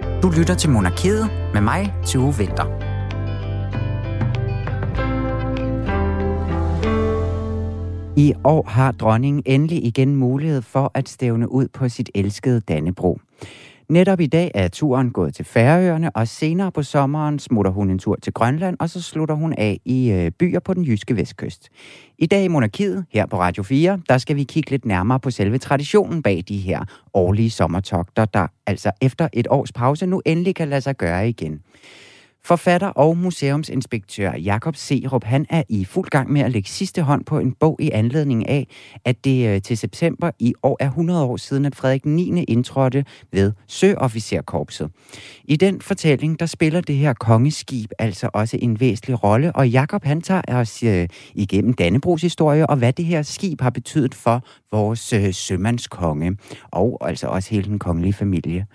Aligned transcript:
Du 0.00 0.30
lytter 0.38 0.54
til 0.54 0.70
Monarkiet 0.70 1.30
med 1.54 1.60
mig, 1.60 1.94
Tue 2.06 2.34
Vinter. 2.38 2.64
I 8.16 8.34
år 8.44 8.68
har 8.68 8.92
dronningen 8.92 9.42
endelig 9.46 9.84
igen 9.84 10.16
mulighed 10.16 10.62
for 10.62 10.90
at 10.94 11.08
stævne 11.08 11.52
ud 11.52 11.68
på 11.68 11.88
sit 11.88 12.10
elskede 12.14 12.60
Dannebro. 12.60 13.18
Netop 13.92 14.20
i 14.20 14.26
dag 14.26 14.50
er 14.54 14.68
turen 14.68 15.10
gået 15.10 15.34
til 15.34 15.44
Færøerne, 15.44 16.16
og 16.16 16.28
senere 16.28 16.72
på 16.72 16.82
sommeren 16.82 17.38
smutter 17.38 17.72
hun 17.72 17.90
en 17.90 17.98
tur 17.98 18.16
til 18.22 18.32
Grønland, 18.32 18.76
og 18.80 18.90
så 18.90 19.02
slutter 19.02 19.34
hun 19.34 19.54
af 19.58 19.80
i 19.84 20.10
øh, 20.10 20.30
byer 20.30 20.60
på 20.60 20.74
den 20.74 20.84
jyske 20.84 21.16
vestkyst. 21.16 21.68
I 22.18 22.26
dag 22.26 22.44
i 22.44 22.48
Monarkiet, 22.48 23.04
her 23.10 23.26
på 23.26 23.40
Radio 23.40 23.62
4, 23.62 24.00
der 24.08 24.18
skal 24.18 24.36
vi 24.36 24.44
kigge 24.44 24.70
lidt 24.70 24.84
nærmere 24.84 25.20
på 25.20 25.30
selve 25.30 25.58
traditionen 25.58 26.22
bag 26.22 26.44
de 26.48 26.58
her 26.58 26.84
årlige 27.14 27.50
sommertogter, 27.50 28.24
der 28.24 28.46
altså 28.66 28.90
efter 29.00 29.28
et 29.32 29.46
års 29.50 29.72
pause 29.72 30.06
nu 30.06 30.22
endelig 30.24 30.54
kan 30.54 30.68
lade 30.68 30.80
sig 30.80 30.96
gøre 30.96 31.28
igen. 31.28 31.60
Forfatter 32.44 32.88
og 32.88 33.16
museumsinspektør 33.16 34.32
Jakob 34.32 34.76
Serup, 34.76 35.24
han 35.24 35.46
er 35.50 35.62
i 35.68 35.84
fuld 35.84 36.08
gang 36.10 36.32
med 36.32 36.40
at 36.40 36.52
lægge 36.52 36.68
sidste 36.68 37.02
hånd 37.02 37.24
på 37.24 37.38
en 37.38 37.52
bog 37.52 37.76
i 37.80 37.90
anledning 37.90 38.48
af, 38.48 38.66
at 39.04 39.24
det 39.24 39.48
øh, 39.48 39.62
til 39.62 39.78
september 39.78 40.30
i 40.38 40.54
år 40.62 40.76
er 40.80 40.86
100 40.86 41.24
år 41.24 41.36
siden, 41.36 41.64
at 41.64 41.74
Frederik 41.74 42.06
9. 42.06 42.44
indtrådte 42.44 43.04
ved 43.32 43.52
Søofficerkorpset. 43.66 44.90
I 45.44 45.56
den 45.56 45.80
fortælling, 45.80 46.40
der 46.40 46.46
spiller 46.46 46.80
det 46.80 46.96
her 46.96 47.12
kongeskib 47.12 47.90
altså 47.98 48.30
også 48.34 48.58
en 48.62 48.80
væsentlig 48.80 49.24
rolle, 49.24 49.52
og 49.56 49.68
Jakob 49.68 50.04
han 50.04 50.20
tager 50.20 50.42
os 50.48 50.82
øh, 50.82 51.08
igennem 51.34 51.72
Dannebrogs 51.74 52.22
historie, 52.22 52.66
og 52.66 52.76
hvad 52.76 52.92
det 52.92 53.04
her 53.04 53.22
skib 53.22 53.60
har 53.60 53.70
betydet 53.70 54.14
for 54.14 54.44
vores 54.72 55.12
øh, 55.12 55.34
sømandskonge, 55.34 56.36
og 56.70 56.98
altså 57.08 57.26
også 57.26 57.50
hele 57.50 57.68
den 57.68 57.78
kongelige 57.78 58.12
familie. 58.12 58.66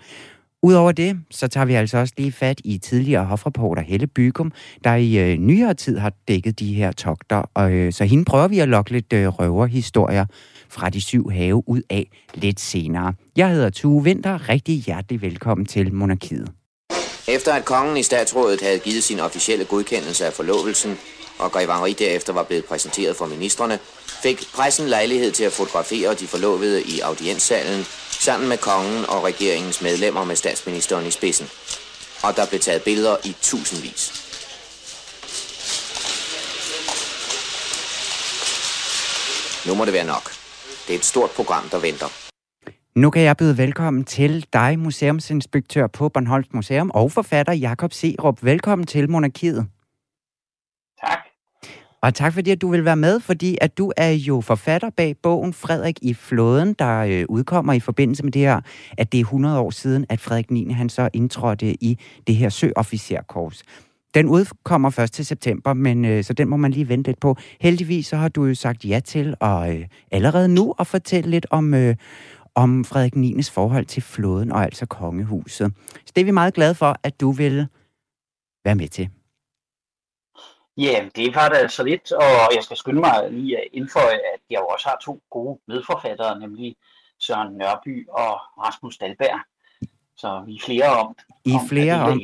Udover 0.62 0.92
det, 0.92 1.20
så 1.30 1.48
tager 1.48 1.64
vi 1.64 1.74
altså 1.74 1.98
også 1.98 2.14
lige 2.16 2.32
fat 2.32 2.60
i 2.64 2.78
tidligere 2.78 3.24
hofreporter 3.24 3.82
Helle 3.82 4.06
Bygum, 4.06 4.52
der 4.84 4.94
i 4.94 5.16
øh, 5.18 5.38
nyere 5.38 5.74
tid 5.74 5.98
har 5.98 6.12
dækket 6.28 6.58
de 6.58 6.74
her 6.74 6.92
togter, 6.92 7.42
og 7.54 7.72
øh, 7.72 7.92
så 7.92 8.04
hende 8.04 8.24
prøver 8.24 8.48
vi 8.48 8.58
at 8.58 8.68
lokke 8.68 8.90
lidt 8.90 9.12
øh, 9.12 9.26
røverhistorier 9.26 10.26
fra 10.68 10.90
de 10.90 11.00
syv 11.00 11.30
have 11.30 11.68
ud 11.68 11.82
af 11.90 12.10
lidt 12.34 12.60
senere. 12.60 13.14
Jeg 13.36 13.50
hedder 13.50 13.70
Tue 13.70 14.04
Vinter, 14.04 14.48
rigtig 14.48 14.74
hjertelig 14.74 15.22
velkommen 15.22 15.66
til 15.66 15.94
Monarkiet. 15.94 16.48
Efter 17.28 17.52
at 17.52 17.64
kongen 17.64 17.96
i 17.96 18.02
statsrådet 18.02 18.60
havde 18.60 18.78
givet 18.78 19.04
sin 19.04 19.20
officielle 19.20 19.64
godkendelse 19.64 20.26
af 20.26 20.32
forlovelsen, 20.32 20.98
og 21.38 21.52
Grevangeri 21.52 21.92
derefter 21.92 22.32
var 22.32 22.42
blevet 22.42 22.64
præsenteret 22.64 23.16
for 23.16 23.26
ministerne, 23.26 23.78
fik 24.22 24.42
pressen 24.54 24.86
lejlighed 24.86 25.32
til 25.32 25.44
at 25.44 25.52
fotografere 25.52 26.14
de 26.14 26.26
forlovede 26.26 26.82
i 26.82 27.00
audienssalen 27.00 27.84
sammen 28.20 28.48
med 28.48 28.58
kongen 28.58 29.04
og 29.08 29.24
regeringens 29.24 29.82
medlemmer 29.82 30.24
med 30.24 30.36
statsministeren 30.36 31.06
i 31.06 31.10
spidsen. 31.10 31.48
Og 32.24 32.36
der 32.36 32.46
blev 32.46 32.60
taget 32.60 32.82
billeder 32.82 33.16
i 33.24 33.36
tusindvis. 33.42 34.02
Nu 39.66 39.74
må 39.74 39.84
det 39.84 39.92
være 39.92 40.06
nok. 40.06 40.30
Det 40.86 40.94
er 40.94 40.98
et 40.98 41.04
stort 41.04 41.30
program, 41.30 41.68
der 41.68 41.78
venter. 41.78 42.06
Nu 42.94 43.10
kan 43.10 43.22
jeg 43.22 43.36
byde 43.36 43.58
velkommen 43.58 44.04
til 44.04 44.46
dig, 44.52 44.78
museumsinspektør 44.78 45.86
på 45.86 46.08
Bornholms 46.08 46.52
Museum 46.52 46.90
og 46.94 47.12
forfatter 47.12 47.52
Jakob 47.52 47.92
Serup. 47.92 48.38
Velkommen 48.42 48.86
til 48.86 49.10
Monarkiet. 49.10 49.66
Og 52.02 52.14
tak 52.14 52.32
fordi, 52.32 52.50
at 52.50 52.60
du 52.60 52.70
vil 52.70 52.84
være 52.84 52.96
med, 52.96 53.20
fordi 53.20 53.58
at 53.60 53.78
du 53.78 53.92
er 53.96 54.10
jo 54.10 54.40
forfatter 54.40 54.90
bag 54.90 55.16
bogen 55.22 55.52
Frederik 55.52 55.98
i 56.02 56.14
flåden, 56.14 56.74
der 56.78 56.98
øh, 56.98 57.24
udkommer 57.28 57.72
i 57.72 57.80
forbindelse 57.80 58.22
med 58.22 58.32
det 58.32 58.42
her, 58.42 58.60
at 58.98 59.12
det 59.12 59.18
er 59.20 59.24
100 59.24 59.60
år 59.60 59.70
siden, 59.70 60.06
at 60.08 60.20
Frederik 60.20 60.50
9. 60.50 60.70
han 60.70 60.88
så 60.88 61.08
indtrådte 61.12 61.84
i 61.84 61.98
det 62.26 62.36
her 62.36 62.48
søofficerkorps. 62.48 63.62
Den 64.14 64.26
udkommer 64.26 64.90
først 64.90 65.12
til 65.14 65.26
september, 65.26 65.74
men 65.74 66.04
øh, 66.04 66.24
så 66.24 66.32
den 66.32 66.48
må 66.48 66.56
man 66.56 66.70
lige 66.70 66.88
vente 66.88 67.08
lidt 67.08 67.20
på. 67.20 67.36
Heldigvis 67.60 68.06
så 68.06 68.16
har 68.16 68.28
du 68.28 68.44
jo 68.44 68.54
sagt 68.54 68.84
ja 68.84 69.00
til 69.00 69.34
at 69.40 69.76
øh, 69.76 69.86
allerede 70.10 70.48
nu 70.48 70.74
at 70.78 70.86
fortælle 70.86 71.30
lidt 71.30 71.46
om, 71.50 71.74
øh, 71.74 71.96
om 72.54 72.84
Frederik 72.84 73.16
9.s 73.16 73.50
forhold 73.50 73.86
til 73.86 74.02
flåden 74.02 74.52
og 74.52 74.64
altså 74.64 74.86
kongehuset. 74.86 75.72
Så 76.06 76.12
det 76.16 76.20
er 76.20 76.24
vi 76.24 76.30
meget 76.30 76.54
glade 76.54 76.74
for, 76.74 76.96
at 77.02 77.20
du 77.20 77.30
vil 77.30 77.66
være 78.64 78.74
med 78.74 78.88
til. 78.88 79.08
Ja, 80.78 81.04
det 81.16 81.34
var 81.34 81.48
da 81.48 81.68
så 81.68 81.82
lidt, 81.84 82.12
og 82.12 82.24
jeg 82.54 82.62
skal 82.62 82.76
skynde 82.76 83.00
mig 83.00 83.14
lige 83.30 83.56
at 83.56 83.64
indføje, 83.72 84.14
at 84.34 84.40
jeg 84.50 84.60
også 84.72 84.88
har 84.88 84.98
to 85.04 85.22
gode 85.30 85.58
medforfattere, 85.68 86.40
nemlig 86.40 86.76
Søren 87.20 87.54
Nørby 87.56 88.08
og 88.08 88.32
Rasmus 88.64 88.98
Dalberg. 88.98 89.40
Så 90.16 90.42
vi 90.46 90.54
er 90.54 90.60
flere 90.64 90.86
om, 90.86 91.16
I 91.44 91.52
om 91.52 91.68
flere 91.68 91.94
om. 92.02 92.20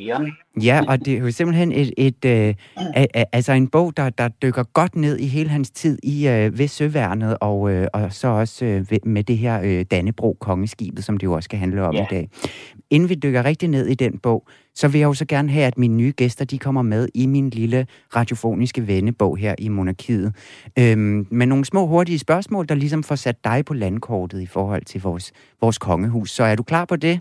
Ja, 0.63 0.81
og 0.87 1.05
det 1.05 1.13
er 1.13 1.17
jo 1.19 1.31
simpelthen 1.31 1.71
et, 1.71 1.93
et, 1.97 2.25
øh, 2.25 2.55
a, 2.95 3.05
a, 3.13 3.23
altså 3.31 3.53
en 3.53 3.67
bog, 3.67 3.97
der, 3.97 4.09
der 4.09 4.27
dykker 4.27 4.63
godt 4.63 4.95
ned 4.95 5.17
i 5.19 5.27
hele 5.27 5.49
hans 5.49 5.71
tid 5.71 5.99
i 6.03 6.27
øh, 6.27 6.57
ved 6.57 6.67
Søværnet, 6.67 7.37
og, 7.41 7.71
øh, 7.71 7.87
og 7.93 8.13
så 8.13 8.27
også 8.27 8.65
øh, 8.65 8.85
med 9.03 9.23
det 9.23 9.37
her 9.37 9.61
øh, 9.63 9.85
Dannebro 9.91 10.37
kongeskibet, 10.39 11.03
som 11.05 11.17
det 11.17 11.23
jo 11.27 11.33
også 11.33 11.47
skal 11.47 11.59
handle 11.59 11.83
om 11.83 11.93
Ja. 11.95 12.03
i 12.03 12.07
dag. 12.09 12.29
Inden 12.89 13.09
vi 13.09 13.15
dykker 13.15 13.45
rigtig 13.45 13.69
ned 13.69 13.87
i 13.87 13.93
den 13.95 14.19
bog, 14.19 14.47
så 14.75 14.87
vil 14.87 14.99
jeg 14.99 15.07
jo 15.07 15.13
så 15.13 15.25
gerne 15.25 15.51
have, 15.51 15.65
at 15.65 15.77
mine 15.77 15.95
nye 15.95 16.13
gæster, 16.17 16.45
de 16.45 16.59
kommer 16.59 16.81
med 16.81 17.07
i 17.13 17.25
min 17.25 17.49
lille 17.49 17.87
radiofoniske 18.15 18.87
vennebog 18.87 19.37
her 19.37 19.55
i 19.57 19.67
Monarkiet. 19.69 20.35
Øhm, 20.79 21.27
med 21.31 21.45
nogle 21.47 21.65
små 21.65 21.87
hurtige 21.87 22.19
spørgsmål, 22.19 22.69
der 22.69 22.75
ligesom 22.75 23.03
får 23.03 23.15
sat 23.15 23.43
dig 23.43 23.65
på 23.65 23.73
landkortet 23.73 24.41
i 24.41 24.45
forhold 24.45 24.85
til 24.85 25.01
vores, 25.01 25.31
vores 25.61 25.77
kongehus. 25.77 26.31
Så 26.31 26.43
er 26.43 26.55
du 26.55 26.63
klar 26.63 26.85
på 26.85 26.95
det? 26.95 27.19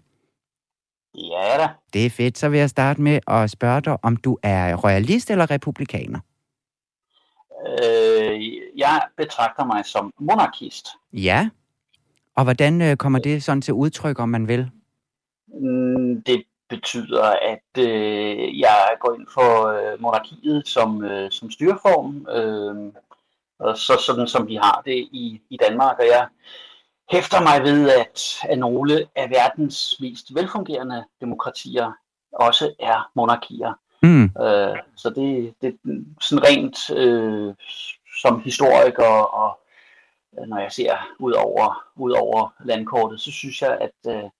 Ja 1.14 1.58
da. 1.58 1.68
Det 1.92 2.06
er 2.06 2.10
fedt. 2.10 2.38
Så 2.38 2.48
vil 2.48 2.58
jeg 2.58 2.70
starte 2.70 3.02
med 3.02 3.20
at 3.26 3.50
spørge 3.50 3.80
dig, 3.80 3.96
om 4.04 4.16
du 4.16 4.38
er 4.42 4.74
royalist 4.76 5.30
eller 5.30 5.50
republikaner? 5.50 6.18
Øh, 7.68 8.42
jeg 8.76 9.02
betragter 9.16 9.64
mig 9.64 9.84
som 9.84 10.10
monarkist. 10.20 10.86
Ja. 11.12 11.48
Og 12.36 12.44
hvordan 12.44 12.82
øh, 12.82 12.96
kommer 12.96 13.18
det 13.18 13.42
sådan 13.42 13.62
til 13.62 13.74
udtryk, 13.74 14.18
om 14.18 14.28
man 14.28 14.48
vil? 14.48 14.70
Mm, 15.60 16.22
Det 16.22 16.42
betyder, 16.74 17.24
at 17.24 17.82
øh, 17.88 18.60
jeg 18.60 18.96
går 19.00 19.14
ind 19.14 19.26
for 19.34 19.66
øh, 19.66 20.02
monarkiet 20.02 20.68
som, 20.68 21.04
øh, 21.04 21.30
som 21.30 21.50
styreform, 21.50 22.26
øh, 22.28 22.92
og 23.58 23.78
så 23.78 24.02
sådan 24.06 24.28
som 24.28 24.48
vi 24.48 24.54
har 24.54 24.82
det 24.84 25.08
i, 25.12 25.40
i 25.50 25.56
Danmark. 25.56 25.98
Og 25.98 26.06
jeg 26.06 26.26
hæfter 27.10 27.40
mig 27.42 27.62
ved, 27.62 27.90
at, 27.90 28.36
at 28.48 28.58
nogle 28.58 29.06
af 29.16 29.30
verdens 29.30 29.94
mest 30.00 30.34
velfungerende 30.34 31.04
demokratier 31.20 31.92
også 32.32 32.74
er 32.80 33.10
monarkier. 33.14 33.72
Mm. 34.02 34.24
Øh, 34.24 34.78
så 34.96 35.10
det, 35.10 35.54
det 35.60 35.68
er 35.68 36.02
sådan 36.20 36.44
rent 36.44 36.90
øh, 36.90 37.54
som 38.22 38.40
historiker, 38.40 39.12
og 39.40 39.60
øh, 40.38 40.48
når 40.48 40.58
jeg 40.58 40.72
ser 40.72 40.96
ud 41.18 41.32
over, 41.32 41.84
ud 41.96 42.12
over 42.12 42.54
landkortet, 42.64 43.20
så 43.20 43.32
synes 43.32 43.62
jeg, 43.62 43.78
at, 43.80 44.14
øh, 44.14 44.24
at 44.24 44.30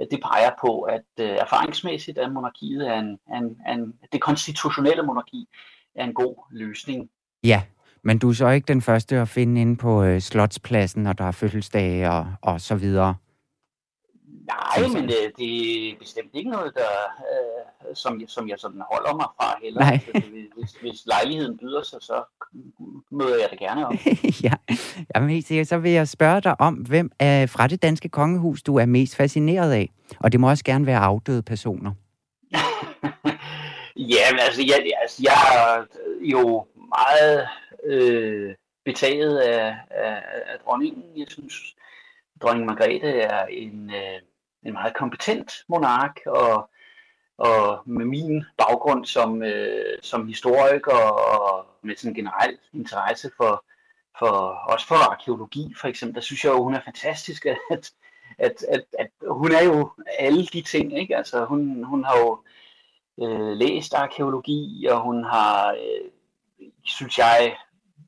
Øh, 0.00 0.06
det 0.10 0.20
peger 0.22 0.50
på, 0.60 0.80
at 0.80 1.04
øh, 1.20 1.28
erfaringsmæssigt 1.28 2.18
er 2.18 2.30
monarkiet 2.30 2.88
er 2.88 2.98
en, 2.98 3.18
en, 3.36 3.44
en, 3.72 3.92
det 4.12 4.20
konstitutionelle 4.20 5.02
monarki 5.02 5.48
er 5.94 6.04
en 6.04 6.14
god 6.14 6.36
løsning. 6.50 7.10
Ja, 7.44 7.62
men 8.02 8.18
du 8.18 8.28
er 8.28 8.32
så 8.32 8.48
ikke 8.48 8.68
den 8.68 8.82
første 8.82 9.16
at 9.16 9.28
finde 9.28 9.60
inde 9.60 9.76
på 9.76 10.02
øh, 10.04 10.20
Slotspladsen, 10.20 11.02
når 11.02 11.12
der 11.12 11.24
er 11.24 11.32
fødselsdage 11.32 12.10
og, 12.10 12.26
og 12.42 12.60
så 12.60 12.74
videre. 12.74 13.14
Nej, 14.46 14.88
men 14.88 15.08
det, 15.08 15.32
det 15.38 15.88
er 15.88 15.94
bestemt 15.98 16.30
ikke 16.34 16.50
noget, 16.50 16.74
der, 16.74 16.90
øh, 17.30 17.96
som, 17.96 18.20
jeg, 18.20 18.28
som 18.28 18.48
jeg 18.48 18.58
sådan 18.58 18.82
holder 18.92 19.14
mig 19.14 19.26
fra 19.40 19.58
heller. 19.62 19.80
Nej. 19.80 20.00
Altså, 20.14 20.30
hvis, 20.56 20.72
hvis 20.80 21.06
lejligheden 21.06 21.58
byder 21.58 21.82
sig, 21.82 21.98
så 22.02 22.22
møder 23.10 23.38
jeg 23.40 23.48
det 23.50 23.58
gerne 23.58 23.86
op. 23.86 23.92
ja, 24.44 24.52
Jamen, 25.14 25.30
helt 25.30 25.46
sikkert. 25.46 25.68
Så 25.68 25.78
vil 25.78 25.92
jeg 25.92 26.08
spørge 26.08 26.40
dig 26.40 26.60
om, 26.60 26.74
hvem 26.74 27.10
er 27.18 27.46
fra 27.46 27.66
det 27.66 27.82
danske 27.82 28.08
kongehus, 28.08 28.62
du 28.62 28.76
er 28.76 28.86
mest 28.86 29.16
fascineret 29.16 29.72
af? 29.72 29.90
Og 30.20 30.32
det 30.32 30.40
må 30.40 30.48
også 30.48 30.64
gerne 30.64 30.86
være 30.86 30.98
afdøde 30.98 31.42
personer. 31.42 31.92
Ja, 33.96 34.30
men 34.30 34.40
altså, 34.40 34.62
jeg, 34.62 34.92
altså, 35.02 35.22
jeg 35.22 35.32
er 35.56 35.84
jo 36.20 36.66
meget 36.88 37.48
øh, 37.84 38.54
betaget 38.84 39.38
af, 39.38 39.76
af, 39.90 40.22
af 40.46 40.58
dronningen. 40.64 41.04
Jeg 41.16 41.26
synes, 41.28 41.54
dronning 42.42 42.66
Margrethe 42.66 43.20
er 43.20 43.46
en, 43.46 43.90
øh, 43.90 44.20
en 44.64 44.72
meget 44.72 44.94
kompetent 44.94 45.52
monark, 45.68 46.20
og, 46.26 46.70
og 47.38 47.82
med 47.86 48.04
min 48.04 48.44
baggrund 48.58 49.04
som, 49.04 49.42
øh, 49.42 49.98
som 50.02 50.28
historiker 50.28 50.96
og 50.96 51.66
med 51.82 51.96
sådan 51.96 52.10
en 52.10 52.14
generel 52.14 52.58
interesse 52.72 53.30
for, 53.36 53.64
for 54.18 54.28
også 54.72 54.86
for 54.86 55.10
arkeologi 55.10 55.74
for 55.80 55.88
eksempel, 55.88 56.14
der 56.14 56.20
synes 56.20 56.44
jeg 56.44 56.50
jo, 56.50 56.62
hun 56.62 56.74
er 56.74 56.80
fantastisk, 56.84 57.46
at, 57.46 57.92
at, 58.38 58.64
at, 58.68 58.84
at 58.98 59.10
hun 59.30 59.52
er 59.52 59.62
jo 59.62 59.90
alle 60.18 60.46
de 60.46 60.62
ting, 60.62 60.98
ikke? 60.98 61.16
Altså, 61.16 61.44
hun, 61.44 61.84
hun 61.84 62.04
har 62.04 62.18
jo 62.18 62.42
øh, 63.22 63.56
læst 63.56 63.94
arkeologi, 63.94 64.86
og 64.90 65.00
hun 65.00 65.24
har, 65.24 65.70
øh, 65.72 66.10
synes 66.84 67.18
jeg, 67.18 67.56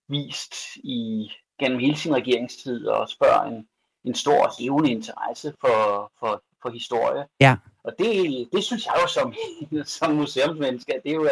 vist 0.08 0.54
i 0.76 1.30
gennem 1.60 1.78
hele 1.78 1.96
sin 1.96 2.14
regeringstid 2.14 2.86
og 2.86 3.08
spørger 3.08 3.42
en, 3.42 3.68
en 4.04 4.14
stor 4.14 4.46
og 4.46 4.52
levende 4.58 4.90
interesse 4.90 5.54
for, 5.60 6.12
for, 6.18 6.42
for 6.62 6.70
historie. 6.70 7.24
Ja. 7.40 7.56
Og 7.84 7.92
det, 7.98 8.48
det 8.52 8.64
synes 8.64 8.86
jeg 8.86 8.94
jo 9.02 9.08
som, 9.08 9.34
som 9.98 10.12
museumsmenneske, 10.12 11.00
det 11.04 11.10
er 11.10 11.14
jo, 11.14 11.28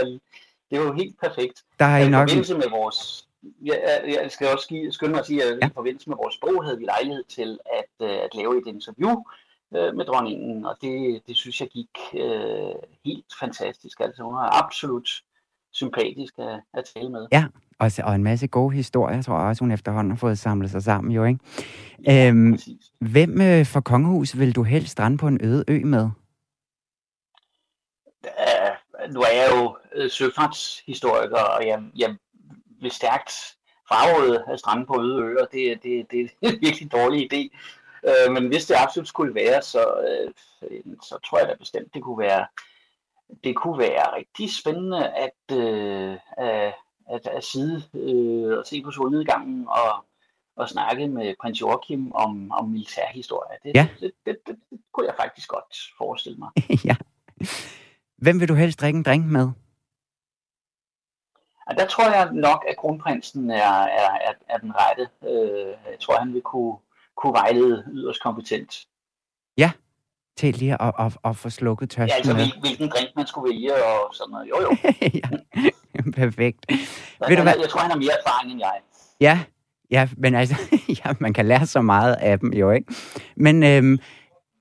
det 0.70 0.78
er 0.78 0.82
jo 0.82 0.92
helt 0.92 1.20
perfekt. 1.20 1.62
Der 1.78 1.84
er 1.84 1.98
I 1.98 2.06
I 2.06 2.08
nok... 2.08 2.28
forbindelse 2.28 2.54
med 2.54 2.70
vores... 2.70 3.28
Jeg, 3.62 4.02
jeg 4.06 4.30
skal 4.30 4.48
også 4.48 4.68
give, 4.68 4.92
skynde 4.92 5.10
mig 5.10 5.20
at 5.20 5.26
sige, 5.26 5.42
at 5.42 5.58
Ja. 5.62 5.66
i 5.66 5.70
forbindelse 5.74 6.08
med 6.08 6.16
vores 6.16 6.36
bog 6.40 6.64
havde 6.64 6.78
vi 6.78 6.84
lejlighed 6.84 7.24
til 7.28 7.58
at, 7.78 8.08
øh, 8.08 8.16
at 8.16 8.34
lave 8.34 8.58
et 8.58 8.66
interview 8.66 9.22
øh, 9.76 9.94
med 9.96 10.04
dronningen, 10.04 10.66
og 10.66 10.76
det, 10.80 11.22
det 11.26 11.36
synes 11.36 11.60
jeg 11.60 11.68
gik 11.68 11.90
øh, 12.14 12.74
helt 13.04 13.26
fantastisk. 13.40 14.00
Altså 14.00 14.22
hun 14.22 14.34
er 14.34 14.64
absolut 14.64 15.08
sympatisk 15.74 16.34
at, 16.38 16.60
at 16.74 16.84
tale 16.94 17.10
med. 17.10 17.26
Og, 17.78 17.90
og 18.04 18.14
en 18.14 18.24
masse 18.24 18.46
gode 18.46 18.74
historier, 18.74 19.22
tror 19.22 19.38
jeg 19.38 19.48
også, 19.48 19.64
hun 19.64 19.70
efterhånden 19.70 20.10
har 20.10 20.18
fået 20.18 20.38
samlet 20.38 20.70
sig 20.70 20.82
sammen, 20.82 21.12
jo, 21.12 21.24
ikke? 21.24 21.40
Øhm, 22.28 22.52
Præcis. 22.52 22.92
Hvem 23.00 23.40
øh, 23.40 23.66
fra 23.66 23.80
Kongehus 23.80 24.38
vil 24.38 24.54
du 24.54 24.62
helst 24.62 24.92
strande 24.92 25.18
på 25.18 25.28
en 25.28 25.40
øde 25.42 25.64
ø 25.68 25.80
med? 25.84 26.10
Uh, 28.24 29.12
nu 29.12 29.20
er 29.20 29.32
jeg 29.34 29.48
jo 29.56 29.76
øh, 29.94 30.10
søfartshistoriker, 30.10 31.40
og 31.40 31.66
jeg, 31.66 31.82
jeg 31.96 32.16
vil 32.80 32.90
stærkt 32.90 33.32
fraråde 33.88 34.44
at 34.48 34.58
strande 34.58 34.86
på 34.86 35.02
øde 35.02 35.22
øer. 35.22 35.44
Det, 35.44 35.82
det, 35.82 36.10
det 36.10 36.20
er 36.20 36.28
en 36.42 36.60
virkelig 36.66 36.92
dårlig 36.92 37.32
idé. 37.32 37.58
Uh, 38.02 38.32
men 38.32 38.48
hvis 38.48 38.66
det 38.66 38.76
absolut 38.78 39.08
skulle 39.08 39.34
være, 39.34 39.62
så, 39.62 39.84
uh, 40.62 40.92
så 41.02 41.18
tror 41.26 41.38
jeg 41.38 41.48
da 41.48 41.54
bestemt, 41.54 41.94
det 41.94 42.02
kunne 42.02 42.18
være, 42.18 42.46
det 43.44 43.56
kunne 43.56 43.78
være 43.78 44.16
rigtig 44.16 44.54
spændende 44.54 45.08
at, 45.08 45.38
uh, 45.52 46.18
at, 46.36 46.74
at, 47.10 47.26
at 47.26 47.44
sidde 47.44 47.82
uh, 47.92 48.58
og 48.58 48.66
se 48.66 48.82
på 48.82 48.90
solnedgangen 48.90 49.68
og, 49.68 50.04
og 50.56 50.68
snakke 50.68 51.08
med 51.08 51.34
prins 51.40 51.60
Joachim 51.60 52.12
om, 52.12 52.52
om 52.52 52.68
militærhistorie. 52.68 53.58
Det, 53.62 53.72
Ja. 53.74 53.88
det, 54.00 54.12
det, 54.26 54.36
det, 54.46 54.56
det 54.70 54.80
kunne 54.92 55.06
jeg 55.06 55.14
faktisk 55.16 55.48
godt 55.48 55.76
forestille 55.98 56.38
mig. 56.38 56.50
ja. 56.88 56.96
Hvem 58.16 58.40
vil 58.40 58.48
du 58.48 58.54
helst 58.54 58.80
drikke 58.80 58.96
en 58.96 59.02
drink 59.02 59.26
med? 59.26 59.48
Og 61.66 61.76
der 61.76 61.86
tror 61.86 62.04
jeg 62.04 62.32
nok, 62.32 62.64
at 62.68 62.76
kronprinsen 62.76 63.50
er, 63.50 63.80
er, 63.80 64.10
er, 64.10 64.32
er 64.48 64.58
den 64.58 64.72
rette. 64.76 65.08
Øh, 65.22 65.74
jeg 65.90 66.00
tror, 66.00 66.18
han 66.18 66.34
vil 66.34 66.42
kunne, 66.42 66.76
kunne 67.16 67.32
vejlede 67.32 67.84
yderst 67.92 68.22
kompetent. 68.22 68.86
Til 70.36 70.54
lige 70.54 70.82
at, 70.82 70.92
at, 70.98 71.12
at 71.24 71.36
få 71.36 71.50
slukket 71.50 71.90
tørsten 71.90 72.08
Ja, 72.08 72.16
altså 72.16 72.34
hvil, 72.34 72.52
hvilken 72.60 72.88
drink 72.88 73.08
man 73.16 73.26
skulle 73.26 73.54
vælge 73.54 73.74
og 73.74 74.14
sådan 74.14 74.30
noget. 74.32 74.48
Jo, 74.48 74.60
jo. 74.62 74.76
ja, 75.94 76.02
perfekt. 76.22 76.58
Så 76.70 77.24
Ved 77.28 77.36
du 77.36 77.42
hvad? 77.42 77.52
jeg 77.60 77.68
tror, 77.68 77.80
han 77.80 77.90
har 77.90 77.98
mere 77.98 78.12
erfaring 78.26 78.52
end 78.52 78.60
jeg. 78.60 78.72
Ja, 79.20 79.40
ja, 79.90 80.08
men 80.16 80.34
altså, 80.34 80.56
ja, 81.04 81.12
man 81.18 81.32
kan 81.32 81.46
lære 81.46 81.66
så 81.66 81.80
meget 81.80 82.14
af 82.14 82.38
dem 82.38 82.52
jo, 82.52 82.70
ikke? 82.70 82.94
Men 83.36 83.62
øhm, 83.62 83.98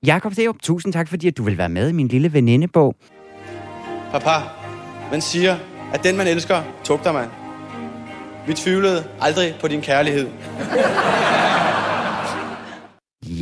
Jakob 0.06 0.34
Serup, 0.34 0.56
tusind 0.62 0.92
tak, 0.92 1.08
fordi 1.08 1.28
at 1.28 1.36
du 1.36 1.42
vil 1.42 1.58
være 1.58 1.68
med 1.68 1.88
i 1.88 1.92
min 1.92 2.08
lille 2.08 2.32
venindebog. 2.32 2.96
Papa, 4.10 4.30
man 5.10 5.20
siger, 5.20 5.56
at 5.94 6.04
den 6.04 6.16
man 6.16 6.26
elsker, 6.26 6.62
tugter 6.84 7.12
man. 7.12 7.28
Vi 8.46 8.54
tvivlede 8.54 9.04
aldrig 9.20 9.54
på 9.60 9.68
din 9.68 9.80
kærlighed. 9.82 10.28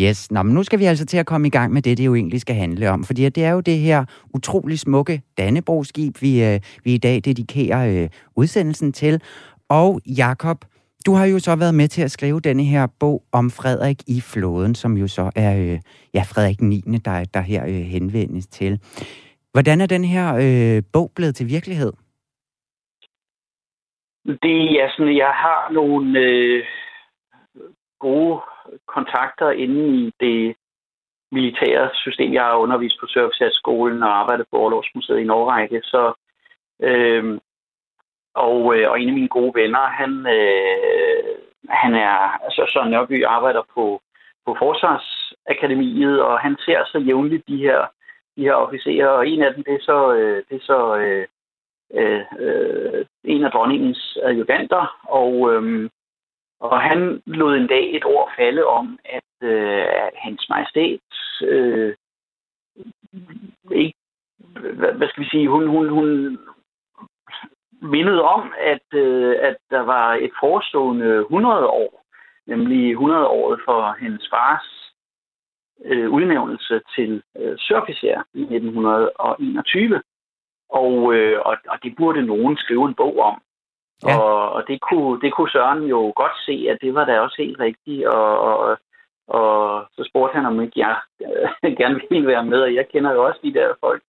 Yes, 0.01 0.31
Nå, 0.31 0.43
men 0.43 0.55
nu 0.55 0.63
skal 0.63 0.79
vi 0.79 0.85
altså 0.85 1.07
til 1.07 1.19
at 1.19 1.27
komme 1.27 1.47
i 1.47 1.51
gang 1.51 1.73
med 1.73 1.83
det, 1.83 1.99
det 1.99 2.07
jo 2.07 2.15
egentlig 2.15 2.41
skal 2.41 2.55
handle 2.55 2.91
om. 2.91 3.05
Fordi 3.05 3.29
det 3.29 3.45
er 3.45 3.51
jo 3.51 3.61
det 3.61 3.79
her 3.79 4.05
utrolig 4.35 4.79
smukke 4.79 5.23
Dannebroskib, 5.39 6.23
vi, 6.23 6.45
øh, 6.45 6.61
vi 6.85 6.95
i 6.95 6.99
dag 6.99 7.15
dedikerer 7.25 8.03
øh, 8.03 8.09
udsendelsen 8.37 8.93
til. 8.93 9.23
Og 9.69 10.01
Jakob, 10.07 10.65
du 11.07 11.15
har 11.15 11.27
jo 11.27 11.39
så 11.39 11.57
været 11.57 11.75
med 11.75 11.89
til 11.89 12.03
at 12.03 12.11
skrive 12.11 12.41
denne 12.41 12.65
her 12.65 12.87
bog 13.01 13.23
om 13.33 13.51
Frederik 13.51 14.03
i 14.07 14.21
flåden, 14.21 14.75
som 14.75 14.97
jo 14.97 15.09
så 15.09 15.31
er 15.37 15.59
øh, 15.59 15.79
ja, 16.15 16.23
Frederik 16.23 16.61
9., 16.61 16.81
der, 17.05 17.25
der 17.35 17.41
her 17.41 17.67
øh, 17.67 17.75
henvendes 17.75 18.47
til. 18.47 18.79
Hvordan 19.53 19.81
er 19.81 19.87
den 19.87 20.05
her 20.05 20.35
øh, 20.35 20.83
bog 20.93 21.13
blevet 21.17 21.35
til 21.35 21.49
virkelighed? 21.49 21.93
Det 24.25 24.81
er 24.83 24.89
sådan, 24.97 25.17
jeg 25.17 25.33
har 25.45 25.73
nogle 25.73 26.19
øh, 26.19 26.65
gode 28.07 28.41
kontakter 28.95 29.51
inde 29.51 29.83
i 30.01 30.13
det 30.21 30.57
militære 31.33 31.91
system. 31.95 32.33
Jeg 32.33 32.45
har 32.45 32.57
undervist 32.65 33.01
på 33.01 33.07
Serviceskolen 33.07 34.03
og 34.03 34.19
arbejdet 34.21 34.47
på 34.51 34.57
Orlogsmuseet 34.59 35.19
i 35.19 35.25
Norge, 35.25 35.83
så 35.83 36.13
øh, 36.83 37.39
og, 38.35 38.77
øh, 38.77 38.91
og 38.91 39.01
en 39.01 39.09
af 39.09 39.15
mine 39.15 39.29
gode 39.29 39.53
venner, 39.55 39.79
han, 39.79 40.13
øh, 40.37 41.35
han 41.69 41.95
er, 41.95 42.45
altså 42.45 42.71
Søren 42.73 42.91
Nørby 42.91 43.25
arbejder 43.25 43.63
på, 43.75 44.01
på 44.47 44.57
Forsvarsakademiet, 44.59 46.23
og 46.23 46.41
han 46.41 46.57
ser 46.65 46.85
så 46.87 46.99
jævnligt 46.99 47.49
de 47.49 47.57
her, 47.57 47.87
de 48.37 48.43
her 48.43 48.55
officerer, 48.55 49.09
og 49.09 49.29
en 49.29 49.43
af 49.43 49.55
dem, 49.55 49.65
det 49.65 49.75
er 49.75 49.83
så, 49.83 50.13
øh, 50.15 50.43
det 50.49 50.57
er 50.57 50.65
så 50.65 50.97
øh, 50.97 51.27
øh, 51.95 52.23
øh 52.39 53.05
en 53.25 53.45
af 53.45 53.51
dronningens 53.51 54.19
adjuvanter, 54.23 55.01
og, 55.09 55.55
øh, 55.55 55.91
og 56.63 56.81
han 56.81 57.23
lod 57.27 57.57
en 57.57 57.67
dag 57.67 57.97
et 57.97 58.05
ord 58.05 58.33
falde 58.37 58.65
om, 58.67 58.99
at, 59.05 59.49
øh, 59.49 59.87
hans 60.15 60.49
majestæt 60.49 61.01
øh, 61.43 61.95
ikke, 63.71 63.99
hvad, 64.99 65.09
skal 65.09 65.23
vi 65.25 65.29
sige, 65.29 65.49
hun, 65.49 65.67
hun, 65.67 65.89
hun 65.89 66.39
mindede 67.83 68.23
om, 68.23 68.53
at, 68.59 68.99
øh, 68.99 69.37
at 69.41 69.57
der 69.71 69.81
var 69.81 70.15
et 70.15 70.33
forestående 70.41 71.19
100 71.21 71.67
år, 71.67 72.05
nemlig 72.47 72.91
100 72.91 73.27
året 73.27 73.61
for 73.65 73.97
hendes 74.01 74.29
fars 74.31 74.95
øh, 75.85 76.11
udnævnelse 76.11 76.81
til 76.95 77.23
øh, 77.37 77.59
sørofficer 77.59 78.23
i 78.35 78.43
1921. 78.43 80.03
Og, 80.69 81.15
øh, 81.15 81.41
og, 81.45 81.57
og 81.69 81.79
det 81.83 81.95
burde 81.97 82.27
nogen 82.27 82.57
skrive 82.57 82.89
en 82.89 82.95
bog 82.95 83.19
om. 83.19 83.43
Ja. 84.07 84.19
Og, 84.19 84.53
og 84.53 84.65
det, 84.69 84.81
kunne, 84.81 85.21
det 85.21 85.33
kunne 85.33 85.51
Søren 85.51 85.83
jo 85.83 86.13
godt 86.17 86.37
se, 86.47 86.67
at 86.71 86.79
det 86.81 86.95
var 86.95 87.05
da 87.05 87.21
også 87.21 87.37
helt 87.39 87.61
rigtigt. 87.61 88.07
Og, 88.07 88.39
og, 88.41 88.79
og 89.29 89.85
så 89.93 90.05
spurgte 90.11 90.37
han, 90.37 90.47
om 90.47 90.61
ikke 90.61 90.81
jeg 90.81 90.97
øh, 91.27 91.77
gerne 91.81 92.01
ville 92.11 92.27
være 92.27 92.45
med, 92.45 92.61
og 92.63 92.75
jeg 92.75 92.89
kender 92.89 93.13
jo 93.13 93.25
også 93.25 93.41
de 93.43 93.55
der 93.55 93.75
folk. 93.81 94.03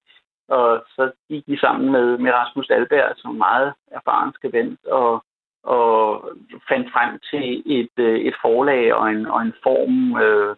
Og 0.49 0.83
så 0.95 1.11
gik 1.29 1.45
de 1.47 1.59
sammen 1.59 1.91
med, 1.91 2.17
med 2.17 2.31
Rasmus 2.31 2.69
Alberg, 2.69 3.13
som 3.15 3.31
er 3.31 3.37
meget 3.37 3.73
erfaren 3.91 4.33
skribent, 4.33 4.85
og, 4.85 5.23
og 5.63 6.23
fandt 6.69 6.87
frem 6.93 7.19
til 7.29 7.63
et, 7.65 7.95
øh, 7.97 8.19
et 8.19 8.35
forlag 8.41 8.93
og 8.93 9.11
en, 9.11 9.25
og 9.25 9.41
en 9.41 9.53
form 9.63 10.21
øh, 10.21 10.55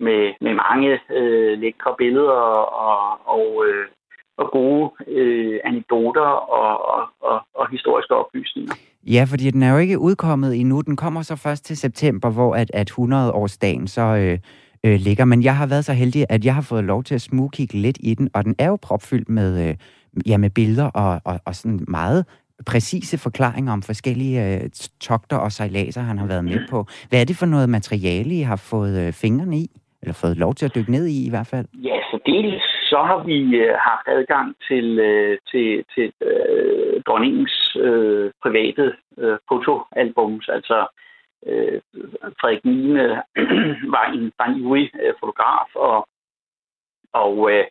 med, 0.00 0.34
med 0.40 0.54
mange 0.54 1.00
øh, 1.10 1.58
lækre 1.58 1.94
billeder 1.98 2.40
og, 2.88 3.20
og, 3.24 3.66
øh, 3.66 3.86
og 4.36 4.50
gode 4.52 4.90
øh, 5.08 5.60
anekdoter 5.64 6.30
og, 6.60 6.72
og, 6.94 7.02
og, 7.20 7.40
og 7.54 7.70
historiske 7.70 8.14
oplysninger. 8.14 8.74
Ja, 9.06 9.24
fordi 9.28 9.50
den 9.50 9.62
er 9.62 9.72
jo 9.72 9.78
ikke 9.78 9.98
udkommet 9.98 10.60
endnu. 10.60 10.80
Den 10.80 10.96
kommer 10.96 11.22
så 11.22 11.36
først 11.36 11.64
til 11.64 11.76
september, 11.76 12.30
hvor 12.30 12.54
at, 12.54 12.70
at 12.74 12.90
100-årsdagen 12.90 13.86
så 13.86 14.02
øh, 14.02 14.38
øh, 14.84 15.00
ligger. 15.00 15.24
Men 15.24 15.42
jeg 15.42 15.56
har 15.56 15.66
været 15.66 15.84
så 15.84 15.92
heldig, 15.92 16.26
at 16.28 16.44
jeg 16.44 16.54
har 16.54 16.62
fået 16.62 16.84
lov 16.84 17.04
til 17.04 17.14
at 17.14 17.20
smugkigge 17.20 17.74
lidt 17.74 17.98
i 18.00 18.14
den, 18.14 18.30
og 18.34 18.44
den 18.44 18.54
er 18.58 18.68
jo 18.68 18.76
propfyldt 18.82 19.28
med, 19.28 19.68
øh, 19.68 19.74
ja, 20.26 20.36
med 20.36 20.50
billeder 20.50 20.90
og, 20.90 21.20
og, 21.24 21.40
og 21.46 21.54
sådan 21.54 21.80
meget 21.88 22.24
præcise 22.66 23.18
forklaringer 23.18 23.72
om 23.72 23.82
forskellige 23.82 24.54
øh, 24.54 24.60
togter 25.00 25.36
og 25.36 25.52
sejladser, 25.52 26.00
han 26.00 26.18
har 26.18 26.26
været 26.26 26.44
med 26.44 26.60
på. 26.70 26.86
Hvad 27.08 27.20
er 27.20 27.24
det 27.24 27.36
for 27.36 27.46
noget 27.46 27.68
materiale, 27.68 28.34
I 28.34 28.40
har 28.40 28.56
fået 28.56 29.06
øh, 29.06 29.12
fingrene 29.12 29.56
i? 29.56 29.70
Eller 30.02 30.14
fået 30.14 30.36
lov 30.36 30.54
til 30.54 30.64
at 30.66 30.74
dykke 30.74 30.90
ned 30.90 31.06
i 31.06 31.26
i 31.26 31.30
hvert 31.30 31.46
fald? 31.46 31.66
Ja, 31.74 31.96
så 32.10 32.18
dels 32.26 32.75
så 32.90 32.98
har 33.08 33.24
vi 33.24 33.56
øh, 33.56 33.74
haft 33.88 34.06
adgang 34.06 34.56
til, 34.68 34.98
øh, 34.98 35.38
til, 35.50 35.84
til 35.94 36.12
øh, 36.20 37.02
dronningens 37.06 37.76
øh, 37.80 38.30
private 38.42 38.96
øh, 39.18 39.38
fotoalbums. 39.48 40.48
Altså 40.48 40.86
øh, 41.46 41.80
Frederik 42.40 42.64
9. 42.64 42.92
var 43.96 44.04
en, 44.14 44.32
var 44.38 44.46
en 44.46 44.60
ivrig 44.60 44.90
øh, 45.02 45.14
fotograf, 45.20 45.70
og, 45.74 46.08
og 47.12 47.52
øh, 47.52 47.64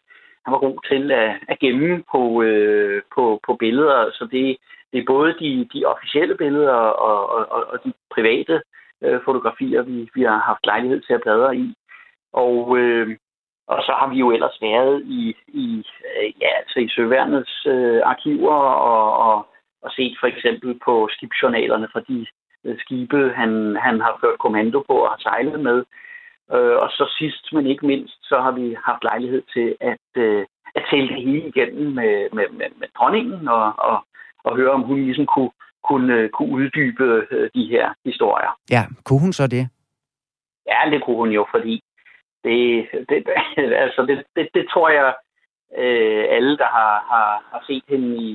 han 0.45 0.51
var 0.51 0.59
god 0.59 0.79
til 0.89 1.11
at, 1.11 1.31
at 1.47 1.59
gemme 1.59 2.03
på, 2.11 2.43
øh, 2.43 3.01
på, 3.15 3.39
på 3.45 3.55
billeder. 3.55 4.11
Så 4.13 4.27
det, 4.31 4.57
det 4.91 4.99
er 4.99 5.05
både 5.07 5.35
de, 5.39 5.67
de 5.73 5.85
officielle 5.85 6.35
billeder 6.37 6.73
og, 6.73 7.29
og, 7.29 7.51
og, 7.51 7.67
og 7.67 7.79
de 7.85 7.93
private 8.15 8.61
øh, 9.03 9.19
fotografier, 9.25 9.81
vi, 9.81 10.09
vi 10.15 10.23
har 10.23 10.39
haft 10.39 10.65
lejlighed 10.65 11.01
til 11.01 11.13
at 11.13 11.21
bladre 11.21 11.57
i. 11.57 11.73
Og, 12.33 12.77
øh, 12.77 13.17
og 13.67 13.79
så 13.85 13.91
har 13.99 14.07
vi 14.09 14.15
jo 14.15 14.31
ellers 14.31 14.57
været 14.61 15.03
i, 15.05 15.35
i, 15.47 15.85
øh, 16.07 16.33
ja, 16.41 16.49
altså 16.57 16.79
i 16.79 16.89
Søværnets 16.89 17.65
øh, 17.65 18.01
arkiver 18.05 18.57
og, 18.91 19.17
og, 19.27 19.47
og 19.81 19.91
set 19.91 20.17
for 20.19 20.27
eksempel 20.27 20.79
på 20.85 21.09
skibsjournalerne 21.11 21.87
fra 21.93 22.01
de 22.07 22.25
øh, 22.65 22.79
skibe, 22.79 23.33
han, 23.35 23.77
han 23.85 24.01
har 24.01 24.17
ført 24.21 24.39
kommando 24.39 24.79
på 24.87 24.93
og 24.93 25.09
har 25.09 25.19
sejlet 25.19 25.59
med. 25.59 25.83
Øh, 26.53 26.77
og 26.83 26.89
så 26.89 27.15
sidst, 27.19 27.53
men 27.53 27.67
ikke 27.67 27.85
mindst, 27.85 28.17
så 28.23 28.41
har 28.41 28.51
vi 28.51 28.77
haft 28.85 29.03
lejlighed 29.03 29.43
til 29.53 29.75
at, 29.79 30.07
øh, 30.15 30.45
at 30.75 30.83
tælle 30.91 31.07
det 31.07 31.23
hele 31.23 31.47
igennem 31.47 31.93
med, 31.93 32.29
med, 32.33 32.47
med, 32.49 32.69
med 32.79 32.87
dronningen 32.97 33.47
og, 33.47 33.73
og, 33.77 34.05
og 34.43 34.55
høre, 34.55 34.71
om 34.71 34.81
hun 34.81 35.03
ligesom 35.03 35.25
kunne, 35.25 35.51
kunne, 35.83 36.29
kunne 36.29 36.51
uddybe 36.51 37.27
øh, 37.31 37.49
de 37.55 37.65
her 37.65 37.93
historier. 38.05 38.51
Ja, 38.71 38.83
kunne 39.05 39.21
hun 39.21 39.33
så 39.33 39.47
det? 39.47 39.69
Ja, 40.67 40.89
det 40.91 41.03
kunne 41.03 41.15
hun 41.15 41.31
jo, 41.31 41.45
fordi 41.51 41.81
det, 42.45 42.87
det, 43.09 43.19
altså 43.85 44.01
det, 44.09 44.17
det, 44.35 44.49
det 44.53 44.65
tror 44.73 44.89
jeg, 44.89 45.13
øh, 45.77 46.25
alle, 46.29 46.57
der 46.57 46.69
har, 46.77 46.95
har, 47.11 47.31
har 47.51 47.63
set 47.67 47.83
hende 47.89 48.17
i, 48.17 48.31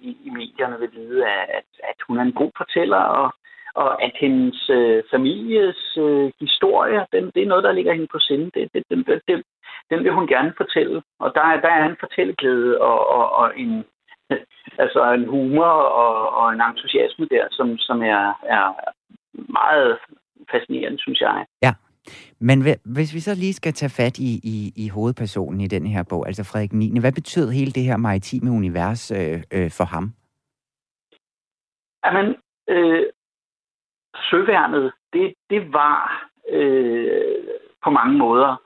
i, 0.00 0.16
i 0.26 0.30
medierne, 0.30 0.80
vil 0.80 0.90
vide, 0.92 1.26
at, 1.58 1.68
at 1.90 1.98
hun 2.08 2.18
er 2.18 2.22
en 2.22 2.38
god 2.42 2.50
fortæller, 2.56 3.02
og, 3.20 3.32
og 3.74 4.02
at 4.02 4.12
hendes 4.20 4.70
øh, 4.70 5.02
families 5.10 5.98
øh, 5.98 6.32
historie, 6.40 7.06
den, 7.12 7.30
det 7.34 7.42
er 7.42 7.52
noget, 7.52 7.64
der 7.64 7.72
ligger 7.72 7.92
hende 7.92 8.08
på 8.12 8.18
sinde. 8.18 8.50
Det, 8.54 8.68
det, 8.74 8.82
den, 8.90 9.04
det, 9.28 9.42
den 9.90 10.04
vil 10.04 10.12
hun 10.12 10.26
gerne 10.26 10.52
fortælle. 10.56 11.02
Og 11.18 11.32
der, 11.34 11.60
der 11.64 11.68
er 11.68 11.84
en 11.84 11.96
fortælleglæde 12.00 12.80
og, 12.80 13.10
og, 13.16 13.32
og 13.32 13.58
en, 13.58 13.84
altså 14.84 15.12
en 15.12 15.26
humor 15.28 15.72
og, 16.04 16.30
og 16.30 16.52
en 16.52 16.60
entusiasme 16.60 17.26
der, 17.26 17.46
som, 17.50 17.78
som 17.78 18.02
er, 18.02 18.24
er 18.42 18.64
meget 19.34 19.98
fascinerende, 20.50 20.98
synes 20.98 21.20
jeg. 21.20 21.46
Ja. 21.62 21.72
Men 22.40 22.62
hvis 22.84 23.14
vi 23.14 23.20
så 23.20 23.34
lige 23.34 23.52
skal 23.52 23.72
tage 23.72 23.90
fat 23.90 24.18
i, 24.18 24.32
i, 24.54 24.72
i 24.76 24.88
hovedpersonen 24.88 25.60
i 25.60 25.66
den 25.66 25.86
her 25.86 26.02
bog, 26.10 26.26
altså 26.26 26.44
Frederik 26.44 26.72
9., 26.72 27.00
hvad 27.00 27.12
betød 27.12 27.50
hele 27.50 27.72
det 27.72 27.82
her 27.82 27.96
maritime 27.96 28.50
univers 28.50 29.10
øh, 29.10 29.42
øh, 29.52 29.70
for 29.70 29.84
ham? 29.84 30.04
Jamen, 32.04 32.36
øh, 32.68 33.06
søværnet, 34.30 34.92
det, 35.12 35.34
det 35.50 35.72
var 35.72 36.28
øh, 36.48 37.44
på 37.84 37.90
mange 37.90 38.18
måder 38.18 38.56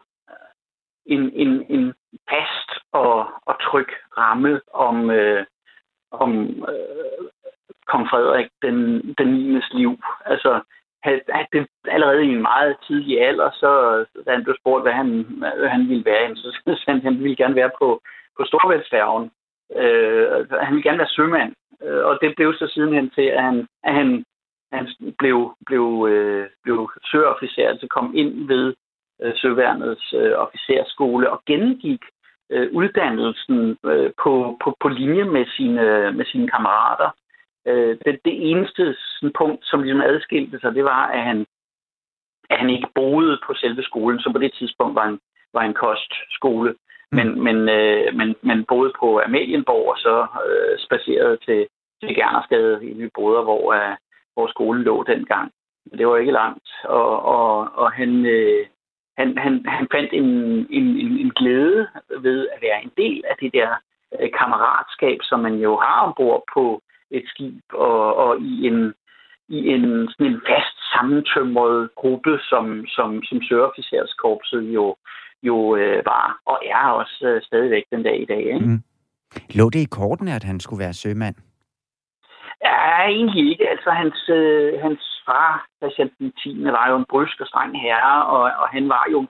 en, 1.06 1.30
en, 1.32 1.66
en 1.68 1.94
fast 2.30 2.70
og, 2.92 3.26
og 3.46 3.54
tryg 3.60 3.88
ramme 4.18 4.60
om, 4.72 5.10
øh, 5.10 5.46
om 6.10 6.48
øh, 6.48 7.26
kong 7.86 8.08
Frederik 8.10 8.50
den, 8.62 8.76
den 9.18 9.28
9. 9.28 9.60
liv. 9.72 10.00
Altså, 10.24 10.60
at 11.04 11.46
det 11.52 11.66
allerede 11.88 12.24
i 12.24 12.28
en 12.28 12.42
meget 12.42 12.76
tidlig 12.86 13.20
alder, 13.28 13.50
så 13.50 13.70
da 14.26 14.30
han 14.32 14.44
blev 14.44 14.56
spurgt, 14.60 14.84
hvad 14.84 14.92
han, 14.92 15.08
hvad 15.58 15.68
han 15.68 15.88
ville 15.88 16.04
være, 16.04 16.36
så 16.36 16.60
sagde 16.64 16.80
han, 16.86 16.96
at 16.96 17.02
han 17.02 17.22
ville 17.22 17.36
gerne 17.36 17.54
være 17.54 17.70
på, 17.78 18.02
på 18.36 18.44
Storvældsfærgen. 18.44 19.30
Øh, 19.76 20.50
han 20.50 20.72
ville 20.74 20.88
gerne 20.88 20.98
være 20.98 21.16
sømand. 21.16 21.52
Øh, 21.82 22.04
og 22.04 22.18
det 22.22 22.36
blev 22.36 22.54
så 22.54 22.66
sidenhen 22.74 23.10
til, 23.10 23.22
at 23.22 23.42
han, 23.42 23.66
at 23.84 23.94
han, 23.94 24.24
han 24.72 24.88
blev, 25.18 25.56
blev, 25.66 26.06
øh, 26.10 26.46
blev 26.62 26.90
søofficer, 27.10 27.68
altså 27.68 27.86
kom 27.90 28.12
ind 28.16 28.48
ved 28.48 28.74
øh, 29.22 29.32
Søværnets 29.36 30.12
øh, 30.12 30.32
officerskole 30.36 31.30
og 31.30 31.42
gennemgik 31.46 32.02
øh, 32.50 32.68
uddannelsen 32.72 33.78
øh, 33.84 34.10
på, 34.22 34.58
på, 34.64 34.76
på 34.80 34.88
linje 34.88 35.24
med 35.24 35.46
sine, 35.56 36.12
med 36.12 36.24
sine 36.24 36.48
kammerater. 36.48 37.10
Øh, 37.66 37.98
det, 38.04 38.20
det 38.24 38.50
eneste 38.50 38.96
sådan, 38.98 39.32
punkt, 39.38 39.66
som 39.66 39.82
ligesom 39.82 40.00
adskilte 40.00 40.60
sig, 40.60 40.74
det 40.74 40.84
var, 40.84 41.06
at 41.06 41.22
han, 41.22 41.46
at 42.50 42.58
han 42.58 42.70
ikke 42.70 42.88
boede 42.94 43.38
på 43.46 43.54
selve 43.54 43.82
skolen, 43.82 44.20
som 44.20 44.32
på 44.32 44.38
det 44.38 44.52
tidspunkt 44.54 44.94
var 44.94 45.06
en, 45.06 45.20
var 45.52 45.62
en 45.62 45.74
kostskole, 45.74 46.70
mm. 46.70 47.16
men, 47.16 47.42
men, 47.44 47.68
øh, 47.68 48.14
men, 48.14 48.34
men 48.42 48.64
boede 48.64 48.92
på 49.00 49.20
Amalienborg 49.20 49.88
og 49.88 49.98
så 49.98 50.26
øh, 50.48 50.78
spacerede 50.78 51.36
til, 51.36 51.66
til 52.00 52.14
Gernersgade 52.14 52.86
i 52.88 52.94
Nyboder, 52.94 53.42
hvor, 53.42 53.72
øh, 53.72 53.96
hvor 54.34 54.46
skolen 54.46 54.82
lå 54.82 55.02
dengang. 55.02 55.52
Men 55.86 55.98
det 55.98 56.06
var 56.06 56.16
ikke 56.16 56.32
langt, 56.32 56.68
og, 56.84 57.22
og, 57.22 57.68
og 57.74 57.92
han, 57.92 58.26
øh, 58.26 58.66
han, 59.18 59.38
han, 59.38 59.64
han 59.68 59.88
fandt 59.92 60.12
en, 60.12 60.30
en, 60.70 60.86
en, 61.02 61.18
en 61.18 61.30
glæde 61.30 61.88
ved 62.20 62.48
at 62.48 62.62
være 62.62 62.82
en 62.82 62.92
del 62.96 63.22
af 63.30 63.36
det 63.40 63.52
der 63.52 63.70
øh, 64.20 64.30
kammeratskab, 64.38 65.18
som 65.22 65.40
man 65.40 65.54
jo 65.54 65.76
har 65.76 66.06
ombord 66.06 66.44
på 66.54 66.80
et 67.10 67.24
skib, 67.26 67.62
og, 67.72 68.16
og 68.16 68.40
i 68.40 68.66
en, 68.66 68.94
i 69.48 69.58
en, 69.74 70.08
sådan 70.08 70.32
en 70.32 70.40
fast 70.48 70.76
sammentømret 70.92 71.90
gruppe, 71.94 72.38
som, 72.50 72.86
som, 72.86 73.22
som 73.22 73.42
søofficerskorpset 73.42 74.62
jo, 74.62 74.96
jo 75.42 75.76
øh, 75.76 76.06
var, 76.06 76.40
og 76.46 76.58
er 76.64 76.86
også 77.00 77.26
øh, 77.26 77.42
stadigvæk 77.42 77.84
den 77.92 78.02
dag 78.02 78.22
i 78.22 78.24
dag. 78.24 78.44
Ikke? 78.54 78.66
Mm. 78.66 78.82
Lå 79.54 79.70
det 79.70 79.78
i 79.78 79.94
kortene, 79.98 80.34
at 80.34 80.44
han 80.44 80.60
skulle 80.60 80.84
være 80.84 80.94
sømand? 80.94 81.34
Ja, 82.64 83.06
egentlig 83.08 83.50
ikke. 83.50 83.68
Altså, 83.68 83.90
hans, 83.90 84.28
øh, 84.28 84.80
hans 84.80 85.22
far, 85.26 85.66
Christian 85.78 86.10
10. 86.42 86.64
var 86.64 86.90
jo 86.90 86.96
en 86.96 87.10
brysk 87.10 87.40
og 87.40 87.46
streng 87.46 87.80
herre, 87.80 88.26
og, 88.26 88.42
og 88.42 88.68
han 88.68 88.88
var 88.88 89.04
jo 89.12 89.26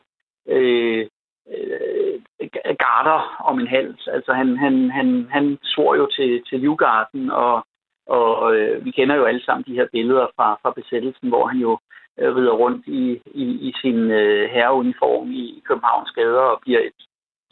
øh, 0.54 1.06
Øh, 1.54 2.20
øh, 2.40 2.76
garter 2.78 3.20
om 3.44 3.60
en 3.60 3.66
hals. 3.66 4.08
Altså, 4.08 4.32
han, 4.32 4.56
han, 4.56 4.90
han, 4.90 5.28
han 5.30 5.58
svor 5.62 5.94
jo 5.94 6.06
til, 6.16 6.42
til 6.48 6.60
livgarden, 6.60 7.30
og, 7.30 7.66
og 8.06 8.56
øh, 8.56 8.84
vi 8.84 8.90
kender 8.90 9.14
jo 9.16 9.24
alle 9.24 9.44
sammen 9.44 9.64
de 9.66 9.74
her 9.74 9.86
billeder 9.92 10.26
fra, 10.36 10.58
fra 10.62 10.70
besættelsen, 10.70 11.28
hvor 11.28 11.46
han 11.46 11.58
jo 11.58 11.78
øh, 12.18 12.36
rider 12.36 12.52
rundt 12.52 12.86
i, 12.86 13.20
i, 13.34 13.44
i 13.68 13.72
sin 13.80 14.10
øh, 14.10 14.50
herreuniform 14.50 15.30
i 15.30 15.62
Københavns 15.68 16.10
gader 16.10 16.46
og 16.52 16.60
bliver 16.60 16.80
et, 16.80 17.00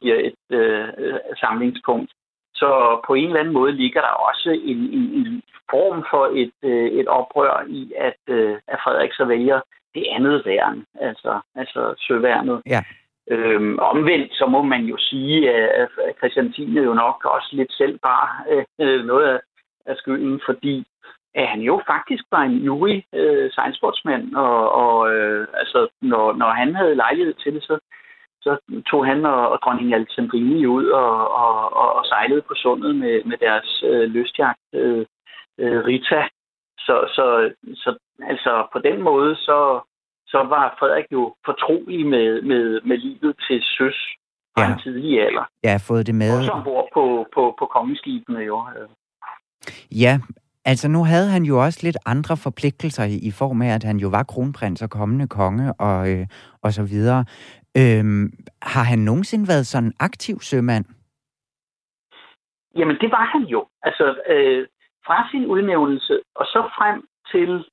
bliver 0.01 0.19
et 0.29 0.57
øh, 0.59 0.89
samlingspunkt. 1.41 2.11
Så 2.55 3.01
på 3.07 3.15
en 3.15 3.27
eller 3.27 3.41
anden 3.41 3.55
måde 3.55 3.73
ligger 3.73 4.01
der 4.01 4.09
også 4.29 4.51
en, 4.51 4.79
en, 4.79 5.05
en 5.19 5.43
form 5.71 6.05
for 6.11 6.25
et, 6.43 6.71
øh, 6.71 6.87
et 7.01 7.09
oprør 7.09 7.65
i, 7.69 7.93
at, 7.99 8.21
øh, 8.29 8.57
at 8.69 8.79
Frederik 8.85 9.13
så 9.13 9.25
vælger 9.25 9.61
det 9.95 10.05
andet 10.11 10.43
værn, 10.47 10.85
altså, 11.01 11.41
altså 11.55 11.95
søværnet. 11.99 12.63
Ja. 12.67 12.83
Øhm, 13.31 13.79
omvendt, 13.79 14.35
så 14.35 14.47
må 14.47 14.63
man 14.63 14.85
jo 14.85 14.97
sige, 14.99 15.51
at 15.51 15.89
Christiantine 16.19 16.83
jo 16.83 16.95
nok 16.95 17.25
også 17.25 17.49
lidt 17.53 17.73
selv 17.73 17.99
bare 17.99 18.29
øh, 18.51 18.65
øh, 18.81 19.05
noget 19.05 19.27
af, 19.29 19.41
af 19.87 19.97
skylden, 19.97 20.41
fordi 20.47 20.87
at 21.35 21.49
han 21.49 21.61
jo 21.61 21.83
faktisk 21.87 22.25
var 22.31 22.43
en 22.43 22.63
ivrig 22.63 23.05
øh, 23.15 23.51
sejlsportsmand, 23.53 24.35
og, 24.35 24.73
og 24.73 25.15
øh, 25.15 25.47
altså, 25.55 25.89
når, 26.03 26.33
når 26.33 26.51
han 26.51 26.75
havde 26.75 26.95
lejlighed 26.95 27.35
til 27.35 27.55
det, 27.55 27.63
så, 27.63 27.79
så 28.43 28.83
tog 28.91 29.07
han 29.07 29.27
og, 29.27 29.49
og 29.49 29.59
dronning 29.65 29.95
Alexandrine 29.95 30.69
ud 30.69 30.87
og, 30.87 31.35
og, 31.35 31.77
og, 31.77 31.95
og 31.97 32.05
sejlede 32.05 32.43
på 32.43 32.55
sundet 32.55 32.97
med, 32.97 33.25
med 33.25 33.39
deres 33.39 33.85
øh, 33.87 34.03
lystjagt 34.03 34.61
øh, 34.75 35.07
øh, 35.59 35.85
Rita. 35.85 36.29
Så, 36.79 36.95
så, 37.15 37.53
så 37.75 37.99
altså 38.23 38.67
på 38.73 38.79
den 38.79 39.03
måde, 39.03 39.37
så, 39.37 39.81
så 40.27 40.39
var 40.39 40.77
Frederik 40.79 41.09
jo 41.13 41.35
fortrolig 41.45 42.07
med, 42.07 42.43
med, 42.43 42.81
med 42.89 42.97
livet 42.99 43.37
til 43.47 43.63
søs 43.77 43.99
fra 44.55 44.63
ja. 44.63 44.73
en 44.73 44.79
tidlig 44.79 45.27
alder. 45.27 45.45
Har 45.65 45.85
fået 45.89 46.07
det 46.07 46.15
med. 46.15 46.39
Også 46.39 46.51
ombord 46.51 46.89
på, 46.95 47.27
på, 47.35 47.55
på 47.59 47.67
kongeskibene 47.67 48.41
jo. 48.41 48.57
Ja, 49.93 50.19
altså 50.65 50.89
nu 50.89 51.05
havde 51.05 51.29
han 51.29 51.43
jo 51.43 51.65
også 51.65 51.81
lidt 51.83 51.97
andre 52.07 52.37
forpligtelser 52.37 53.05
i, 53.05 53.17
i 53.29 53.31
form 53.31 53.63
af, 53.63 53.75
at 53.75 53.85
han 53.85 53.97
jo 53.97 54.09
var 54.09 54.23
kronprins 54.23 54.83
og 54.83 54.91
kommende 54.91 55.29
konge 55.29 55.73
og, 55.73 56.11
øh, 56.13 56.27
og 56.63 56.73
så 56.73 56.83
videre. 56.83 57.25
Øhm, 57.81 58.33
har 58.63 58.85
han 58.85 58.99
nogensinde 58.99 59.49
været 59.49 59.67
sådan 59.67 59.89
en 59.89 59.95
aktiv 60.01 60.37
sømand? 60.41 60.85
Jamen, 62.79 62.97
det 63.03 63.11
var 63.11 63.25
han 63.35 63.43
jo. 63.43 63.67
Altså, 63.83 64.05
øh, 64.29 64.67
fra 65.07 65.29
sin 65.31 65.47
udnævnelse 65.47 66.15
og 66.35 66.47
så 66.47 66.61
frem 66.79 66.99
til 67.33 67.65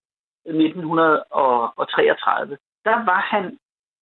1933, 0.46 2.58
der 2.86 3.06
var 3.06 3.22
han 3.34 3.58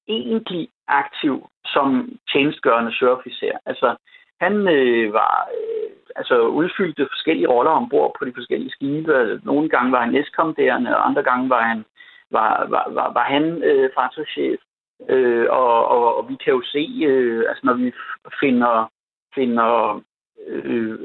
egentlig 0.08 0.70
aktiv 0.88 1.50
som 1.66 2.10
tjenestgørende 2.32 2.96
søofficer. 3.00 3.58
Altså, 3.66 3.96
han 4.42 4.68
øh, 4.68 5.14
var 5.14 5.48
øh, 5.58 5.90
altså 6.16 6.42
udfyldte 6.42 7.08
forskellige 7.14 7.48
roller 7.48 7.72
ombord 7.72 8.16
på 8.20 8.26
de 8.26 8.34
forskellige 8.36 8.72
skibe. 8.72 9.40
Nogle 9.44 9.70
gange 9.70 9.92
var 9.92 10.02
han 10.02 10.14
næstkommanderende, 10.14 10.98
og 10.98 11.08
andre 11.08 11.24
gange 11.24 11.50
var 11.50 11.62
han 11.62 11.86
var, 12.32 12.66
var, 12.70 12.90
var, 12.90 13.14
var 13.14 13.24
han 13.24 13.64
øh, 13.64 13.90
fartøjschef. 13.96 14.60
Øh, 15.10 15.48
og, 15.50 15.88
og, 15.88 16.18
og 16.18 16.30
vi 16.30 16.36
kan 16.44 16.54
jo 16.54 16.62
se, 16.66 17.04
øh, 17.08 17.44
altså 17.50 17.62
når 17.64 17.74
vi 17.74 17.94
finder, 18.40 18.92
finder 19.36 20.02
øh, 20.48 21.00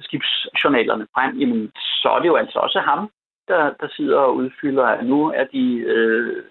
skibsjournalerne 0.00 1.06
frem, 1.14 1.38
jamen, 1.38 1.72
så 1.74 2.08
er 2.08 2.18
det 2.18 2.28
jo 2.28 2.36
altså 2.36 2.58
også 2.58 2.80
ham, 2.80 3.10
der, 3.48 3.72
der 3.80 3.88
sidder 3.96 4.18
og 4.18 4.36
udfylder, 4.36 4.84
at 4.84 5.06
nu 5.06 5.32
er 5.32 5.44
de 5.44 5.76
øh, 5.78 6.42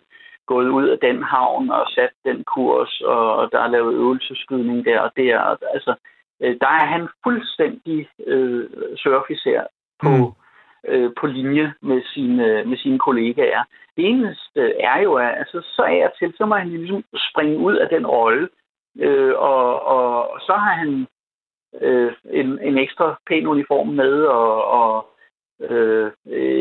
gået 0.46 0.70
ud 0.70 0.88
af 0.88 1.00
den 1.00 1.24
havn 1.24 1.70
og 1.70 1.86
sat 1.90 2.14
den 2.26 2.44
kurs, 2.44 3.02
og 3.02 3.52
der 3.52 3.60
er 3.60 3.68
lavet 3.68 3.94
øvelseskydning 3.94 4.86
der 4.86 5.00
og 5.00 5.12
der. 5.18 5.40
Altså, 5.74 5.96
øh, 6.42 6.56
der 6.62 6.68
er 6.68 6.86
han 6.86 7.08
fuldstændig 7.24 8.10
øh, 8.28 8.70
surofficer 8.98 9.64
på, 10.02 10.10
mm. 10.10 10.92
øh, 10.92 11.12
på 11.20 11.28
linje 11.28 11.74
med 11.82 12.02
sine, 12.14 12.64
med 12.66 12.78
sine 12.78 13.00
kollegaer. 13.00 13.64
Det 13.98 14.06
eneste 14.10 14.80
er 14.80 15.02
jo, 15.02 15.14
at 15.14 15.34
altså, 15.38 15.62
så 15.62 15.82
er 15.82 16.10
til, 16.20 16.34
så 16.38 16.46
må 16.46 16.56
han 16.56 16.70
ligesom 16.70 17.04
springe 17.32 17.58
ud 17.58 17.76
af 17.76 17.90
den 17.90 18.08
rolle, 18.08 18.50
øh, 19.00 19.34
og, 19.38 19.86
og, 19.86 20.32
og 20.32 20.40
så 20.42 20.54
har 20.54 20.74
han 20.74 21.08
øh, 21.82 22.14
en, 22.32 22.60
en 22.60 22.78
ekstra 22.78 23.20
pæn 23.28 23.48
uniform 23.48 23.88
med, 23.88 24.24
og, 24.24 24.66
og 24.66 25.06
øh, 25.62 26.12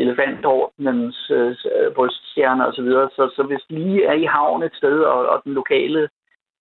elefantordnens 0.01 1.31
øh, 1.31 1.55
bryststjerner 1.95 2.65
osv. 2.65 2.89
Så, 2.89 3.09
så, 3.15 3.33
så 3.35 3.43
hvis 3.43 3.65
lige 3.69 4.05
er 4.05 4.13
i 4.13 4.23
havn 4.25 4.63
et 4.63 4.75
sted, 4.75 4.99
og, 4.99 5.27
og 5.29 5.41
den 5.43 5.53
lokale 5.53 6.09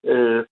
øh, 0.04 0.44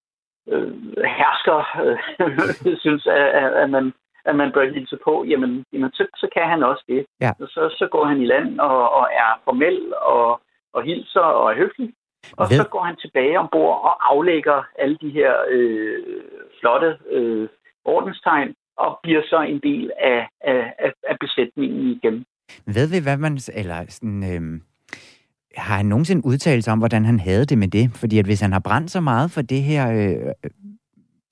øh, 0.49 0.73
hersker 1.19 1.59
øh, 1.85 2.79
synes, 2.85 3.07
at, 3.07 3.53
at, 3.63 3.71
man, 3.71 3.93
at 4.25 4.37
man 4.37 4.53
bør 4.53 4.73
hilse 4.75 4.99
på, 5.05 5.25
jamen, 5.29 5.65
jamen 5.73 5.93
så, 5.93 6.07
så 6.17 6.29
kan 6.35 6.49
han 6.49 6.63
også 6.63 6.85
det. 6.89 7.07
Ja. 7.21 7.31
Så, 7.39 7.75
så 7.79 7.89
går 7.91 8.05
han 8.05 8.21
i 8.21 8.27
land 8.27 8.61
og, 8.61 8.93
og 8.93 9.09
er 9.13 9.41
formel 9.45 9.95
og, 9.95 10.41
og 10.73 10.83
hilser 10.83 11.21
og 11.21 11.53
er 11.53 11.57
høflig. 11.57 11.95
Og 12.37 12.47
Ved... 12.51 12.57
så 12.57 12.69
går 12.69 12.83
han 12.83 12.97
tilbage 12.97 13.39
ombord 13.39 13.81
og 13.85 14.13
aflægger 14.13 14.63
alle 14.79 14.97
de 15.01 15.11
her 15.11 15.33
øh, 15.49 16.23
flotte 16.61 16.99
øh, 17.11 17.49
ordenstegn 17.85 18.55
og 18.77 19.01
bliver 19.03 19.23
så 19.25 19.41
en 19.41 19.61
del 19.61 19.91
af, 19.99 20.29
af, 20.41 20.75
af, 20.79 20.93
af 21.09 21.17
besætningen 21.21 21.87
igen. 21.91 22.25
Ved 22.67 22.87
vi, 22.89 23.03
hvad 23.03 23.17
man... 23.17 23.39
Eller 23.55 23.85
sådan, 23.89 24.23
øh, 24.33 24.61
har 25.57 25.77
han 25.77 25.87
nogensinde 25.87 26.27
udtalt 26.27 26.65
sig 26.65 26.73
om, 26.73 26.79
hvordan 26.79 27.05
han 27.05 27.21
havde 27.21 27.45
det 27.45 27.59
med 27.59 27.69
det? 27.69 27.91
Fordi 28.01 28.19
at 28.19 28.25
hvis 28.25 28.41
han 28.41 28.53
har 28.53 28.61
brændt 28.61 28.91
så 28.91 29.01
meget 29.01 29.31
for 29.31 29.43
det 29.43 29.63
her 29.63 29.85
øh, 29.93 30.53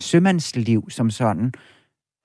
sømandsliv 0.01 0.91
som 0.91 1.11
sådan, 1.11 1.53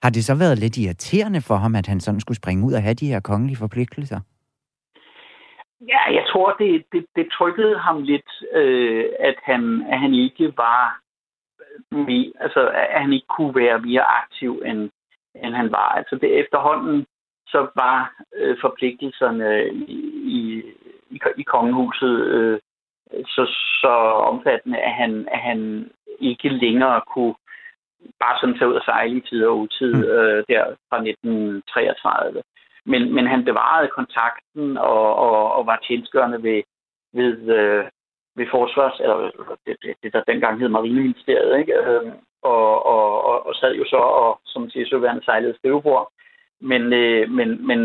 har 0.04 0.10
det 0.10 0.26
så 0.26 0.36
været 0.36 0.60
lidt 0.60 0.78
irriterende 0.78 1.42
for 1.42 1.56
ham, 1.56 1.76
at 1.76 1.88
han 1.88 2.00
sådan 2.00 2.20
skulle 2.20 2.38
springe 2.38 2.66
ud 2.68 2.74
og 2.74 2.82
have 2.82 2.94
de 2.94 3.08
her 3.08 3.20
kongelige 3.20 3.58
forpligtelser? 3.58 4.20
Ja, 5.88 6.02
jeg 6.18 6.26
tror, 6.32 6.56
det, 6.60 6.84
det, 6.92 7.06
det 7.16 7.28
trykkede 7.38 7.80
ham 7.80 8.02
lidt, 8.02 8.30
øh, 8.54 9.06
at, 9.20 9.36
han, 9.44 9.86
at 9.92 10.00
han 10.00 10.14
ikke 10.14 10.54
var 10.58 11.00
mere, 11.92 12.32
altså, 12.40 12.62
at 12.94 13.02
han 13.02 13.14
ikke 13.14 13.28
kunne 13.38 13.56
være 13.56 13.80
mere 13.80 14.06
aktiv, 14.22 14.62
end, 14.66 14.90
end 15.44 15.56
han 15.56 15.72
var. 15.72 15.90
Altså 15.90 16.16
det 16.16 16.40
efterhånden, 16.40 17.06
så 17.48 17.68
var 17.76 18.14
øh, 18.36 18.58
forpligtelserne 18.62 19.68
i, 19.70 20.00
i, 20.38 20.64
i, 21.38 21.44
kongehuset 21.44 22.26
øh, 22.26 22.60
så, 23.26 23.44
så 23.82 23.94
omfattende, 24.32 24.78
at 24.78 24.94
han, 24.94 25.28
at 25.32 25.40
han 25.40 25.90
ikke 26.20 26.50
længere 26.50 27.02
kunne 27.14 27.36
bare 28.20 28.38
sådan 28.40 28.58
tage 28.58 28.70
ud 28.70 28.76
og 28.76 28.86
sejle 28.86 29.18
i 29.18 29.22
tid 29.30 29.46
og 29.46 29.58
utid 29.60 29.94
mm. 29.94 30.04
øh, 30.04 30.44
der 30.50 30.64
fra 30.90 30.98
1933. 30.98 32.44
Men, 32.86 33.14
men 33.16 33.28
han 33.28 33.46
bevarede 33.46 33.88
kontakten 33.88 34.78
og, 34.78 35.16
og, 35.16 35.54
og 35.54 35.66
var 35.66 35.80
tilskørende 35.88 36.44
ved, 36.44 36.62
ved, 37.14 37.38
øh, 37.60 37.86
ved 38.36 38.48
forsvars, 38.52 39.00
eller 39.00 39.18
det, 39.66 39.78
det, 39.84 39.96
det 40.04 40.14
der 40.14 40.24
dengang 40.24 40.60
hed 40.60 40.70
Marineministeriet, 40.70 41.60
ikke? 41.60 41.74
Øh, 41.74 42.12
og, 42.54 42.86
og, 42.94 43.06
og, 43.30 43.46
og 43.48 43.54
sad 43.56 43.74
jo 43.82 43.86
så 43.94 44.02
og, 44.24 44.40
som 44.46 44.70
siger, 44.70 44.86
søværende 44.88 45.24
sejlede 45.26 45.58
skrivebord. 45.58 46.12
Men, 46.62 46.94
øh, 46.94 47.30
men, 47.38 47.68
men 47.68 47.80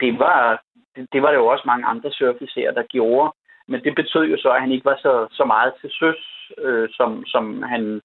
det 0.00 0.18
var, 0.18 0.62
det, 0.96 1.08
det 1.12 1.22
var 1.22 1.30
det 1.30 1.38
jo 1.42 1.46
også 1.46 1.64
mange 1.66 1.86
andre 1.86 2.10
surfisere, 2.12 2.74
der 2.74 2.82
gjorde. 2.82 3.32
Men 3.68 3.80
det 3.84 3.94
betød 3.94 4.24
jo 4.32 4.36
så, 4.38 4.50
at 4.50 4.60
han 4.60 4.72
ikke 4.72 4.84
var 4.84 4.98
så, 5.06 5.26
så 5.30 5.44
meget 5.44 5.72
til 5.80 5.90
søs, 6.00 6.20
øh, 6.58 6.88
som, 6.92 7.24
som 7.26 7.62
han 7.62 8.00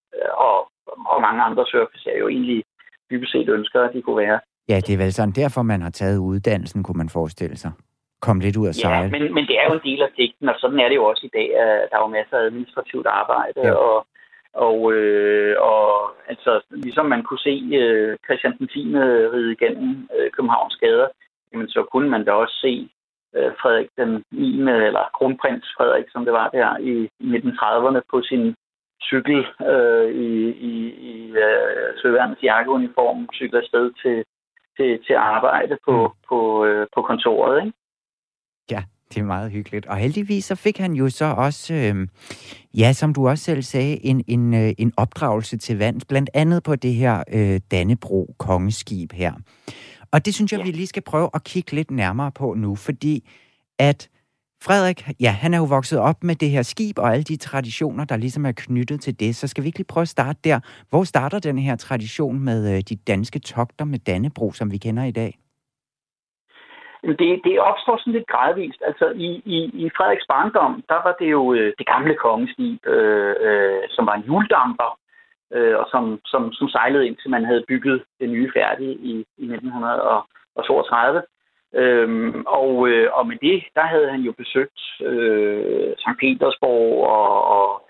og, 0.46 0.58
og 1.14 1.22
mange 1.22 1.42
andre 1.44 1.66
surfisere 1.72 2.18
jo 2.20 2.28
egentlig 2.28 2.64
dybest 3.12 3.32
set 3.32 3.50
ønsker, 3.50 3.82
at 3.82 3.94
de 3.94 4.02
kunne 4.02 4.18
være. 4.28 4.40
Ja, 4.70 4.78
det 4.86 4.94
er 4.94 4.98
vel 4.98 5.14
sådan 5.14 5.40
derfor, 5.42 5.62
man 5.62 5.82
har 5.82 5.90
taget 5.90 6.18
uddannelsen, 6.18 6.84
kunne 6.84 6.98
man 6.98 7.10
forestille 7.10 7.58
sig. 7.58 7.72
Kom 8.22 8.40
lidt 8.40 8.58
ud 8.58 8.68
af 8.68 8.76
sejle. 8.76 9.04
Ja, 9.04 9.10
men, 9.10 9.34
men 9.34 9.48
det 9.48 9.56
er 9.60 9.66
jo 9.70 9.74
en 9.74 9.88
del 9.90 10.02
af 10.02 10.12
digten, 10.18 10.50
og 10.50 10.56
sådan 10.58 10.80
er 10.80 10.90
det 10.90 10.96
jo 10.96 11.06
også 11.06 11.26
i 11.26 11.36
dag. 11.38 11.50
Der 11.90 11.96
er 11.98 12.02
jo 12.02 12.08
masser 12.08 12.38
af 12.38 12.42
administrativt 12.42 13.08
arbejde, 13.08 13.62
ja. 13.64 13.74
og, 13.74 14.06
og, 14.54 14.94
øh, 14.94 15.56
og 15.60 16.12
altså, 16.28 16.62
ligesom 16.72 17.06
man 17.06 17.24
kunne 17.24 17.40
se 17.40 17.56
øh, 17.74 18.18
Christian 18.26 18.58
den 18.58 18.68
10. 18.68 18.80
ride 19.34 19.52
igennem 19.52 20.10
øh, 20.18 20.32
Københavns 20.32 20.76
gader, 20.76 21.08
jamen, 21.54 21.70
så 21.70 21.84
kunne 21.92 22.10
man 22.10 22.26
da 22.26 22.32
også 22.32 22.56
se 22.62 22.90
øh, 23.36 23.52
Frederik 23.62 23.90
den 23.98 24.24
9. 24.32 24.60
eller 24.60 25.10
kronprins 25.14 25.66
Frederik, 25.78 26.06
som 26.12 26.26
det 26.26 26.34
var 26.34 26.50
der 26.50 26.78
i, 26.78 27.10
i 27.20 27.28
1930'erne 27.38 28.02
på 28.12 28.22
sin 28.22 28.56
cykel 29.02 29.46
øh, 29.72 30.10
i, 30.16 30.50
i, 30.72 30.74
i 31.12 31.32
øh, 31.32 32.02
søværnets 32.02 32.44
jakkeuniform, 32.44 33.30
cykler 33.34 33.62
afsted 33.62 33.92
til, 34.02 34.24
til, 34.78 35.04
til 35.06 35.14
arbejde 35.14 35.78
på, 35.86 36.08
mm. 36.08 36.14
på, 36.30 36.66
øh, 36.66 36.88
på 36.96 37.02
kontoret. 37.02 37.66
Ikke? 37.66 37.78
Ja, 38.72 38.84
det 39.14 39.20
er 39.20 39.24
meget 39.24 39.52
hyggeligt. 39.52 39.86
Og 39.86 39.98
heldigvis 39.98 40.46
så 40.46 40.56
fik 40.56 40.78
han 40.78 40.94
jo 40.94 41.10
så 41.10 41.26
også, 41.26 41.74
øh, 41.74 42.08
ja, 42.74 42.94
som 42.94 43.14
du 43.14 43.30
også 43.30 43.44
selv 43.44 43.62
sagde, 43.62 44.06
en, 44.06 44.24
en, 44.28 44.54
øh, 44.54 44.74
en 44.78 44.94
opdragelse 44.98 45.58
til 45.58 45.78
vand, 45.78 46.02
blandt 46.08 46.30
andet 46.34 46.64
på 46.64 46.76
det 46.76 46.94
her 46.94 47.24
øh, 47.34 47.60
Dannebro 47.72 48.36
kongeskib 48.38 49.14
her. 49.14 49.34
Og 50.12 50.26
det 50.26 50.34
synes 50.36 50.52
jeg, 50.52 50.60
ja. 50.60 50.66
vi 50.66 50.72
lige 50.72 50.88
skal 50.88 51.02
prøve 51.02 51.30
at 51.34 51.44
kigge 51.44 51.72
lidt 51.72 51.92
nærmere 51.92 52.32
på 52.32 52.54
nu, 52.54 52.76
fordi 52.76 53.30
at 53.80 54.10
Frederik, 54.62 55.10
ja, 55.20 55.32
han 55.32 55.54
er 55.54 55.58
jo 55.58 55.64
vokset 55.64 56.00
op 56.00 56.24
med 56.24 56.36
det 56.36 56.50
her 56.50 56.62
skib 56.62 56.98
og 56.98 57.14
alle 57.14 57.24
de 57.24 57.38
traditioner, 57.38 58.06
der 58.06 58.18
ligesom 58.18 58.46
er 58.46 58.52
knyttet 58.52 59.02
til 59.02 59.20
det. 59.20 59.36
Så 59.36 59.48
skal 59.48 59.64
vi 59.64 59.68
ikke 59.68 59.80
lige 59.80 59.88
prøve 59.88 60.02
at 60.02 60.10
starte 60.10 60.40
der. 60.44 60.60
Hvor 60.90 61.04
starter 61.04 61.40
den 61.40 61.58
her 61.58 61.76
tradition 61.76 62.40
med 62.40 62.76
øh, 62.76 62.82
de 62.90 62.96
danske 62.96 63.40
togter 63.40 63.86
med 63.86 64.00
Dannebro, 64.00 64.52
som 64.52 64.72
vi 64.72 64.78
kender 64.78 65.04
i 65.04 65.12
dag? 65.12 65.40
Det, 67.02 67.42
det 67.44 67.60
opstår 67.60 67.98
sådan 67.98 68.14
lidt 68.14 68.28
gradvist. 68.28 68.82
Altså 68.86 69.12
i, 69.16 69.42
i, 69.46 69.58
i 69.74 69.90
Frederiks 69.98 70.26
barndom, 70.28 70.84
der 70.90 71.00
var 71.06 71.16
det 71.20 71.32
jo 71.32 71.54
øh, 71.54 71.74
det 71.78 71.88
gamle 71.88 72.16
kongeskib, 72.16 72.88
øh, 72.88 73.36
øh, 73.40 73.82
som 73.90 74.06
var 74.06 74.14
en 74.14 74.28
juldamper, 74.28 75.00
øh, 75.54 75.78
og 75.78 75.88
som, 75.92 76.20
som, 76.26 76.54
som 76.54 76.70
sejlede 76.70 77.08
indtil 77.08 77.30
man 77.30 77.46
havde 77.46 77.66
bygget 77.68 78.04
det 78.20 78.30
nye 78.30 78.52
færdige 78.56 78.94
i, 78.94 79.14
i 79.38 79.46
1932. 79.54 81.24
Øhm, 81.74 82.44
og, 82.48 82.90
øh, 82.90 83.10
og 83.14 83.28
med 83.28 83.38
det, 83.42 83.64
der 83.76 83.82
havde 83.82 84.10
han 84.10 84.22
jo 84.22 84.32
besøgt 84.32 84.80
øh, 85.02 85.94
St. 85.98 86.20
Petersborg, 86.20 87.08
og, 87.08 87.46
og 87.58 87.90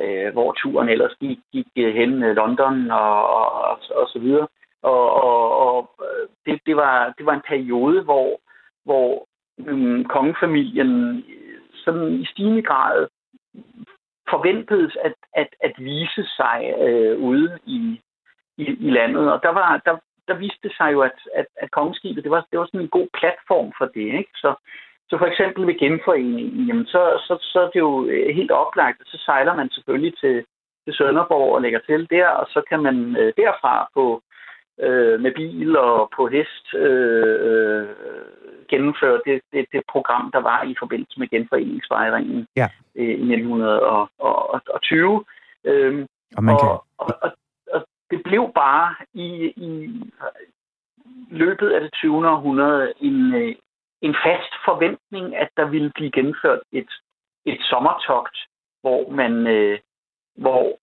øh, 0.00 0.32
hvor 0.32 0.52
turen 0.52 0.88
ellers 0.88 1.14
gik, 1.20 1.38
gik 1.52 1.66
øh, 1.78 1.94
hen 1.94 2.22
øh, 2.22 2.36
London 2.36 2.90
og, 2.90 3.28
og, 3.28 3.48
og, 3.52 3.78
og 3.94 4.08
så 4.08 4.18
videre. 4.18 4.48
Og, 4.82 5.10
og, 5.10 5.58
og 5.66 5.90
øh, 6.02 6.28
det, 6.46 6.60
det, 6.66 6.76
var, 6.76 7.14
det 7.18 7.26
var 7.26 7.34
en 7.34 7.48
periode, 7.48 8.02
hvor, 8.02 8.40
hvor 8.86 9.26
øhm, 9.68 10.04
kongefamilien 10.04 11.24
sådan 11.84 12.12
i 12.22 12.26
stigende 12.32 12.62
grad 12.62 13.06
forventedes 14.30 14.96
at, 15.04 15.14
at, 15.34 15.50
at 15.60 15.72
vise 15.78 16.24
sig 16.38 16.74
øh, 16.86 17.18
ude 17.18 17.58
i, 17.66 18.00
i, 18.56 18.64
i 18.86 18.90
landet. 18.90 19.32
Og 19.32 19.38
der 19.42 19.48
var, 19.48 19.80
der, 19.84 19.96
der 20.28 20.34
viste 20.34 20.62
det 20.62 20.76
sig 20.76 20.92
jo, 20.92 21.00
at, 21.00 21.18
at, 21.34 21.46
at 21.56 21.70
kongeskibet, 21.70 22.24
det 22.24 22.30
var, 22.30 22.46
det 22.50 22.58
var 22.58 22.66
sådan 22.66 22.80
en 22.80 22.96
god 22.98 23.08
platform 23.18 23.72
for 23.78 23.86
det. 23.86 24.06
Ikke? 24.20 24.32
Så, 24.34 24.54
så 25.08 25.18
for 25.18 25.26
eksempel 25.26 25.66
ved 25.66 25.78
genforeningen, 25.78 26.66
jamen 26.66 26.86
så, 26.86 27.02
så, 27.26 27.38
så 27.52 27.60
er 27.60 27.70
det 27.70 27.80
jo 27.80 28.06
øh, 28.06 28.34
helt 28.34 28.50
oplagt, 28.50 29.00
at 29.00 29.06
så 29.06 29.18
sejler 29.24 29.54
man 29.54 29.70
selvfølgelig 29.70 30.14
til, 30.18 30.44
til 30.84 30.94
Sønderborg 30.94 31.54
og 31.54 31.62
lægger 31.62 31.80
til 31.86 32.10
der, 32.10 32.28
og 32.28 32.46
så 32.46 32.62
kan 32.68 32.82
man 32.82 33.16
øh, 33.16 33.32
derfra 33.36 33.88
på 33.94 34.22
øh, 34.80 35.20
med 35.20 35.34
bil 35.34 35.76
og 35.76 36.10
på 36.16 36.26
hest 36.26 36.74
øh, 36.74 37.36
øh, 37.50 37.88
gennemføre 38.68 39.20
det, 39.26 39.42
det, 39.52 39.66
det 39.72 39.82
program, 39.88 40.30
der 40.32 40.40
var 40.40 40.62
i 40.62 40.74
forbindelse 40.78 41.20
med 41.20 41.28
genforeningsfejringen 41.28 42.46
ja. 42.56 42.68
øh, 42.94 43.08
i 43.08 43.32
1920. 43.34 45.24
Øh, 45.64 46.06
og, 46.36 46.44
man 46.44 46.56
kan... 46.60 46.68
og, 46.68 46.82
og, 46.98 47.06
og, 47.22 47.32
og 47.72 47.86
det 48.10 48.22
blev 48.24 48.52
bare 48.54 48.94
i, 49.14 49.52
i 49.56 50.02
løbet 51.30 51.70
af 51.70 51.80
det 51.80 51.92
20. 51.92 52.28
århundrede 52.28 52.92
en, 53.00 53.34
øh, 53.34 53.54
en 54.02 54.14
fast 54.24 54.52
forventning, 54.64 55.36
at 55.36 55.48
der 55.56 55.64
ville 55.64 55.92
blive 55.94 56.10
gennemført 56.10 56.60
et, 56.72 56.90
et 57.44 57.60
sommertogt, 57.60 58.36
hvor 58.80 59.10
man, 59.10 59.46
øh, 59.46 59.78
hvor 60.36 60.78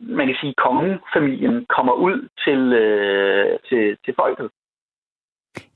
man 0.00 0.26
kan 0.26 0.36
sige, 0.40 0.54
kongefamilien 0.64 1.66
kommer 1.76 1.92
ud 1.92 2.28
til, 2.44 2.60
øh, 2.72 3.58
til, 3.68 3.96
til 4.04 4.14
folket. 4.16 4.50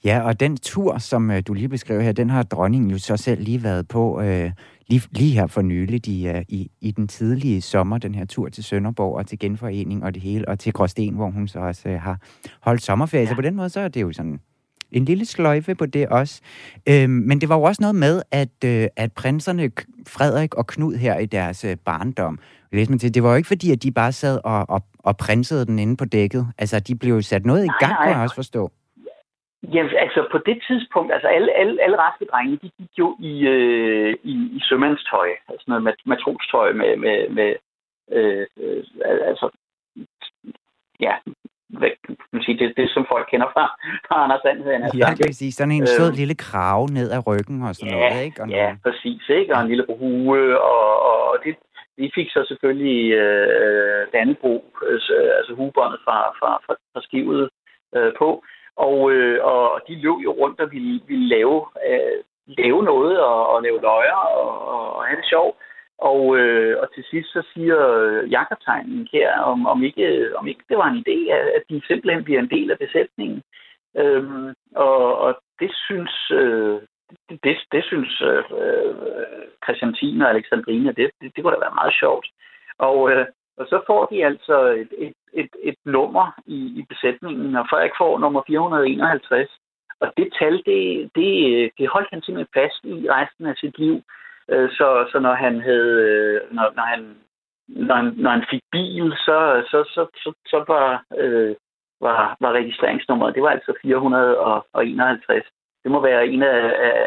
Ja, 0.05 0.23
og 0.27 0.41
den 0.41 0.57
tur, 0.57 0.99
som 0.99 1.31
øh, 1.31 1.43
du 1.47 1.53
lige 1.55 1.69
beskrev 1.69 2.01
her, 2.01 2.13
den 2.13 2.31
har 2.31 2.43
dronningen 2.43 2.91
jo 2.91 2.99
så 2.99 3.17
selv 3.17 3.41
lige 3.43 3.65
været 3.65 3.89
på 3.89 4.21
øh, 4.21 4.51
lige, 4.89 5.03
lige 5.11 5.33
her 5.33 5.47
for 5.47 5.63
nylig 5.63 6.09
i, 6.09 6.29
uh, 6.29 6.43
i, 6.49 6.71
i 6.81 6.91
den 6.91 7.09
tidlige 7.09 7.61
sommer, 7.63 7.99
den 7.99 8.15
her 8.15 8.25
tur 8.25 8.49
til 8.49 8.65
Sønderborg 8.65 9.17
og 9.17 9.27
til 9.27 9.39
genforening 9.39 10.05
og 10.05 10.15
det 10.15 10.23
hele, 10.23 10.49
og 10.49 10.59
til 10.59 10.73
Gråsten, 10.73 11.15
hvor 11.15 11.31
hun 11.31 11.49
så 11.49 11.59
også 11.59 11.89
uh, 11.89 11.95
har 11.95 12.19
holdt 12.61 12.83
sommerferie. 12.83 13.23
Ja. 13.23 13.29
Så 13.29 13.35
på 13.35 13.43
den 13.43 13.57
måde, 13.57 13.69
så 13.69 13.81
er 13.81 13.89
det 13.89 14.03
jo 14.03 14.13
sådan 14.13 14.41
en 14.93 15.05
lille 15.05 15.25
sløjfe 15.25 15.75
på 15.75 15.87
det 15.87 16.09
også. 16.09 16.41
Øhm, 16.89 17.11
men 17.11 17.41
det 17.41 17.49
var 17.49 17.57
jo 17.57 17.63
også 17.63 17.83
noget 17.83 17.95
med, 17.95 18.23
at, 18.31 18.65
øh, 18.65 18.89
at 18.97 19.13
prinserne 19.13 19.71
Frederik 20.09 20.55
og 20.55 20.67
Knud 20.67 20.95
her 20.95 21.19
i 21.19 21.27
deres 21.27 21.65
øh, 21.65 21.77
barndom, 21.85 22.39
til, 22.99 23.15
det 23.15 23.23
var 23.23 23.31
jo 23.31 23.37
ikke 23.37 23.49
fordi, 23.55 23.73
at 23.73 23.83
de 23.83 23.93
bare 23.93 24.13
sad 24.13 24.41
og, 24.45 24.67
og, 24.69 24.81
og 24.99 25.17
prinsede 25.17 25.67
den 25.67 25.79
inde 25.79 25.97
på 25.97 26.05
dækket. 26.05 26.47
Altså, 26.59 26.81
de 26.81 26.99
blev 26.99 27.15
jo 27.15 27.23
sat 27.23 27.47
noget 27.47 27.65
i 27.65 27.73
gang, 27.81 27.95
kan 28.03 28.13
jeg 28.13 28.23
også 28.23 28.35
forstå. 28.35 28.71
Ja, 29.75 29.83
altså 30.05 30.29
på 30.33 30.39
det 30.39 30.59
tidspunkt, 30.69 31.13
altså 31.13 31.29
alle, 31.29 31.53
alle, 31.53 31.83
alle 31.83 31.99
raske 31.99 32.25
drenge, 32.33 32.59
de 32.63 32.71
gik 32.79 32.93
jo 32.99 33.17
i, 33.21 33.47
øh, 33.47 34.17
i, 34.23 34.35
i 34.57 34.61
sømandstøj, 34.63 35.29
altså 35.49 35.65
noget 35.69 35.95
matrostøj 36.07 36.73
med, 36.73 36.97
med, 36.97 37.29
med 37.29 37.55
øh, 38.13 38.47
øh, 38.59 38.85
altså, 39.31 39.51
ja, 41.01 41.13
hvad 41.69 41.91
kan 42.07 42.17
man 42.33 42.43
sige, 42.43 42.59
det, 42.59 42.77
det, 42.77 42.91
som 42.91 43.07
folk 43.09 43.27
kender 43.31 43.49
fra, 43.55 43.65
fra 44.09 44.25
Anders 44.25 44.43
Sandheden. 44.43 44.83
Altså, 44.83 44.99
ja, 44.99 45.27
præcis. 45.27 45.55
Sådan 45.55 45.73
en 45.73 45.87
sød 45.87 46.11
øh, 46.11 46.19
lille 46.21 46.35
krave 46.35 46.87
ned 46.99 47.11
ad 47.11 47.27
ryggen 47.27 47.63
og 47.63 47.75
sådan 47.75 47.95
ja, 47.95 48.09
noget, 48.09 48.25
ikke? 48.25 48.43
Og 48.43 48.49
ja, 48.49 48.67
noget. 48.67 48.83
præcis, 48.83 49.23
ikke? 49.29 49.55
Og 49.55 49.61
en 49.61 49.69
lille 49.69 49.87
hue, 49.99 50.61
og, 50.61 50.91
og 51.09 51.39
det, 51.45 51.55
vi 51.97 52.11
fik 52.15 52.31
så 52.31 52.45
selvfølgelig 52.49 53.13
øh, 53.13 54.07
Dannebro, 54.13 54.55
øh, 54.87 55.01
altså 55.39 55.53
huebåndet 55.55 56.01
fra, 56.05 56.19
fra, 56.39 56.51
fra, 56.67 56.75
fra 56.93 57.03
skivet 57.03 57.51
øh, 57.97 58.13
på. 58.19 58.45
Og, 58.77 59.13
øh, 59.13 59.45
og 59.45 59.81
de 59.89 59.95
løb 59.95 60.19
jo 60.25 60.33
rundt 60.33 60.61
og 60.61 60.73
ville, 60.73 61.01
ville 61.09 61.29
lave, 61.29 61.67
øh, 61.89 62.19
lave 62.47 62.83
noget 62.83 63.21
og, 63.21 63.49
og 63.49 63.63
lave 63.63 63.81
løjer 63.81 64.21
og, 64.41 64.69
og 64.97 65.05
have 65.07 65.17
det 65.17 65.29
sjovt. 65.29 65.57
Og, 65.99 66.39
øh, 66.39 66.77
og 66.83 66.95
til 66.95 67.05
sidst 67.11 67.33
så 67.33 67.43
siger 67.55 67.79
øh, 67.89 68.31
her, 69.13 69.41
om, 69.41 69.67
om, 69.67 69.83
ikke, 69.83 70.37
om 70.37 70.49
ikke 70.49 70.65
det 70.69 70.79
var 70.79 70.89
en 70.91 71.05
idé, 71.09 71.33
at 71.57 71.63
de 71.71 71.83
simpelthen 71.87 72.25
bliver 72.25 72.41
en 72.41 72.51
del 72.51 72.71
af 72.71 72.79
besætningen. 72.79 73.43
Øhm, 73.97 74.55
og, 74.75 75.19
og 75.19 75.41
det 75.61 75.71
synes, 75.87 76.31
øh, 76.31 76.81
det, 77.45 77.57
det, 77.73 77.85
synes 77.85 78.23
øh, 78.23 78.45
øh 78.61 78.95
Christiantine 79.65 80.25
og 80.25 80.31
Alexandrine, 80.31 80.93
det, 80.93 81.11
det, 81.21 81.37
det 81.37 81.45
kunne 81.45 81.55
da 81.55 81.67
være 81.67 81.81
meget 81.81 81.95
sjovt. 81.95 82.27
Og, 82.79 83.11
øh, 83.11 83.27
og 83.57 83.67
så 83.71 83.83
får 83.87 84.07
de 84.07 84.25
altså 84.25 84.57
et, 84.83 84.93
et, 84.99 85.15
et, 85.33 85.51
et 85.63 85.79
nummer 85.85 86.27
i, 86.47 86.59
i 86.81 86.83
besætningen, 86.89 87.57
og 87.57 87.67
Frederik 87.71 87.97
får 87.99 88.19
nummer 88.19 88.43
451. 88.47 89.51
Og 90.01 90.13
det 90.17 90.29
tal, 90.39 90.63
det, 90.67 91.11
det, 91.15 91.31
det 91.79 91.89
holdt 91.89 92.09
han 92.13 92.23
simpelthen 92.23 92.57
fast 92.61 92.81
i 92.85 93.11
resten 93.11 93.47
af 93.47 93.57
sit 93.57 93.79
liv. 93.79 94.03
Øh, 94.51 94.71
så, 94.71 95.09
så 95.13 95.19
når 95.19 95.35
han 95.35 95.61
havde, 95.61 95.95
øh, 96.11 96.55
når, 96.55 96.73
når 96.77 96.83
han 96.83 97.17
når 97.69 97.95
han, 97.95 98.13
når 98.17 98.31
han 98.31 98.45
fik 98.51 98.63
bil, 98.73 99.13
så, 99.27 99.65
så, 99.71 99.85
så, 99.95 100.07
så, 100.23 100.33
så 100.47 100.65
var, 100.69 101.05
øh, 101.17 101.57
var, 102.01 102.37
var 102.41 102.53
registreringsnummeret, 102.53 103.35
det 103.35 103.43
var 103.43 103.51
altså 103.51 103.73
451. 103.83 105.45
Det 105.87 105.93
må 105.93 106.01
være 106.03 106.27
en 106.27 106.43
af, 106.43 106.61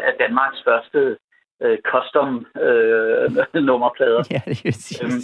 af 0.08 0.12
Danmarks 0.18 0.62
første 0.64 1.16
øh, 1.62 1.78
custom 1.90 2.46
øh, 2.60 3.64
nummerplader. 3.68 4.22
Ja, 4.30 4.40
det 4.46 4.66
er 4.66 5.04
øhm, 5.04 5.20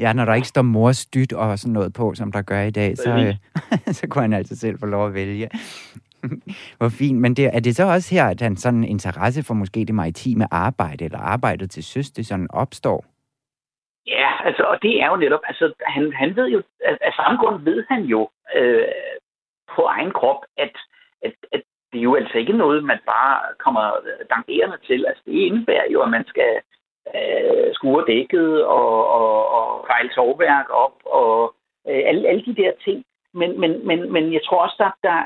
Ja, 0.00 0.12
når 0.12 0.24
der 0.24 0.34
ikke 0.34 0.48
står 0.48 0.62
mors 0.62 1.06
dyt 1.06 1.32
og 1.32 1.58
sådan 1.58 1.72
noget 1.72 1.92
på, 1.92 2.14
som 2.14 2.32
der 2.32 2.42
gør 2.42 2.62
i 2.62 2.70
dag, 2.70 2.96
så, 2.96 3.10
øh, 3.10 3.34
så 3.98 4.06
kunne 4.10 4.22
han 4.22 4.32
altså 4.32 4.56
selv 4.56 4.78
få 4.78 4.86
lov 4.86 5.06
at 5.06 5.14
vælge. 5.14 5.48
Hvor 6.78 6.88
fint. 7.00 7.18
Men 7.20 7.34
det, 7.34 7.44
er 7.56 7.60
det 7.60 7.76
så 7.76 7.84
også 7.84 8.14
her, 8.14 8.26
at 8.26 8.40
han 8.40 8.56
sådan 8.56 8.84
interesse 8.84 9.42
for 9.46 9.54
måske 9.54 9.80
det 9.84 9.94
maritime 9.94 10.46
arbejde, 10.50 11.04
eller 11.04 11.18
arbejdet 11.18 11.70
til 11.70 11.84
søs, 11.84 12.10
det 12.10 12.26
sådan 12.26 12.48
opstår? 12.50 13.04
Ja, 14.06 14.30
altså, 14.44 14.62
og 14.62 14.82
det 14.82 15.02
er 15.02 15.08
jo 15.10 15.16
netop, 15.16 15.40
altså, 15.48 15.72
han, 15.86 16.12
han 16.12 16.36
ved 16.36 16.46
jo, 16.46 16.62
af, 16.84 16.98
af 17.00 17.12
samme 17.12 17.38
grund 17.38 17.62
ved 17.64 17.84
han 17.88 18.02
jo 18.02 18.28
øh, 18.56 18.88
på 19.76 19.82
egen 19.82 20.10
krop, 20.10 20.40
at, 20.56 20.76
at, 21.22 21.34
at 21.52 21.62
det 21.92 21.98
er 21.98 22.02
jo 22.02 22.14
altså 22.14 22.38
ikke 22.38 22.52
noget, 22.52 22.84
man 22.84 23.00
bare 23.06 23.40
kommer 23.58 23.84
øh, 24.08 24.24
dangerende 24.34 24.78
til. 24.86 25.06
Altså, 25.06 25.22
det 25.26 25.32
indebærer 25.32 25.90
jo, 25.92 26.02
at 26.02 26.10
man 26.10 26.24
skal 26.26 26.60
øh, 27.14 27.74
skure 27.74 28.04
dækket 28.06 28.64
og, 28.64 29.08
og, 29.18 29.48
og 29.58 29.86
fejle 29.86 30.10
sovværk 30.14 30.66
op 30.70 30.96
og 31.04 31.54
øh, 31.88 32.02
alle, 32.08 32.28
alle 32.28 32.44
de 32.44 32.54
der 32.62 32.72
ting. 32.84 33.04
Men, 33.34 33.60
men, 33.60 33.86
men, 33.86 34.12
men 34.12 34.32
jeg 34.32 34.40
tror 34.44 34.62
også, 34.62 34.76
at 34.80 34.92
der, 35.02 35.18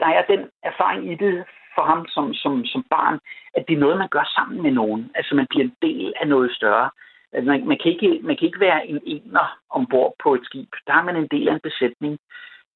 der 0.00 0.06
er 0.06 0.22
den 0.32 0.50
erfaring 0.62 1.12
i 1.12 1.14
det 1.14 1.44
for 1.74 1.82
ham 1.82 2.06
som, 2.14 2.34
som, 2.34 2.64
som 2.64 2.82
barn, 2.90 3.18
at 3.54 3.64
det 3.68 3.74
er 3.74 3.84
noget, 3.84 3.98
man 3.98 4.08
gør 4.08 4.26
sammen 4.36 4.62
med 4.62 4.70
nogen. 4.70 5.10
Altså, 5.14 5.34
man 5.34 5.46
bliver 5.50 5.64
en 5.64 5.76
del 5.82 6.14
af 6.20 6.28
noget 6.28 6.50
større. 6.58 6.90
Altså, 7.32 7.46
man, 7.50 7.68
man, 7.68 7.78
kan 7.82 7.92
ikke, 7.92 8.20
man 8.22 8.36
kan 8.36 8.46
ikke 8.46 8.60
være 8.60 8.86
en 8.86 9.00
ener 9.06 9.58
ombord 9.70 10.14
på 10.22 10.34
et 10.34 10.44
skib. 10.44 10.70
Der 10.86 10.94
er 10.94 11.02
man 11.02 11.16
en 11.16 11.28
del 11.30 11.48
af 11.48 11.54
en 11.54 11.66
besætning. 11.68 12.18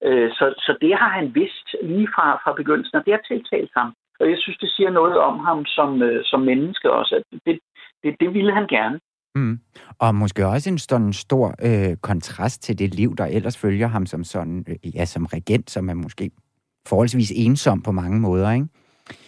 Øh, 0.06 0.30
så, 0.38 0.54
så 0.58 0.72
det 0.80 0.92
har 1.00 1.10
han 1.18 1.34
vidst 1.34 1.66
lige 1.82 2.08
fra, 2.14 2.26
fra 2.44 2.52
begyndelsen, 2.60 2.98
og 2.98 3.04
det 3.04 3.12
har 3.12 3.22
tiltalt 3.32 3.70
ham. 3.76 3.94
Og 4.20 4.30
jeg 4.30 4.38
synes, 4.38 4.58
det 4.58 4.70
siger 4.76 4.90
noget 4.90 5.18
om 5.18 5.38
ham 5.38 5.64
som, 5.66 6.02
øh, 6.02 6.24
som 6.24 6.40
menneske 6.40 6.92
også, 6.92 7.14
at 7.14 7.40
det, 7.46 7.58
det, 8.02 8.16
det 8.20 8.34
ville 8.34 8.54
han 8.54 8.66
gerne. 8.66 9.00
Mm. 9.34 9.60
Og 9.98 10.14
måske 10.14 10.46
også 10.46 10.70
en 10.70 10.78
sådan 10.78 11.12
stor 11.12 11.54
øh, 11.62 11.96
kontrast 11.96 12.62
til 12.62 12.78
det 12.78 12.94
liv, 12.94 13.16
der 13.16 13.26
ellers 13.26 13.58
følger 13.58 13.86
ham 13.86 14.06
som 14.06 14.24
sådan, 14.24 14.64
øh, 14.68 14.96
ja, 14.96 15.04
som 15.04 15.26
regent, 15.26 15.70
som 15.70 15.88
er 15.88 15.94
måske 15.94 16.30
forholdsvis 16.88 17.32
ensom 17.36 17.82
på 17.82 17.92
mange 17.92 18.20
måder, 18.20 18.52
ikke? 18.52 18.66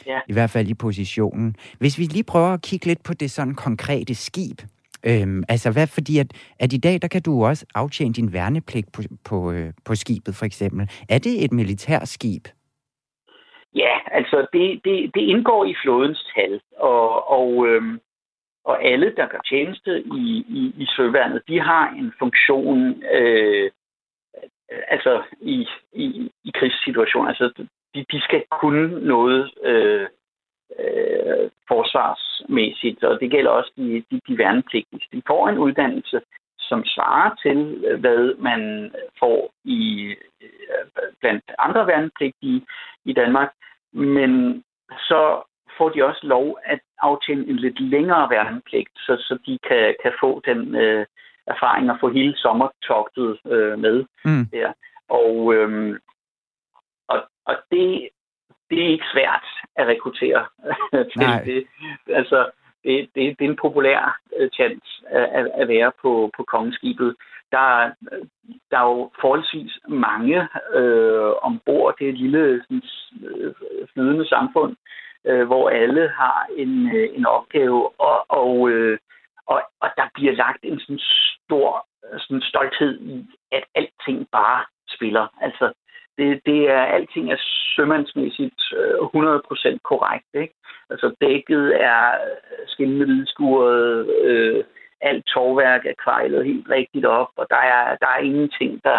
Ja. 0.06 0.20
I 0.28 0.32
hvert 0.32 0.50
fald 0.50 0.68
i 0.68 0.74
positionen. 0.74 1.56
Hvis 1.78 1.98
vi 1.98 2.04
lige 2.04 2.24
prøver 2.24 2.52
at 2.52 2.62
kigge 2.62 2.86
lidt 2.86 3.02
på 3.02 3.14
det 3.14 3.30
sådan 3.30 3.54
konkrete 3.54 4.14
skib, 4.14 4.60
Øhm, 5.06 5.42
altså 5.48 5.72
hvad, 5.72 5.86
fordi 5.86 6.18
at, 6.18 6.30
at 6.58 6.72
i 6.72 6.78
dag, 6.78 7.02
der 7.02 7.08
kan 7.08 7.22
du 7.22 7.44
også 7.44 7.66
aftjene 7.74 8.14
din 8.14 8.32
værnepligt 8.32 8.92
på, 8.92 9.02
på, 9.28 9.52
øh, 9.52 9.72
på 9.86 9.94
skibet, 9.94 10.34
for 10.34 10.44
eksempel. 10.44 10.90
Er 11.08 11.18
det 11.18 11.44
et 11.44 11.52
militærskib? 11.52 12.44
Ja, 13.74 13.94
altså 14.10 14.46
det, 14.52 14.80
det, 14.84 15.10
det 15.14 15.20
indgår 15.20 15.64
i 15.64 15.74
flådens 15.82 16.26
tal, 16.34 16.60
og, 16.76 17.30
og, 17.30 17.68
øhm, 17.68 18.00
og 18.64 18.84
alle, 18.84 19.14
der 19.16 19.26
gør 19.26 19.40
tjeneste 19.48 20.00
i, 20.00 20.44
i, 20.48 20.74
i 20.82 20.86
søværnet, 20.96 21.42
de 21.48 21.60
har 21.60 21.88
en 21.88 22.12
funktion, 22.18 23.02
øh, 23.12 23.70
altså 24.88 25.22
i, 25.40 25.66
i, 25.92 26.30
i 26.44 26.50
krigssituationer. 26.54 27.28
Altså 27.28 27.66
de, 27.94 28.04
de 28.12 28.20
skal 28.20 28.42
kunne 28.60 29.06
noget 29.06 29.50
øh, 29.64 30.06
øh, 30.78 31.50
forsvarsmæssigt, 32.52 33.04
og 33.04 33.20
det 33.20 33.30
gælder 33.30 33.50
også 33.50 33.72
de, 33.76 34.04
de, 34.10 34.20
de 34.28 34.38
værnepligtige. 34.38 35.08
De 35.12 35.22
får 35.26 35.48
en 35.48 35.58
uddannelse, 35.58 36.20
som 36.58 36.84
svarer 36.84 37.34
til, 37.42 37.58
hvad 38.00 38.34
man 38.38 38.92
får 39.18 39.52
i 39.64 40.14
øh, 40.42 41.10
blandt 41.20 41.44
andre 41.58 41.86
værnepligtige 41.86 42.66
i 43.04 43.12
Danmark, 43.12 43.50
men 43.92 44.64
så 44.98 45.42
får 45.78 45.88
de 45.88 46.04
også 46.04 46.26
lov 46.26 46.58
at 46.64 46.80
aftjene 46.98 47.48
en 47.48 47.56
lidt 47.56 47.80
længere 47.80 48.30
værnepligt, 48.30 48.90
så, 48.96 49.16
så 49.18 49.38
de 49.46 49.58
kan, 49.68 49.94
kan 50.02 50.12
få 50.20 50.42
den 50.44 50.74
øh, 50.74 51.06
erfaring 51.46 51.90
at 51.90 51.96
få 52.00 52.08
hele 52.08 52.36
sommertogtet 52.36 53.38
øh, 53.46 53.78
med. 53.78 54.04
Mm. 54.24 54.46
Ja. 54.52 54.72
Og, 55.08 55.54
øh, 55.54 55.98
og, 57.08 57.18
og 57.46 57.56
det 57.70 58.08
det 58.72 58.84
er 58.84 58.88
ikke 58.88 59.12
svært 59.12 59.46
at 59.76 59.86
rekruttere 59.86 60.46
til 61.12 61.20
Nej. 61.20 61.42
det. 61.44 61.66
Altså, 62.08 62.50
det, 62.84 63.08
det, 63.14 63.38
det 63.38 63.44
er 63.44 63.50
en 63.50 63.62
populær 63.66 64.20
uh, 64.40 64.48
chance 64.48 64.88
at, 65.10 65.50
at 65.54 65.68
være 65.68 65.92
på, 66.02 66.30
på 66.36 66.44
kongeskibet. 66.44 67.16
Der, 67.50 67.90
der 68.70 68.78
er 68.78 68.88
jo 68.94 69.10
forholdsvis 69.20 69.78
mange 69.88 70.48
øh, 70.74 71.32
ombord. 71.42 71.94
Det 71.98 72.04
er 72.04 72.12
et 72.12 72.18
lille 72.18 72.62
sådan, 72.62 72.82
øh, 73.24 73.54
flydende 73.92 74.28
samfund, 74.28 74.76
øh, 75.26 75.46
hvor 75.46 75.68
alle 75.68 76.08
har 76.08 76.46
en, 76.56 76.96
øh, 76.96 77.08
en 77.16 77.26
opgave, 77.26 78.00
og, 78.00 78.26
og, 78.28 78.70
øh, 78.70 78.98
og, 79.46 79.62
og 79.80 79.90
der 79.96 80.06
bliver 80.14 80.32
lagt 80.32 80.62
en 80.62 80.80
sådan 80.80 81.00
stor 81.44 81.86
sådan 82.18 82.42
stolthed 82.42 83.00
i, 83.00 83.26
at 83.52 83.64
alting 83.74 84.28
bare 84.32 84.64
spiller. 84.94 85.26
Altså, 85.40 85.72
det, 86.18 86.40
det 86.46 86.70
er 86.70 86.82
alting 86.96 87.32
er 87.32 87.40
sømandsmæssigt 87.76 88.62
100% 88.62 89.68
øh, 89.68 89.78
korrekt. 89.90 90.30
Ikke? 90.34 90.54
Altså 90.90 91.14
dækket 91.20 91.82
er 91.82 92.02
skinnende 92.66 93.06
hvidskuret, 93.06 94.06
øh, 94.24 94.64
alt 95.00 95.26
tovværk 95.26 95.86
er 95.86 96.02
kvejlet 96.04 96.44
helt 96.44 96.68
rigtigt 96.70 97.06
op, 97.06 97.28
og 97.36 97.46
der 97.50 97.62
er, 97.74 97.96
der 97.96 98.06
er 98.06 98.18
ingenting, 98.18 98.80
der, 98.84 98.98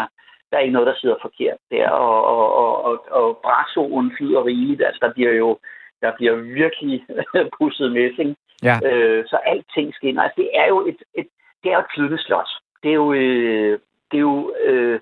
der 0.49 0.57
er 0.57 0.61
ikke 0.61 0.73
noget, 0.73 0.87
der 0.87 0.99
sidder 1.01 1.15
forkert 1.21 1.57
der, 1.71 1.89
og, 1.89 2.25
og, 2.25 2.55
og, 2.55 2.85
og, 2.85 3.05
og 3.11 3.39
brasoen 3.43 4.11
flyder 4.17 4.45
rigeligt, 4.45 4.85
altså 4.85 4.99
der 5.01 5.13
bliver 5.13 5.31
jo 5.31 5.57
der 6.03 6.11
bliver 6.17 6.35
virkelig 6.35 7.05
pusset 7.57 7.91
messing, 7.91 8.35
ja. 8.63 8.75
øh, 8.87 9.25
så 9.27 9.37
alting 9.45 9.93
skinner. 9.93 10.21
Altså 10.21 10.37
det 10.41 10.49
er 10.53 10.67
jo 10.67 10.87
et, 10.87 11.01
et 11.19 11.27
det 11.63 11.69
er 11.69 11.75
jo 11.77 11.79
et 11.79 11.93
flydende 11.95 12.23
slot. 12.25 12.51
Det 12.83 12.89
er 12.89 12.99
jo, 13.03 13.13
øh, 13.13 13.79
det 14.11 14.17
er 14.17 14.25
jo, 14.31 14.53
øh, 14.65 14.99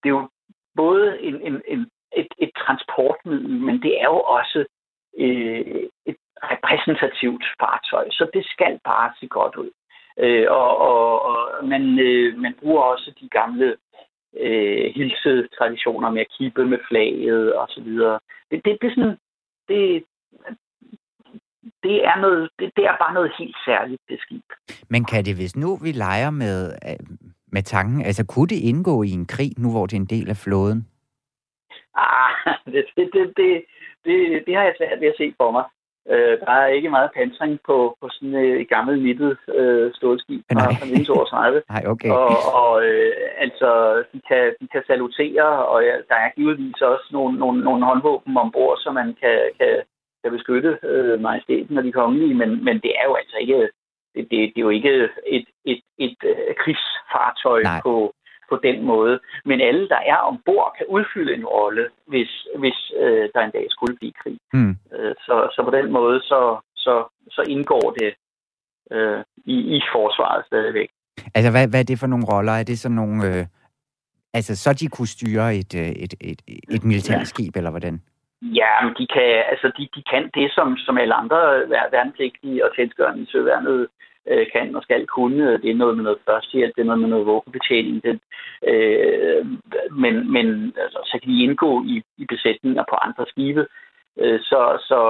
det 0.00 0.06
er 0.08 0.14
jo 0.18 0.28
både 0.76 1.20
en, 1.20 1.34
en, 1.48 1.62
en, 1.68 1.80
et, 2.16 2.28
et 2.38 2.50
transportmiddel, 2.56 3.50
men 3.50 3.82
det 3.82 4.00
er 4.00 4.04
jo 4.04 4.20
også 4.20 4.64
øh, 5.18 5.82
et 6.06 6.16
repræsentativt 6.52 7.44
fartøj, 7.60 8.10
så 8.10 8.30
det 8.34 8.44
skal 8.46 8.80
bare 8.84 9.12
se 9.20 9.26
godt 9.26 9.56
ud. 9.56 9.70
Øh, 10.18 10.46
og 10.50 10.78
og, 10.78 11.22
og 11.22 11.64
man, 11.64 11.98
øh, 11.98 12.38
man 12.38 12.54
bruger 12.60 12.82
også 12.82 13.12
de 13.20 13.28
gamle 13.28 13.76
øh, 14.40 14.94
hilsetraditioner 14.94 16.10
med 16.10 16.20
at 16.20 16.32
kippe 16.38 16.64
med 16.64 16.78
flaget 16.88 17.54
og 17.54 17.66
så 17.68 17.80
videre. 17.80 18.18
Det, 18.50 18.64
det, 18.64 18.78
det 18.80 18.86
er 18.90 18.94
sådan, 18.94 19.18
det, 19.68 20.04
det 21.82 22.04
er, 22.04 22.16
noget, 22.20 22.50
det, 22.58 22.70
det 22.76 22.84
er 22.84 22.96
bare 23.02 23.14
noget 23.14 23.32
helt 23.38 23.56
særligt, 23.64 24.02
det 24.08 24.18
skib. 24.20 24.48
Men 24.88 25.04
kan 25.04 25.24
det, 25.24 25.34
hvis 25.36 25.56
nu 25.56 25.76
vi 25.76 25.92
leger 25.92 26.30
med, 26.30 26.72
øh, 26.88 26.98
med 27.56 27.62
tanken? 27.62 27.98
Altså, 28.08 28.22
kunne 28.32 28.50
det 28.54 28.60
indgå 28.70 29.02
i 29.02 29.10
en 29.18 29.26
krig, 29.34 29.52
nu 29.62 29.68
hvor 29.72 29.86
det 29.86 29.96
er 29.96 30.04
en 30.06 30.12
del 30.16 30.28
af 30.34 30.38
flåden? 30.44 30.80
Ah, 32.04 32.30
det, 32.74 32.84
det, 32.96 33.06
det, 33.14 33.24
det, 33.38 33.50
det, 34.04 34.16
det 34.46 34.52
har 34.56 34.64
jeg 34.64 34.74
svært 34.78 35.00
ved 35.00 35.08
at 35.08 35.20
se 35.22 35.34
for 35.40 35.50
mig. 35.56 35.64
Øh, 36.12 36.34
der 36.40 36.52
er 36.62 36.66
ikke 36.66 36.90
meget 36.96 37.10
pansring 37.16 37.58
på, 37.68 37.96
på 38.00 38.06
sådan 38.12 38.34
et 38.34 38.60
øh, 38.60 38.66
gammelt 38.68 39.02
nittet 39.02 39.38
øh, 39.58 39.92
stålskib 39.94 40.42
fra 40.52 40.64
1932. 40.70 41.62
Nej, 41.74 41.84
okay. 41.92 42.10
Og, 42.10 42.36
og 42.62 42.72
øh, 42.86 43.12
altså, 43.44 43.70
de 44.12 44.20
kan, 44.28 44.44
de 44.60 44.66
kan 44.72 44.82
salutere, 44.86 45.48
og 45.72 45.78
ja, 45.88 45.94
der 46.10 46.18
er 46.24 46.30
givetvis 46.36 46.80
også 46.92 47.06
nogle, 47.12 47.38
nogle, 47.38 47.64
nogle 47.64 47.84
håndvåben 47.84 48.36
ombord, 48.36 48.76
så 48.78 48.90
man 49.00 49.08
kan, 49.22 49.38
kan, 49.60 49.72
kan 50.22 50.30
beskytte 50.36 50.78
øh, 50.82 51.20
majestæten 51.20 51.78
og 51.78 51.84
de 51.84 51.92
kongelige, 51.92 52.34
men, 52.34 52.64
men 52.64 52.76
det 52.84 52.92
er 53.00 53.04
jo 53.08 53.14
altså 53.14 53.36
ikke 53.40 53.68
det, 54.14 54.26
det, 54.30 54.58
er 54.60 54.66
jo 54.68 54.68
ikke 54.68 54.90
et, 55.04 55.10
et, 55.26 55.46
et, 55.64 55.82
et 55.98 56.16
uh, 56.24 56.54
krigsfartøj 56.62 57.62
på, 57.82 58.14
på 58.48 58.56
den 58.62 58.84
måde. 58.84 59.20
Men 59.44 59.60
alle, 59.60 59.88
der 59.88 60.00
er 60.12 60.16
ombord, 60.16 60.74
kan 60.78 60.86
udfylde 60.88 61.34
en 61.34 61.46
rolle, 61.46 61.84
hvis, 62.06 62.30
hvis 62.58 62.78
uh, 63.02 63.24
der 63.34 63.40
en 63.44 63.50
dag 63.50 63.66
skulle 63.70 63.96
blive 63.96 64.12
krig. 64.22 64.38
Mm. 64.52 64.76
Uh, 64.96 65.12
så, 65.26 65.34
så 65.54 65.60
på 65.64 65.70
den 65.78 65.92
måde, 65.92 66.20
så, 66.20 66.60
så, 66.76 66.94
så 67.30 67.42
indgår 67.48 67.90
det 68.00 68.14
øh, 68.92 69.24
i, 69.44 69.76
i 69.76 69.80
forsvaret 69.94 70.46
stadigvæk. 70.46 70.88
Altså, 71.34 71.50
hvad, 71.50 71.68
hvad 71.68 71.80
er 71.80 71.84
det 71.84 71.98
for 71.98 72.06
nogle 72.06 72.26
roller? 72.32 72.52
Er 72.52 72.62
det 72.62 72.78
sådan 72.78 72.96
nogle... 72.96 73.26
Øh, 73.26 73.46
altså, 74.34 74.56
så 74.56 74.72
de 74.72 74.88
kunne 74.88 75.08
styre 75.08 75.56
et, 75.56 75.74
øh, 75.74 75.88
et, 75.88 76.14
et, 76.20 76.42
et 76.70 76.84
militærskib, 76.84 77.56
eller 77.56 77.70
hvordan? 77.70 78.02
Ja, 78.42 78.84
men 78.84 78.94
de 78.98 79.06
kan, 79.06 79.44
altså 79.50 79.72
de, 79.78 79.88
de 79.96 80.02
kan 80.10 80.30
det, 80.34 80.52
som, 80.52 80.76
som 80.76 80.98
alle 80.98 81.14
andre 81.14 81.38
værnepligtige 81.92 82.64
og 82.64 82.74
tjenestgørende 82.76 83.22
i 83.22 83.26
søværnet 83.32 83.88
øh, 84.28 84.46
kan 84.52 84.76
og 84.76 84.82
skal 84.82 85.06
kunne. 85.06 85.58
Det 85.62 85.70
er 85.70 85.74
noget 85.74 85.96
med 85.96 86.04
noget 86.04 86.18
førstehjælp, 86.28 86.74
det 86.76 86.82
er 86.82 86.86
noget 86.86 87.00
med 87.00 87.08
noget 87.08 87.26
våbenbetjening. 87.26 88.02
Det, 88.02 88.20
øh, 88.66 89.46
men 89.90 90.32
men 90.32 90.74
altså, 90.76 90.98
så 91.04 91.18
kan 91.22 91.32
de 91.32 91.42
indgå 91.42 91.84
i, 91.84 92.02
i 92.18 92.24
besætninger 92.28 92.84
på 92.90 92.94
andre 92.94 93.24
skibe. 93.28 93.66
Øh, 94.18 94.40
så, 94.40 94.60
så, 94.88 95.00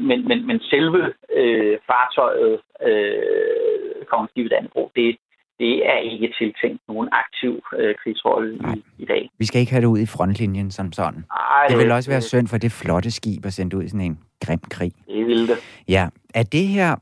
men, 0.00 0.28
men, 0.28 0.46
men 0.46 0.60
selve 0.60 1.12
øh, 1.32 1.78
fartøjet, 1.86 2.60
øh, 2.82 4.06
Kongeskibet 4.06 4.50
Dannebro, 4.50 4.90
det, 4.96 5.16
det 5.62 5.74
er 5.92 5.98
ikke 6.12 6.28
tiltænkt 6.38 6.80
nogen 6.88 7.08
aktiv 7.22 7.52
øh, 7.78 7.94
krigsrolle 8.02 8.54
i, 8.54 9.02
i 9.02 9.04
dag. 9.04 9.30
Vi 9.38 9.44
skal 9.46 9.60
ikke 9.60 9.72
have 9.72 9.80
det 9.80 9.86
ud 9.86 9.98
i 9.98 10.06
frontlinjen 10.06 10.70
som 10.70 10.92
sådan. 10.92 11.24
Ej, 11.30 11.66
det 11.68 11.78
vil 11.78 11.90
også 11.90 12.10
være 12.10 12.20
synd 12.20 12.48
for 12.48 12.58
det 12.58 12.72
flotte 12.72 13.10
skib 13.10 13.46
at 13.46 13.52
sende 13.52 13.76
ud 13.76 13.82
i 13.82 13.88
sådan 13.88 14.06
en 14.10 14.18
grim 14.44 14.62
krig. 14.70 14.92
Det 15.08 15.26
vil 15.26 15.48
det. 15.48 15.58
Ja. 15.88 16.08
Er 16.34 16.42
det 16.42 16.66
her 16.66 16.96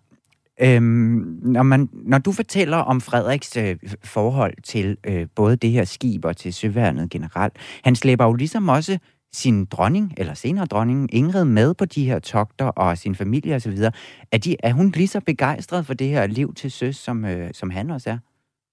Øhm, 0.63 1.41
når, 1.43 1.63
man, 1.63 1.89
når 1.93 2.19
du 2.19 2.33
fortæller 2.33 2.77
om 2.77 3.01
Frederiks 3.01 3.57
øh, 3.57 3.77
forhold 4.05 4.55
til 4.63 4.97
øh, 5.07 5.27
både 5.37 5.57
det 5.57 5.71
her 5.71 5.85
skib 5.85 6.25
og 6.25 6.37
til 6.37 6.55
søværnet 6.55 7.11
generelt, 7.11 7.53
han 7.85 7.97
slæber 7.97 8.25
jo 8.25 8.33
ligesom 8.33 8.69
også 8.69 8.99
sin 9.33 9.65
dronning, 9.65 10.15
eller 10.17 10.35
senere 10.35 10.67
dronning, 10.67 11.15
Ingrid, 11.15 11.45
med 11.45 11.75
på 11.75 11.85
de 11.85 12.05
her 12.05 12.19
togter 12.19 12.67
og 12.67 12.99
sin 12.99 13.15
familie 13.15 13.55
osv. 13.55 13.73
Er, 14.33 14.39
de, 14.39 14.57
er 14.63 14.73
hun 14.73 14.91
lige 14.91 15.09
så 15.09 15.21
begejstret 15.21 15.87
for 15.87 15.95
det 15.95 16.09
her 16.09 16.27
liv 16.27 16.55
til 16.55 16.71
søs, 16.71 16.97
som, 16.97 17.25
øh, 17.25 17.51
som 17.53 17.71
han 17.71 17.91
også 17.91 18.11
er? 18.11 18.19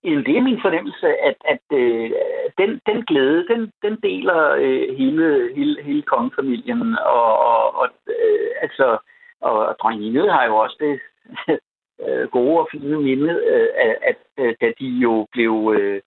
Det 0.04 0.38
er 0.38 0.42
min 0.42 0.62
fornemmelse, 0.62 1.08
at, 1.08 1.36
at 1.46 1.78
øh, 1.78 2.12
den, 2.58 2.82
den 2.86 3.06
glæde, 3.06 3.48
den, 3.48 3.72
den 3.82 3.96
deler 4.04 4.52
øh, 4.52 4.98
hele, 4.98 5.52
hele, 5.56 5.84
hele 5.84 6.02
kongefamilien. 6.02 6.98
Og, 6.98 7.40
og, 7.40 7.76
og 7.76 7.90
øh, 8.08 8.50
altså, 8.62 8.98
og 9.42 9.76
dronning 9.80 10.06
Ingrid 10.06 10.30
har 10.30 10.46
jo 10.46 10.56
også 10.56 10.78
det 10.80 11.00
øh, 12.08 12.28
gode 12.30 12.60
og 12.60 12.68
fine 12.72 13.00
minde, 13.02 13.34
øh, 13.48 13.70
at, 13.76 13.98
at 14.02 14.18
øh, 14.38 14.56
da 14.62 14.74
de 14.80 14.88
jo 14.88 15.28
blev, 15.32 15.76
øh, 15.78 16.02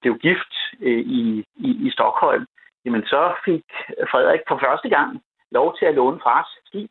blev 0.00 0.18
gift 0.18 0.54
øh, 0.80 0.98
i, 0.98 1.44
i, 1.56 1.86
i 1.86 1.90
Stockholm, 1.90 2.46
jamen 2.84 3.02
så 3.06 3.34
fik 3.44 3.64
Frederik 4.10 4.40
for 4.48 4.60
første 4.64 4.88
gang 4.88 5.22
lov 5.50 5.76
til 5.78 5.86
at 5.86 5.94
låne 5.94 6.20
fars 6.22 6.50
skib. 6.66 6.90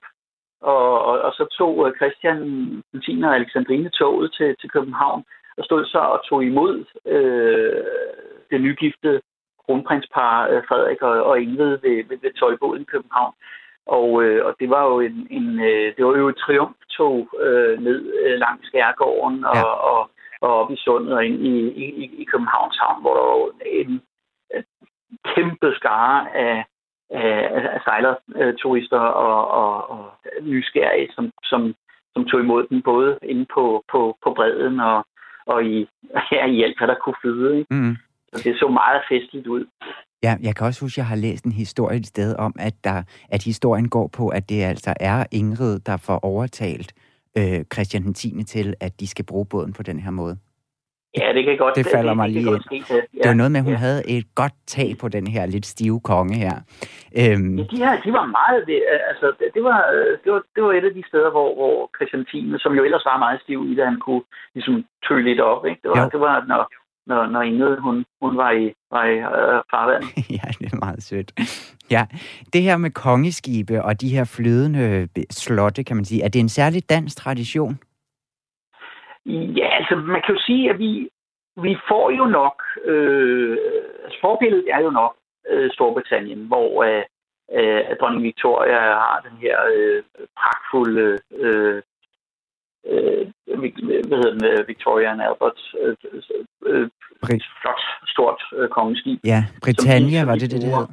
Og, 0.61 1.03
og, 1.05 1.21
og 1.21 1.33
så 1.33 1.45
tog 1.57 1.87
øh, 1.87 1.95
Christian 1.95 2.39
10. 3.05 3.21
og 3.23 3.35
Alexandrine 3.35 3.89
toget 3.89 4.33
til, 4.33 4.55
til 4.59 4.69
København 4.69 5.23
og 5.59 5.65
stod 5.65 5.85
så 5.85 5.97
og 5.97 6.19
tog 6.29 6.43
imod 6.43 6.85
øh, 7.05 7.83
det 8.51 8.61
nygifte 8.61 9.21
kronprinspar 9.65 10.47
øh, 10.47 10.61
Frederik 10.67 11.01
og, 11.01 11.23
og 11.23 11.41
Ingrid 11.41 11.77
ved, 11.85 11.97
ved, 12.09 12.17
ved 12.21 12.33
tøjbåden 12.39 12.81
i 12.81 12.91
København. 12.93 13.33
Og, 13.85 14.23
øh, 14.23 14.45
og 14.45 14.55
det 14.59 14.69
var 14.69 14.83
jo 14.85 14.99
en, 14.99 15.27
en 15.29 15.59
øh, 15.59 15.95
det 15.95 16.05
var 16.05 16.17
jo 16.17 16.27
et 16.29 16.37
triumftog 16.37 17.17
øh, 17.45 17.79
ned 17.79 17.99
øh, 18.25 18.39
langs 18.39 18.67
Skærgården 18.67 19.45
og, 19.45 19.55
ja. 19.55 19.63
og, 19.63 20.09
og 20.41 20.51
op 20.59 20.71
i 20.71 20.77
sundet 20.77 21.13
og 21.13 21.25
ind 21.25 21.39
i, 21.47 21.55
i, 21.83 21.85
i 22.21 22.23
Københavns 22.31 22.77
Havn, 22.81 23.01
hvor 23.01 23.13
der 23.13 23.23
var 23.29 23.51
en, 23.65 24.01
en 24.55 24.65
kæmpe 25.35 25.73
skare 25.75 26.35
af, 26.35 26.65
af, 27.09 27.33
af 27.75 27.81
sejlerturister 27.83 28.99
og, 28.99 29.47
og, 29.61 29.89
og 29.89 30.11
nysgerrige, 30.41 31.11
som, 31.15 31.31
som, 31.43 31.75
som 32.13 32.25
tog 32.25 32.39
imod 32.39 32.67
den 32.67 32.81
både 32.81 33.19
inde 33.21 33.45
på, 33.53 33.83
på, 33.91 34.17
på 34.23 34.33
bredden 34.33 34.79
og, 34.79 35.05
og 35.53 35.59
i, 35.65 35.77
ja, 36.35 36.45
i 36.55 36.63
alt, 36.63 36.77
hvad 36.79 36.87
der 36.87 36.95
kunne 37.03 37.19
flyde. 37.21 37.57
Ikke? 37.59 37.73
Mm. 37.73 37.95
Så 38.33 38.43
det 38.43 38.59
så 38.59 38.67
meget 38.67 39.01
festligt 39.09 39.47
ud. 39.47 39.65
Ja, 40.23 40.35
jeg 40.41 40.55
kan 40.55 40.67
også 40.67 40.81
huske, 40.81 40.93
at 40.93 40.97
jeg 40.97 41.07
har 41.07 41.15
læst 41.15 41.45
en 41.45 41.51
historie 41.51 41.97
et 41.99 42.07
sted 42.07 42.35
om, 42.35 42.53
at, 42.59 42.75
der, 42.83 43.03
at 43.29 43.43
historien 43.43 43.89
går 43.89 44.07
på, 44.07 44.29
at 44.29 44.49
det 44.49 44.63
altså 44.63 44.93
er 44.99 45.25
Ingrid, 45.31 45.79
der 45.79 45.97
får 45.97 46.19
overtalt 46.25 46.93
øh, 47.37 47.59
Christian 47.73 48.13
10. 48.13 48.43
til, 48.43 48.73
at 48.79 48.99
de 48.99 49.07
skal 49.07 49.25
bruge 49.25 49.45
båden 49.45 49.73
på 49.73 49.83
den 49.83 49.99
her 49.99 50.11
måde. 50.11 50.37
Ja, 51.17 51.33
det 51.33 51.45
kan 51.45 51.57
godt 51.57 51.75
Det 51.75 51.85
falder 51.95 52.09
det, 52.09 52.17
mig 52.17 52.29
lige 52.29 52.49
ind. 52.49 52.63
Det, 52.69 52.89
ja. 52.89 53.21
det 53.21 53.27
var 53.27 53.33
noget 53.33 53.51
med, 53.51 53.59
at 53.59 53.63
hun 53.63 53.73
ja. 53.73 53.79
havde 53.79 54.01
et 54.09 54.25
godt 54.35 54.53
tag 54.67 54.95
på 55.01 55.07
den 55.07 55.27
her 55.27 55.45
lidt 55.45 55.65
stive 55.65 55.99
konge 55.99 56.35
her. 56.35 56.55
Øhm. 57.21 57.57
Ja, 57.57 57.63
de 57.71 57.77
her, 57.83 58.01
de 58.05 58.11
var 58.19 58.25
meget... 58.39 58.59
Det, 58.67 58.77
altså, 59.11 59.27
det, 59.55 59.63
var, 59.63 59.79
det, 60.23 60.31
var, 60.33 60.41
det 60.55 60.63
var 60.63 60.71
et 60.73 60.85
af 60.89 60.93
de 60.93 61.03
steder, 61.07 61.29
hvor, 61.31 61.49
hvor 61.59 61.75
Christian 61.95 62.25
10., 62.25 62.53
som 62.63 62.73
jo 62.77 62.83
ellers 62.83 63.05
var 63.05 63.17
meget 63.17 63.41
stiv 63.43 63.59
i 63.71 63.75
det, 63.75 63.85
han 63.85 63.99
kunne 63.99 64.23
ligesom 64.53 64.75
tøge 65.07 65.23
lidt 65.23 65.39
op. 65.39 65.65
Ikke? 65.65 65.81
Det, 65.83 65.89
var, 65.91 66.03
jo. 66.03 66.09
det 66.13 66.19
var, 66.19 66.45
når, 66.47 66.61
når, 67.09 67.21
når 67.33 67.41
Ingrid, 67.41 67.77
hun, 67.77 68.05
hun 68.21 68.37
var 68.37 68.51
i, 68.51 68.65
var 68.91 69.05
i 69.13 69.17
øh, 69.17 69.59
farvand. 69.71 70.03
ja, 70.37 70.47
det 70.59 70.73
er 70.73 70.77
meget 70.85 71.03
sødt. 71.03 71.29
Ja, 71.91 72.05
det 72.53 72.61
her 72.61 72.77
med 72.77 72.91
kongeskibe 72.91 73.83
og 73.83 74.01
de 74.01 74.09
her 74.09 74.25
flydende 74.35 75.07
slotte, 75.31 75.83
kan 75.83 75.95
man 75.95 76.05
sige, 76.05 76.23
er 76.23 76.29
det 76.29 76.39
en 76.39 76.49
særlig 76.49 76.89
dansk 76.89 77.17
tradition? 77.17 77.79
Ja, 79.59 79.67
altså 79.79 79.95
man 79.95 80.21
kan 80.25 80.35
jo 80.35 80.41
sige, 80.41 80.69
at 80.69 80.79
vi, 80.79 81.09
vi 81.61 81.77
får 81.87 82.11
jo 82.11 82.25
nok, 82.25 82.63
øh, 82.85 83.57
altså 84.03 84.17
forbilledet 84.21 84.65
er 84.71 84.79
jo 84.79 84.89
nok 84.89 85.15
øh, 85.49 85.71
Storbritannien, 85.71 86.47
hvor 86.47 86.83
øh, 86.83 87.03
øh, 87.57 87.97
dronning 87.99 88.23
Victoria 88.23 88.79
har 88.79 89.25
den 89.29 89.37
her 89.37 89.57
øh, 89.75 90.03
pragtfulde 90.39 91.17
øh, 91.31 91.81
øh, 92.91 93.27
hvad 94.07 94.17
hedder 94.17 94.33
den, 94.33 94.45
øh, 94.45 94.67
Victoria 94.67 95.11
and 95.11 95.21
Albert, 95.21 95.59
øh, 95.81 95.95
øh, 96.65 96.89
flot, 97.61 97.81
stort 98.07 98.41
øh, 98.57 98.69
kongeskib. 98.69 99.19
Ja, 99.23 99.43
Britannia 99.63 100.25
var 100.25 100.35
det 100.35 100.51
det, 100.51 100.61
det 100.61 100.69
hed? 100.75 100.87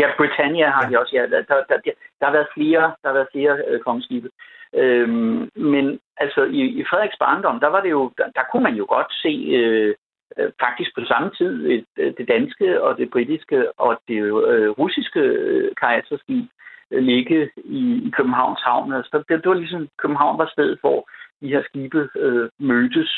Ja, 0.00 0.08
Britannia 0.16 0.70
har 0.70 0.84
ja. 0.84 0.90
de 0.90 1.00
også, 1.00 1.12
ja. 1.16 1.22
Der, 1.22 1.42
der, 1.42 1.56
der, 1.68 1.78
der 2.18 2.26
har 2.26 2.32
været 2.32 2.48
flere, 2.54 2.82
der 3.02 3.08
har 3.08 3.12
været 3.12 3.32
flere 3.32 3.54
øh, 3.68 3.80
kongeskibe. 3.80 4.28
Øhm, 4.74 5.50
men 5.54 6.00
altså 6.16 6.44
i, 6.44 6.60
i 6.80 6.84
Frederiks 6.90 7.16
barndom, 7.18 7.60
der 7.60 7.66
var 7.66 7.80
det 7.80 7.90
jo, 7.90 8.12
der, 8.18 8.28
der 8.34 8.42
kunne 8.50 8.62
man 8.62 8.74
jo 8.74 8.86
godt 8.88 9.12
se 9.22 9.32
øh, 9.58 9.94
øh 10.38 10.52
faktisk 10.60 10.90
på 10.94 11.04
samme 11.04 11.30
tid 11.38 11.70
et, 11.70 11.86
øh, 11.98 12.12
det 12.18 12.28
danske 12.28 12.82
og 12.82 12.98
det 12.98 13.10
britiske 13.10 13.80
og 13.80 14.00
det 14.08 14.18
øh, 14.52 14.70
russiske 14.70 15.20
øh, 15.20 15.74
kajakterskib 15.80 16.46
øh, 16.90 17.02
ligge 17.02 17.50
i, 17.56 17.82
i 18.06 18.10
Københavns 18.16 18.62
havn. 18.62 18.92
Altså, 18.92 19.24
det, 19.28 19.42
det 19.42 19.48
var 19.48 19.54
ligesom, 19.54 19.88
København 19.98 20.38
var 20.38 20.48
stedet, 20.52 20.78
hvor 20.80 21.08
de 21.40 21.48
her 21.48 21.62
skibe 21.62 22.08
øh, 22.16 22.48
mødtes. 22.58 23.12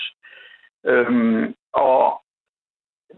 Øhm, 0.87 1.55
og 1.73 2.21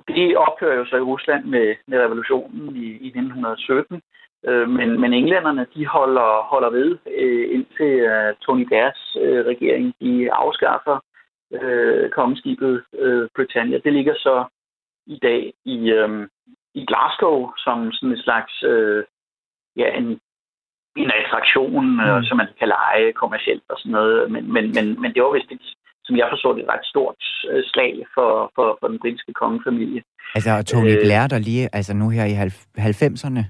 det 0.08 0.36
ophører 0.36 0.76
jo 0.76 0.84
så 0.86 0.96
i 0.96 1.08
Rusland 1.12 1.44
med, 1.44 1.74
med 1.86 1.98
revolutionen 1.98 2.76
i, 2.76 2.86
i 2.86 3.06
1917. 3.06 4.02
Øh, 4.48 4.68
men, 4.68 5.00
men 5.00 5.12
englænderne, 5.12 5.66
de 5.74 5.86
holder, 5.86 6.30
holder 6.52 6.70
ved, 6.70 6.98
øh, 7.20 7.46
indtil 7.54 7.94
uh, 8.12 8.30
Tony 8.40 8.64
Blairs 8.66 9.16
øh, 9.22 9.46
regering, 9.46 9.94
de 10.00 10.32
afskaffer 10.32 10.96
øh, 11.52 12.10
kongeskibet 12.10 12.84
øh, 12.98 13.28
Britannia. 13.36 13.78
Det 13.84 13.92
ligger 13.92 14.14
så 14.14 14.44
i 15.06 15.18
dag 15.22 15.52
i, 15.64 15.90
øh, 15.90 16.28
i 16.74 16.86
Glasgow 16.86 17.52
som 17.64 17.92
sådan 17.92 18.12
en 18.12 18.22
slags 18.26 18.62
øh, 18.62 19.04
ja, 19.76 19.88
en, 19.98 20.06
en 20.96 21.10
attraktion, 21.20 21.86
mm. 21.90 22.24
som 22.28 22.36
man 22.36 22.48
kan 22.58 22.68
lege 22.68 23.12
kommercielt 23.12 23.66
og 23.68 23.78
sådan 23.78 23.92
noget. 23.92 24.30
Men, 24.32 24.52
men, 24.52 24.64
men, 24.76 25.00
men 25.02 25.14
det 25.14 25.22
var 25.22 25.32
vist 25.32 25.52
et, 25.52 25.66
som 26.04 26.16
jeg 26.16 26.28
forstår 26.30 26.52
det, 26.52 26.62
et 26.62 26.70
ret 26.74 26.86
stort 26.92 27.20
slag 27.72 27.92
for, 28.14 28.52
for, 28.54 28.76
for 28.80 28.88
den 28.88 28.98
britiske 28.98 29.32
kongefamilie. 29.32 30.02
Altså 30.34 30.50
Tony 30.62 30.94
Blair, 31.04 31.26
der 31.26 31.38
lige, 31.38 31.68
altså 31.72 31.94
nu 31.94 32.08
her 32.08 32.24
i 32.24 32.34
90'erne, 32.90 33.42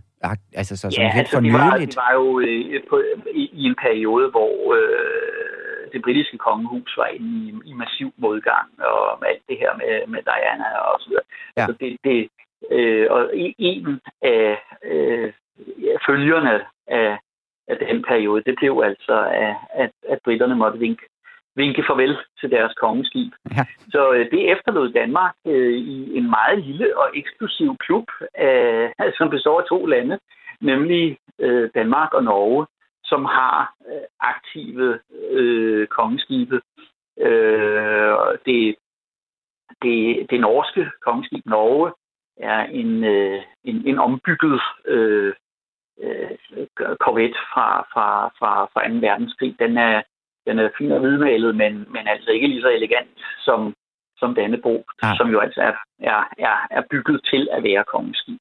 Altså 0.55 0.77
så 0.77 0.91
som 0.91 1.03
ja, 1.03 1.13
helt 1.13 1.19
altså, 1.19 1.41
vi 1.41 1.53
var, 1.53 1.79
vi 1.79 1.89
var 1.97 2.13
jo 2.15 2.41
øh, 2.41 2.83
på, 2.91 3.03
i, 3.35 3.51
i 3.53 3.63
en 3.65 3.75
periode, 3.75 4.31
hvor 4.31 4.75
øh, 4.75 5.93
det 5.93 6.03
britiske 6.03 6.39
kongehus 6.39 6.97
var 6.97 7.07
inde 7.07 7.33
i, 7.47 7.71
i 7.71 7.73
massiv 7.73 8.13
modgang, 8.17 8.69
og 8.79 9.19
med 9.21 9.29
alt 9.29 9.43
det 9.49 9.59
her 9.59 9.77
med, 9.77 10.07
med 10.07 10.23
Diana 10.29 10.69
og 10.79 11.01
så 11.01 11.09
videre. 11.09 11.27
Ja. 11.57 11.63
Altså 11.63 11.77
det, 11.81 11.97
det, 12.05 12.29
øh, 12.71 13.07
og 13.11 13.31
en 13.59 14.01
af 14.23 14.59
øh, 14.85 15.33
følgerne 16.07 16.55
af, 16.87 17.19
af 17.69 17.77
den 17.87 18.03
periode, 18.03 18.43
det 18.47 18.55
blev 18.57 18.83
altså, 18.85 19.17
at, 19.47 19.55
at, 19.83 19.91
at 20.09 20.19
britterne 20.25 20.55
måtte 20.55 20.79
vinke 20.79 21.03
vinke 21.57 21.85
farvel 21.87 22.17
til 22.41 22.51
deres 22.51 22.75
kongeskib. 22.75 23.33
Ja. 23.57 23.65
Så 23.89 24.13
øh, 24.13 24.31
det 24.31 24.53
efterlod 24.53 24.93
Danmark 24.93 25.35
øh, 25.47 25.77
i 25.77 26.17
en 26.19 26.31
meget 26.31 26.65
lille 26.65 26.99
og 26.99 27.11
eksklusiv 27.15 27.77
klub, 27.77 28.07
øh, 28.41 28.91
som 29.19 29.31
består 29.31 29.61
af 29.61 29.67
to 29.69 29.87
lande, 29.87 30.19
nemlig 30.61 31.19
øh, 31.39 31.71
Danmark 31.75 32.15
og 32.15 32.25
Norge, 32.25 32.67
som 33.05 33.25
har 33.25 33.75
øh, 33.89 34.07
aktive 34.21 34.99
øh, 35.31 35.87
kongeskibe. 35.87 36.61
Øh, 37.21 38.15
det, 38.47 38.77
det, 39.83 40.27
det 40.31 40.41
norske 40.41 40.91
kongeskib 41.05 41.47
Norge 41.47 41.93
er 42.37 42.61
en, 42.65 43.05
øh, 43.05 43.43
en, 43.65 43.87
en 43.87 43.99
ombygget 43.99 44.61
øh, 44.85 45.35
øh, 46.03 46.31
korvet 47.01 47.37
fra, 47.53 47.83
fra, 47.93 48.29
fra, 48.39 48.65
fra 48.65 48.89
2. 48.89 48.95
verdenskrig. 48.95 49.57
Den 49.59 49.79
er 49.79 50.03
den 50.47 50.59
er 50.59 50.69
fin 50.79 50.93
og 50.93 51.01
hvidmalet, 51.01 51.57
men, 51.57 51.73
men 51.95 52.05
altså 52.13 52.31
ikke 52.31 52.47
lige 52.47 52.63
så 52.63 52.71
elegant 52.79 53.19
som, 53.47 53.75
som 54.21 54.35
Dannebro, 54.35 54.85
ah. 55.03 55.17
som 55.17 55.29
jo 55.35 55.39
altså 55.41 55.61
er, 55.61 55.75
er, 56.13 56.21
er, 56.39 56.57
er 56.71 56.83
bygget 56.91 57.21
til 57.31 57.49
at 57.53 57.63
være 57.63 57.85
kongeskib. 57.93 58.41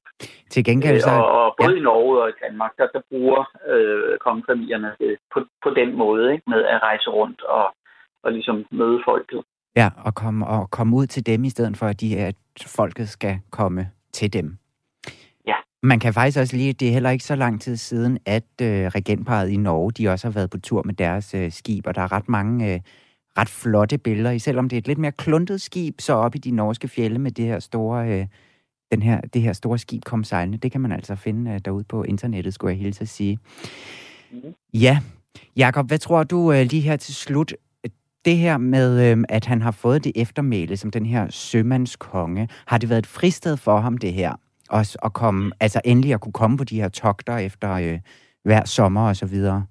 Til 0.50 0.64
gengæld 0.64 1.00
så... 1.00 1.10
Og, 1.10 1.26
og 1.40 1.54
både 1.60 1.72
ja. 1.72 1.80
i 1.80 1.82
Norge 1.82 2.22
og 2.22 2.28
i 2.28 2.38
Danmark, 2.44 2.72
der, 2.78 2.86
der 2.94 3.00
bruger 3.10 3.42
øh, 3.72 4.18
kongefamilierne 4.18 4.90
det 5.00 5.16
på, 5.34 5.40
på 5.64 5.70
den 5.70 5.96
måde, 5.96 6.32
ikke? 6.32 6.44
med 6.46 6.64
at 6.64 6.82
rejse 6.82 7.10
rundt 7.10 7.42
og, 7.42 7.66
og 8.22 8.32
ligesom 8.32 8.66
møde 8.70 9.00
folket. 9.04 9.42
Ja, 9.76 9.88
og 10.04 10.14
komme, 10.14 10.46
og 10.46 10.70
komme 10.70 10.96
ud 10.96 11.06
til 11.06 11.26
dem 11.26 11.44
i 11.44 11.50
stedet 11.50 11.76
for, 11.76 11.86
at, 11.86 12.00
de, 12.00 12.18
at 12.18 12.34
folket 12.76 13.08
skal 13.08 13.34
komme 13.50 13.90
til 14.12 14.32
dem. 14.32 14.58
Man 15.86 15.98
kan 15.98 16.14
faktisk 16.14 16.38
også 16.38 16.56
lige, 16.56 16.72
det 16.72 16.88
er 16.88 16.92
heller 16.92 17.10
ikke 17.10 17.24
så 17.24 17.36
lang 17.36 17.60
tid 17.60 17.76
siden, 17.76 18.18
at 18.26 18.44
øh, 18.62 18.86
regentparet 18.86 19.48
i 19.48 19.56
Norge, 19.56 19.92
de 19.92 20.08
også 20.08 20.26
har 20.26 20.32
været 20.32 20.50
på 20.50 20.58
tur 20.58 20.82
med 20.82 20.94
deres 20.94 21.34
øh, 21.34 21.52
skib, 21.52 21.86
og 21.86 21.94
der 21.94 22.02
er 22.02 22.12
ret 22.12 22.28
mange 22.28 22.74
øh, 22.74 22.80
ret 23.38 23.48
flotte 23.48 23.98
billeder, 23.98 24.38
selvom 24.38 24.68
det 24.68 24.76
er 24.76 24.78
et 24.78 24.86
lidt 24.86 24.98
mere 24.98 25.12
kluntet 25.12 25.60
skib, 25.60 26.00
så 26.00 26.12
op 26.12 26.34
i 26.34 26.38
de 26.38 26.50
norske 26.50 26.88
fjelle 26.88 27.18
med 27.18 27.30
det 27.30 27.44
her 27.44 27.58
store, 27.58 28.08
øh, 28.08 28.26
den 28.92 29.02
her, 29.02 29.20
det 29.20 29.42
her 29.42 29.52
store 29.52 29.78
skib 29.78 30.04
kom 30.04 30.24
sejlende. 30.24 30.58
Det 30.58 30.72
kan 30.72 30.80
man 30.80 30.92
altså 30.92 31.14
finde 31.14 31.50
øh, 31.50 31.60
derude 31.64 31.84
på 31.84 32.02
internettet, 32.02 32.54
skulle 32.54 32.72
jeg 32.72 32.78
hilse 32.78 33.02
at 33.02 33.08
sige. 33.08 33.38
Mm. 34.32 34.38
Ja, 34.74 34.98
Jakob, 35.56 35.86
hvad 35.86 35.98
tror 35.98 36.22
du 36.22 36.52
øh, 36.52 36.66
lige 36.66 36.82
her 36.82 36.96
til 36.96 37.14
slut, 37.14 37.54
det 38.24 38.36
her 38.36 38.58
med, 38.58 39.12
øh, 39.12 39.24
at 39.28 39.44
han 39.44 39.62
har 39.62 39.70
fået 39.70 40.04
det 40.04 40.12
eftermæle 40.14 40.76
som 40.76 40.90
den 40.90 41.06
her 41.06 41.30
sømandskonge, 41.30 42.48
har 42.66 42.78
det 42.78 42.88
været 42.88 42.98
et 42.98 43.06
fristed 43.06 43.56
for 43.56 43.80
ham, 43.80 43.98
det 43.98 44.12
her? 44.12 44.32
Også 44.70 44.98
at 45.04 45.12
komme, 45.12 45.52
altså 45.60 45.80
endelig 45.84 46.14
at 46.14 46.20
kunne 46.20 46.38
komme 46.42 46.58
på 46.58 46.64
de 46.64 46.80
her 46.80 46.88
togter 46.88 47.36
efter 47.36 47.70
øh, 47.72 47.98
hver 48.44 48.64
sommer 48.64 49.08
og 49.08 49.16
så 49.16 49.26
videre? 49.26 49.66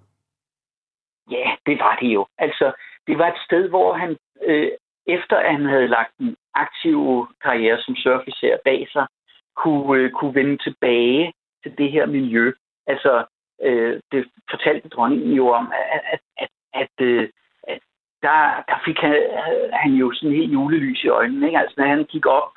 Ja, 1.32 1.48
det 1.66 1.80
var 1.80 1.98
det 2.02 2.14
jo. 2.14 2.26
Altså, 2.38 2.74
det 3.08 3.18
var 3.18 3.28
et 3.28 3.42
sted, 3.48 3.70
hvor 3.70 3.94
han, 3.94 4.18
øh, 4.44 4.72
efter 5.08 5.38
at 5.38 5.52
han 5.52 5.66
havde 5.66 5.88
lagt 5.88 6.18
en 6.20 6.36
aktiv 6.54 7.28
karriere 7.44 7.82
som 7.82 7.96
surfisær 7.96 8.58
bag 8.66 8.88
sig, 8.92 9.06
kunne, 9.56 10.02
øh, 10.02 10.12
kunne 10.12 10.36
vende 10.36 10.58
tilbage 10.58 11.34
til 11.64 11.78
det 11.78 11.92
her 11.92 12.06
miljø. 12.06 12.52
Altså, 12.88 13.26
øh, 13.62 14.02
det 14.12 14.26
fortalte 14.50 14.90
dronningen 14.90 15.34
jo 15.34 15.48
om, 15.50 15.72
at, 15.96 16.02
at, 16.14 16.20
at, 16.38 16.50
at, 16.74 17.06
øh, 17.06 17.30
at 17.68 17.80
der, 18.22 18.64
der 18.70 18.78
fik 18.86 18.98
han, 19.00 19.14
øh, 19.14 19.70
han 19.74 19.92
jo 19.92 20.14
sådan 20.14 20.36
helt 20.36 20.54
julelys 20.54 21.04
i 21.04 21.08
øjnene. 21.08 21.48
Ikke? 21.48 21.60
Altså, 21.60 21.76
når 21.78 21.88
han 21.88 22.04
gik 22.04 22.26
op 22.26 22.52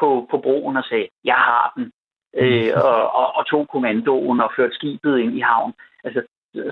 på, 0.00 0.26
på 0.30 0.38
broen 0.38 0.76
og 0.76 0.84
sagde, 0.84 1.08
jeg 1.24 1.34
har 1.34 1.72
den, 1.76 1.92
øh, 2.36 2.72
og, 2.84 3.14
og, 3.20 3.36
og 3.36 3.46
tog 3.46 3.68
kommandoen 3.68 4.40
og 4.40 4.52
førte 4.56 4.74
skibet 4.74 5.18
ind 5.18 5.36
i 5.36 5.40
havn. 5.40 5.72
Altså, 6.04 6.22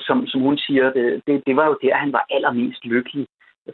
som, 0.01 0.27
som 0.27 0.41
hun 0.41 0.59
siger, 0.59 0.93
det, 0.93 1.23
det, 1.27 1.43
det 1.47 1.57
var 1.57 1.67
jo 1.67 1.79
der, 1.83 1.95
han 1.95 2.12
var 2.12 2.27
allermest 2.31 2.85
lykkelig, 2.85 3.27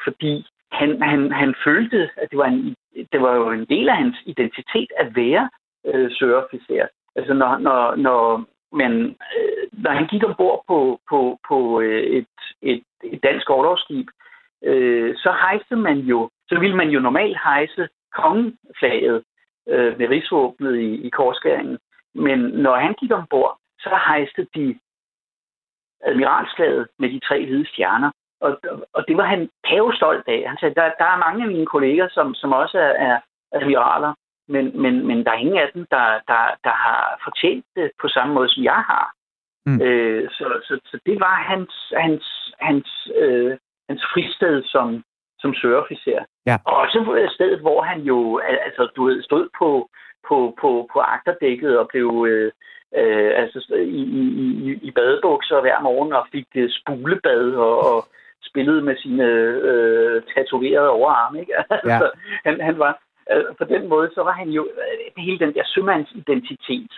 fordi 0.05 0.47
han, 0.73 1.03
han, 1.03 1.33
han 1.33 1.55
følte, 1.65 2.11
at 2.17 2.31
det 2.31 2.38
var, 2.38 2.47
en, 2.47 2.75
det 3.12 3.23
var 3.23 3.35
jo 3.35 3.51
en 3.51 3.65
del 3.65 3.88
af 3.88 3.97
hans 3.97 4.17
identitet 4.27 4.91
at 4.97 5.17
være 5.17 5.51
øh, 5.87 6.11
søofficer. 6.12 6.87
Altså 7.17 7.35
når, 7.35 7.59
når, 7.59 7.95
når, 7.97 8.45
man, 8.73 8.93
øh, 9.37 9.69
når 9.73 9.91
han 9.91 10.07
gik 10.07 10.25
ombord 10.25 10.65
på, 10.69 11.01
på, 11.11 11.38
på 11.49 11.81
øh, 11.81 12.03
et, 12.03 12.27
et, 12.62 12.83
et 13.05 13.23
dansk 13.23 13.51
overlovsskib, 13.51 14.07
øh, 14.65 15.15
så 15.17 15.33
hejste 15.33 15.77
man 15.77 15.99
jo, 15.99 16.31
så 16.49 16.59
ville 16.59 16.77
man 16.77 16.88
jo 16.88 17.01
normalt 17.01 17.38
hejse 17.45 17.88
kongeflaget 18.15 19.23
øh, 19.68 19.98
med 19.98 20.09
rigsvåbnet 20.09 20.77
i, 20.77 21.07
i 21.07 21.09
korskæringen. 21.09 21.79
Men 22.14 22.38
når 22.38 22.77
han 22.77 22.94
gik 22.94 23.12
ombord, 23.12 23.59
så 23.79 23.88
hejste 24.09 24.46
de 24.55 24.79
admiralslaget 26.05 26.88
med 26.98 27.09
de 27.11 27.20
tre 27.20 27.44
hvide 27.44 27.68
stjerner. 27.68 28.11
Og, 28.40 28.61
og 28.92 29.05
det 29.09 29.16
var 29.16 29.25
han 29.25 29.51
pavestolt 29.68 30.29
af. 30.29 30.44
Han 30.48 30.59
sagde, 30.61 30.75
der, 30.75 30.90
der 30.98 31.05
er 31.05 31.25
mange 31.27 31.42
af 31.42 31.48
mine 31.48 31.66
kolleger, 31.66 32.09
som, 32.09 32.35
som 32.35 32.53
også 32.53 32.79
er, 32.79 32.94
er 33.09 33.20
admiraler, 33.53 34.14
men, 34.48 34.83
men, 34.83 35.07
men 35.07 35.25
der 35.25 35.31
er 35.33 35.44
ingen 35.44 35.59
af 35.59 35.70
dem, 35.75 35.87
der, 35.90 36.07
der, 36.29 36.42
der 36.64 36.75
har 36.85 37.20
fortjent 37.25 37.66
det 37.77 37.90
på 38.01 38.09
samme 38.09 38.35
måde, 38.35 38.48
som 38.48 38.64
jeg 38.64 38.83
har. 38.92 39.12
Mm. 39.66 39.81
Øh, 39.83 40.31
så, 40.31 40.46
så, 40.66 40.81
så 40.85 40.98
det 41.07 41.20
var 41.20 41.35
hans, 41.51 41.92
hans, 41.96 42.55
hans, 42.61 43.09
øh, 43.16 43.57
hans 43.88 44.03
fristed 44.12 44.62
som, 44.64 45.05
som 45.43 45.55
søofficer. 45.55 46.21
Ja. 46.47 46.57
Og 46.67 46.77
også 46.77 47.29
stedet, 47.37 47.61
hvor 47.61 47.83
han 47.83 48.01
jo 48.01 48.39
altså, 48.67 48.83
du 48.97 49.05
ved, 49.05 49.23
stod 49.23 49.49
på, 49.59 49.89
på, 50.29 50.37
på, 50.61 50.89
på 50.93 50.99
agterdækket 51.01 51.79
og 51.79 51.89
blev, 51.89 52.27
øh, 52.29 52.53
øh, 53.01 53.33
altså 53.43 53.75
i, 53.75 54.03
i, 54.23 54.79
i 54.89 54.91
badebukser 54.91 55.61
hver 55.61 55.81
morgen 55.81 56.13
og 56.13 56.27
fik 56.33 56.49
øh, 56.55 56.71
spulebad 56.71 57.45
og, 57.67 57.75
og 57.91 57.99
spillede 58.43 58.83
med 58.83 58.97
sine 58.97 59.25
øh, 59.69 60.23
tatoverede 60.35 60.91
overarme. 60.91 61.41
Ikke? 61.41 61.55
Altså, 61.71 62.09
ja. 62.15 62.51
han, 62.51 62.61
han 62.61 62.79
var, 62.79 62.93
øh, 63.33 63.45
på 63.59 63.65
den 63.65 63.89
måde, 63.89 64.11
så 64.15 64.23
var 64.23 64.33
han 64.33 64.49
jo 64.49 64.63
øh, 64.65 65.25
hele 65.25 65.39
den 65.39 65.55
der 65.55 65.65
sømandsidentitet. 65.67 66.93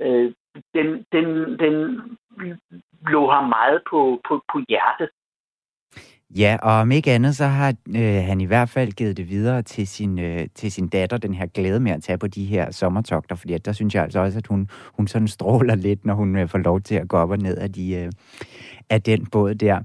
Øh, 0.00 0.32
den, 0.74 1.06
den, 1.12 1.26
den 1.58 1.76
lå 3.12 3.30
ham 3.30 3.44
meget 3.48 3.82
på, 3.90 4.20
på, 4.28 4.34
på 4.52 4.58
hjertet. 4.68 5.08
Ja, 6.34 6.56
og 6.62 6.72
om 6.72 6.92
ikke 6.92 7.12
andet, 7.12 7.36
så 7.36 7.46
har 7.46 7.74
øh, 7.88 8.24
han 8.24 8.40
i 8.40 8.44
hvert 8.44 8.68
fald 8.68 8.92
givet 8.92 9.16
det 9.16 9.28
videre 9.28 9.62
til 9.62 9.86
sin, 9.86 10.18
øh, 10.18 10.46
til 10.54 10.72
sin 10.72 10.88
datter, 10.88 11.16
den 11.16 11.34
her 11.34 11.46
glæde 11.46 11.80
med 11.80 11.92
at 11.92 12.02
tage 12.02 12.18
på 12.18 12.26
de 12.26 12.44
her 12.44 12.70
sommertogter, 12.70 13.34
fordi 13.34 13.52
at 13.52 13.64
der 13.64 13.72
synes 13.72 13.94
jeg 13.94 14.02
altså 14.02 14.20
også, 14.20 14.38
at 14.38 14.46
hun, 14.46 14.68
hun 14.96 15.08
sådan 15.08 15.28
stråler 15.28 15.74
lidt, 15.74 16.04
når 16.04 16.14
hun 16.14 16.36
øh, 16.36 16.48
får 16.48 16.58
lov 16.58 16.80
til 16.80 16.94
at 16.94 17.08
gå 17.08 17.16
op 17.16 17.30
og 17.30 17.38
ned 17.38 17.56
af, 17.56 17.72
de, 17.72 17.94
øh, 17.94 18.12
af 18.90 19.02
den 19.02 19.26
båd 19.26 19.54
der. 19.54 19.80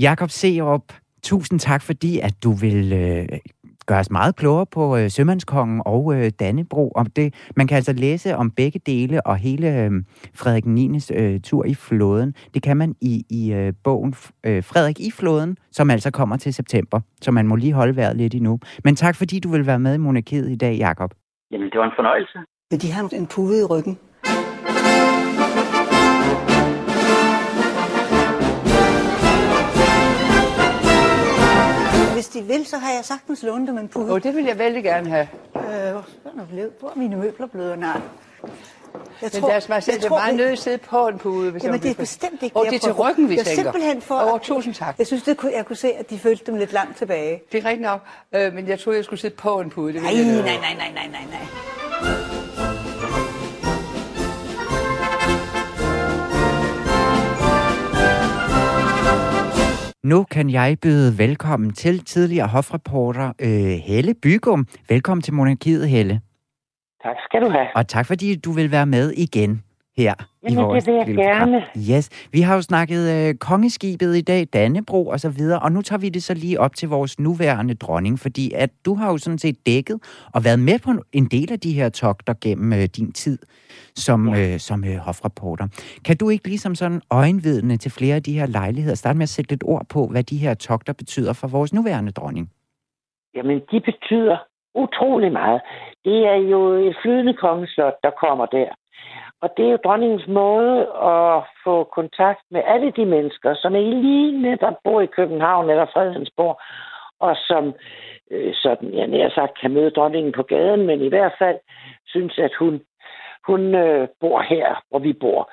Jakob 0.00 0.30
Seerup, 0.30 0.92
tusind 1.22 1.60
tak, 1.60 1.82
fordi 1.82 2.18
at 2.18 2.34
du 2.42 2.52
vil 2.52 2.92
øh, 2.92 3.28
gøre 3.86 3.98
os 3.98 4.10
meget 4.10 4.36
klogere 4.36 4.66
på 4.66 4.96
øh, 4.96 5.10
Sømandskongen 5.10 5.82
og 5.84 6.14
øh, 6.14 6.30
Dannebro. 6.40 6.90
Om 6.90 7.06
det, 7.06 7.34
man 7.56 7.66
kan 7.66 7.76
altså 7.76 7.92
læse 7.92 8.36
om 8.36 8.50
begge 8.50 8.80
dele 8.86 9.26
og 9.26 9.36
hele 9.36 9.82
øh, 9.82 9.90
Frederik 10.34 10.66
9. 10.66 10.98
Øh, 11.14 11.40
tur 11.40 11.64
i 11.64 11.74
flåden. 11.74 12.34
Det 12.54 12.62
kan 12.62 12.76
man 12.76 12.94
i, 13.00 13.24
i 13.30 13.52
øh, 13.52 13.72
bogen 13.84 14.14
øh, 14.46 14.64
Frederik 14.64 15.00
i 15.00 15.10
flåden, 15.10 15.56
som 15.72 15.90
altså 15.90 16.10
kommer 16.10 16.36
til 16.36 16.54
september. 16.54 17.00
Så 17.20 17.30
man 17.30 17.46
må 17.46 17.56
lige 17.56 17.72
holde 17.72 17.96
vejret 17.96 18.16
lidt 18.16 18.34
endnu. 18.34 18.58
Men 18.84 18.96
tak 18.96 19.16
fordi 19.16 19.40
du 19.40 19.48
vil 19.48 19.66
være 19.66 19.78
med 19.78 19.94
i 19.94 19.98
Monarkiet 19.98 20.50
i 20.50 20.56
dag, 20.56 20.74
Jakob. 20.76 21.14
Jamen, 21.50 21.70
det 21.70 21.78
var 21.78 21.84
en 21.84 21.96
fornøjelse. 21.96 22.38
Men 22.70 22.80
de 22.80 22.92
har 22.92 23.08
en 23.12 23.26
pude 23.26 23.60
i 23.60 23.64
ryggen. 23.64 23.98
Hvis 32.24 32.32
de 32.32 32.42
vil, 32.42 32.66
så 32.66 32.78
har 32.78 32.92
jeg 32.92 33.04
sagtens 33.04 33.42
lånt 33.42 33.68
dem 33.68 33.78
en 33.78 33.88
pude. 33.88 34.12
Oh, 34.12 34.22
det 34.22 34.36
vil 34.36 34.44
jeg 34.44 34.58
vældig 34.58 34.84
gerne 34.84 35.10
have. 35.10 35.28
Øh, 35.56 35.62
hvor 36.80 36.88
er 36.88 36.96
mine 36.96 37.16
møbler 37.16 37.46
blevet? 37.46 37.78
Nej. 37.78 38.00
Jeg 39.22 39.32
tror, 39.32 39.40
Men 39.40 39.50
deres 39.50 39.68
majestæt, 39.68 39.94
det 39.94 40.04
er 40.04 40.08
meget 40.10 40.36
nødt 40.36 40.52
at 40.52 40.58
sidde 40.58 40.78
på 40.78 41.08
en 41.08 41.18
pude. 41.18 41.50
Hvis 41.50 41.64
Jamen, 41.64 41.80
det 41.82 41.90
er 41.90 41.94
bestemt 41.94 42.42
ikke 42.42 42.56
Og 42.56 42.66
det 42.66 42.74
er 42.74 42.78
til 42.78 42.92
ryggen, 42.92 43.28
vi 43.28 43.36
tænker. 43.36 43.52
simpelthen 43.54 44.02
for... 44.02 44.14
Åh, 44.14 44.32
oh, 44.32 44.40
tusind 44.40 44.74
tak. 44.74 44.98
Jeg 44.98 45.06
synes, 45.06 45.22
det 45.22 45.36
kunne, 45.36 45.52
jeg 45.56 45.66
kunne 45.66 45.76
se, 45.76 45.92
at 45.92 46.10
de 46.10 46.18
følte 46.18 46.44
dem 46.46 46.56
lidt 46.56 46.72
langt 46.72 46.98
tilbage. 46.98 47.42
Det 47.52 47.64
er 47.64 47.68
rigtigt 47.68 47.82
nok. 47.82 48.00
Øh, 48.32 48.54
men 48.54 48.68
jeg 48.68 48.80
troede, 48.80 48.96
jeg 48.96 49.04
skulle 49.04 49.20
sidde 49.20 49.34
på 49.34 49.60
en 49.60 49.70
pude. 49.70 49.92
Det 49.92 50.02
nej, 50.02 50.14
nej, 50.14 50.22
nej, 50.24 50.42
nej, 50.42 50.90
nej, 50.94 51.08
nej, 51.10 51.20
nej. 52.02 52.43
Nu 60.04 60.24
kan 60.24 60.50
jeg 60.50 60.76
byde 60.82 61.18
velkommen 61.18 61.72
til 61.72 62.04
tidligere 62.04 62.48
hofreporter 62.48 63.32
øh, 63.40 63.78
Helle 63.88 64.14
Bygum. 64.22 64.66
Velkommen 64.88 65.22
til 65.22 65.34
Monarkiet, 65.34 65.88
Helle. 65.88 66.20
Tak 67.02 67.16
skal 67.24 67.40
du 67.42 67.50
have. 67.50 67.66
Og 67.74 67.88
tak 67.88 68.06
fordi 68.06 68.36
du 68.36 68.52
vil 68.52 68.70
være 68.70 68.86
med 68.86 69.12
igen 69.16 69.62
her 69.96 70.14
Jamen, 70.42 70.58
i 70.58 70.62
vores 70.62 70.84
det 70.84 70.92
vil 70.92 70.98
jeg 70.98 71.16
gerne. 71.16 71.64
Yes. 71.90 72.28
Vi 72.32 72.40
har 72.40 72.54
jo 72.54 72.62
snakket 72.62 73.28
øh, 73.28 73.34
kongeskibet 73.34 74.16
i 74.16 74.20
dag, 74.20 74.46
Dannebro 74.52 75.06
og 75.06 75.20
så 75.20 75.28
videre, 75.28 75.58
og 75.58 75.72
nu 75.72 75.82
tager 75.82 76.00
vi 76.00 76.08
det 76.08 76.22
så 76.22 76.34
lige 76.34 76.60
op 76.60 76.74
til 76.74 76.88
vores 76.88 77.20
nuværende 77.20 77.74
dronning, 77.74 78.18
fordi 78.18 78.52
at 78.54 78.70
du 78.84 78.94
har 78.94 79.10
jo 79.10 79.18
sådan 79.18 79.38
set 79.38 79.66
dækket 79.66 79.98
og 80.34 80.44
været 80.44 80.58
med 80.58 80.78
på 80.84 80.90
en 81.12 81.26
del 81.26 81.52
af 81.52 81.60
de 81.60 81.72
her 81.72 81.88
togter 81.88 82.34
gennem 82.42 82.72
øh, 82.72 82.84
din 82.96 83.12
tid 83.12 83.38
som, 83.94 84.28
ja. 84.28 84.52
øh, 84.52 84.58
som 84.58 84.84
øh, 84.84 84.96
hofreporter. 84.96 85.66
Kan 86.04 86.16
du 86.16 86.30
ikke 86.30 86.48
ligesom 86.48 86.74
sådan 86.74 87.00
øjenvidne 87.10 87.76
til 87.76 87.90
flere 87.90 88.14
af 88.14 88.22
de 88.22 88.38
her 88.38 88.46
lejligheder 88.46 88.96
starte 88.96 89.18
med 89.18 89.22
at 89.22 89.28
sætte 89.28 89.50
lidt 89.50 89.64
ord 89.66 89.86
på, 89.94 90.06
hvad 90.12 90.22
de 90.22 90.36
her 90.36 90.54
togter 90.54 90.92
betyder 90.92 91.32
for 91.32 91.48
vores 91.48 91.72
nuværende 91.74 92.12
dronning? 92.12 92.50
Jamen, 93.34 93.60
de 93.70 93.80
betyder 93.80 94.36
utrolig 94.74 95.32
meget. 95.32 95.60
Det 96.04 96.18
er 96.32 96.38
jo 96.52 96.60
et 96.88 96.96
flydende 97.02 97.34
kongeslot, 97.34 97.94
der 98.02 98.10
kommer 98.24 98.46
der. 98.46 98.70
Og 99.44 99.50
det 99.56 99.64
er 99.66 99.70
jo 99.70 99.84
dronningens 99.84 100.26
måde 100.28 100.76
at 101.14 101.42
få 101.64 101.84
kontakt 101.84 102.42
med 102.50 102.62
alle 102.66 102.90
de 102.98 103.06
mennesker, 103.06 103.54
som 103.54 103.74
ikke 103.74 103.94
lige 104.06 104.42
netop 104.42 104.76
bor 104.84 105.00
i 105.00 105.14
København 105.18 105.70
eller 105.70 105.86
Fredensborg, 105.92 106.60
og 107.20 107.36
som 107.36 107.74
øh, 108.30 108.54
sådan, 108.54 108.94
jeg 108.94 109.06
nær 109.06 109.28
sagt, 109.28 109.60
kan 109.60 109.70
møde 109.70 109.90
dronningen 109.90 110.32
på 110.32 110.42
gaden, 110.42 110.86
men 110.86 111.00
i 111.00 111.08
hvert 111.08 111.34
fald 111.38 111.58
synes, 112.06 112.38
at 112.38 112.54
hun, 112.58 112.80
hun 113.46 113.74
øh, 113.74 114.08
bor 114.20 114.40
her, 114.40 114.82
hvor 114.88 114.98
vi 114.98 115.12
bor. 115.12 115.50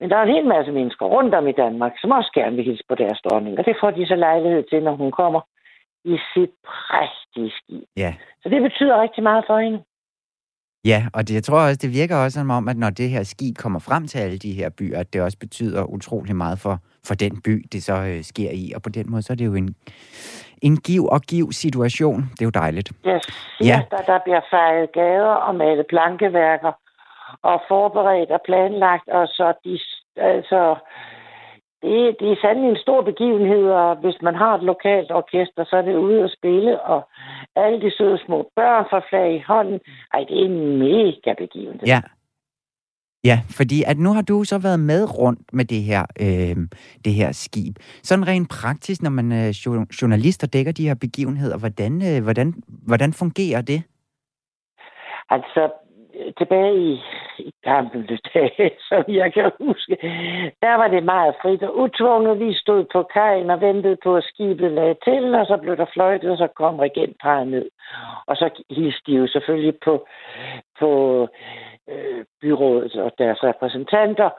Men 0.00 0.10
der 0.10 0.16
er 0.16 0.22
en 0.22 0.34
hel 0.34 0.46
masse 0.46 0.72
mennesker 0.72 1.06
rundt 1.06 1.34
om 1.34 1.48
i 1.48 1.52
Danmark, 1.52 1.92
som 2.00 2.10
også 2.10 2.30
gerne 2.34 2.56
vil 2.56 2.64
hilse 2.64 2.84
på 2.88 2.94
deres 2.94 3.20
dronning. 3.24 3.58
Og 3.58 3.64
det 3.66 3.76
får 3.80 3.90
de 3.90 4.06
så 4.06 4.16
lejlighed 4.16 4.62
til, 4.62 4.82
når 4.82 4.92
hun 4.92 5.10
kommer 5.12 5.40
i 6.04 6.18
sit 6.34 6.50
prægtige 6.66 7.52
skib. 7.58 7.84
Ja. 7.96 8.14
Så 8.42 8.48
det 8.48 8.62
betyder 8.62 9.02
rigtig 9.02 9.22
meget 9.22 9.44
for 9.46 9.58
hende. 9.58 9.82
Ja, 10.86 11.06
og 11.14 11.28
det, 11.28 11.34
jeg 11.34 11.44
tror 11.44 11.60
også, 11.60 11.78
det 11.82 11.92
virker 11.92 12.16
også 12.16 12.38
som 12.40 12.50
om, 12.50 12.68
at 12.68 12.76
når 12.76 12.90
det 12.90 13.08
her 13.10 13.22
skib 13.22 13.56
kommer 13.56 13.78
frem 13.78 14.06
til 14.06 14.18
alle 14.18 14.38
de 14.38 14.52
her 14.52 14.70
byer, 14.78 14.98
at 14.98 15.12
det 15.12 15.22
også 15.22 15.38
betyder 15.38 15.84
utrolig 15.84 16.36
meget 16.36 16.58
for, 16.58 16.78
for 17.06 17.14
den 17.14 17.40
by, 17.42 17.64
det 17.72 17.82
så 17.82 17.96
øh, 17.96 18.22
sker 18.24 18.50
i. 18.50 18.72
Og 18.74 18.82
på 18.82 18.88
den 18.88 19.10
måde, 19.10 19.22
så 19.22 19.32
er 19.32 19.36
det 19.36 19.46
jo 19.46 19.54
en, 19.54 19.74
en 20.62 20.76
giv 20.76 21.06
og 21.06 21.20
giv 21.20 21.52
situation. 21.52 22.20
Det 22.32 22.40
er 22.40 22.44
jo 22.46 22.50
dejligt. 22.50 22.92
Jeg 23.04 23.20
siger, 23.22 23.74
Ja. 23.74 23.82
der, 23.90 24.02
der 24.12 24.18
bliver 24.24 24.40
fejret 24.50 24.92
gader 24.92 25.34
og 25.46 25.54
malet 25.54 25.86
plankeværker 25.88 26.72
og 27.42 27.60
forberedt 27.68 28.30
og 28.30 28.40
planlagt, 28.44 29.08
og 29.08 29.26
så 29.26 29.52
de, 29.64 29.78
altså, 30.16 30.76
det, 31.82 32.16
det 32.20 32.28
er 32.32 32.36
sandelig 32.42 32.70
en 32.70 32.84
stor 32.86 33.02
begivenhed, 33.02 33.64
og 33.70 33.96
hvis 33.96 34.18
man 34.22 34.34
har 34.34 34.54
et 34.54 34.62
lokalt 34.62 35.10
orkester, 35.10 35.64
så 35.64 35.76
er 35.76 35.82
det 35.82 35.96
ude 35.96 36.24
at 36.24 36.34
spille, 36.38 36.80
og 36.80 37.08
alle 37.56 37.80
de 37.80 37.90
søde 37.98 38.18
små 38.26 38.50
børn 38.56 38.86
får 38.90 39.02
flag 39.08 39.34
i 39.34 39.44
hånden. 39.46 39.80
Ej, 40.14 40.20
det 40.28 40.40
er 40.40 40.44
en 40.44 40.78
mega 40.78 41.34
begivenhed. 41.38 41.86
Ja. 41.86 42.00
Ja, 43.24 43.40
fordi 43.50 43.82
at 43.86 43.98
nu 43.98 44.12
har 44.12 44.22
du 44.22 44.44
så 44.44 44.58
været 44.58 44.80
med 44.80 45.18
rundt 45.18 45.40
med 45.52 45.64
det 45.64 45.82
her, 45.82 46.02
øh, 46.20 46.56
det 47.04 47.12
her 47.12 47.32
skib. 47.32 47.76
Sådan 48.02 48.28
rent 48.28 48.50
praktisk, 48.50 49.02
når 49.02 49.10
man 49.10 49.32
er 49.32 49.62
jo- 49.66 49.86
journalist 50.02 50.42
og 50.44 50.52
dækker 50.52 50.72
de 50.72 50.88
her 50.88 50.94
begivenheder, 50.94 51.58
hvordan, 51.58 51.92
øh, 52.08 52.22
hvordan, 52.22 52.54
hvordan 52.86 53.12
fungerer 53.12 53.60
det? 53.62 53.82
Altså, 55.30 55.62
øh, 55.64 55.85
Øh, 56.16 56.32
tilbage 56.38 56.76
i, 56.76 57.02
i 57.38 57.50
gamle 57.64 58.18
dage, 58.34 58.70
som 58.88 59.04
jeg 59.08 59.32
kan 59.32 59.52
huske, 59.60 59.96
der 60.62 60.74
var 60.74 60.88
det 60.88 61.04
meget 61.04 61.34
frit 61.42 61.62
og 61.62 61.78
utvunget. 61.78 62.40
Vi 62.40 62.54
stod 62.54 62.84
på 62.92 63.02
kajen 63.02 63.50
og 63.50 63.60
ventede 63.60 63.96
på, 64.04 64.16
at 64.16 64.24
skibet 64.24 64.72
lagde 64.72 64.96
til, 65.04 65.34
og 65.34 65.46
så 65.46 65.56
blev 65.56 65.76
der 65.76 65.86
fløjtet, 65.92 66.30
og 66.30 66.38
så 66.38 66.46
kom 66.46 66.78
regentparet 66.78 67.48
ned. 67.48 67.68
Og 68.26 68.36
så 68.36 68.62
hilste 68.70 69.12
de 69.12 69.16
jo 69.16 69.26
selvfølgelig 69.26 69.74
på, 69.84 70.06
på 70.78 70.90
øh, 71.90 72.24
byrådet 72.40 72.94
og 72.94 73.12
deres 73.18 73.44
repræsentanter. 73.44 74.30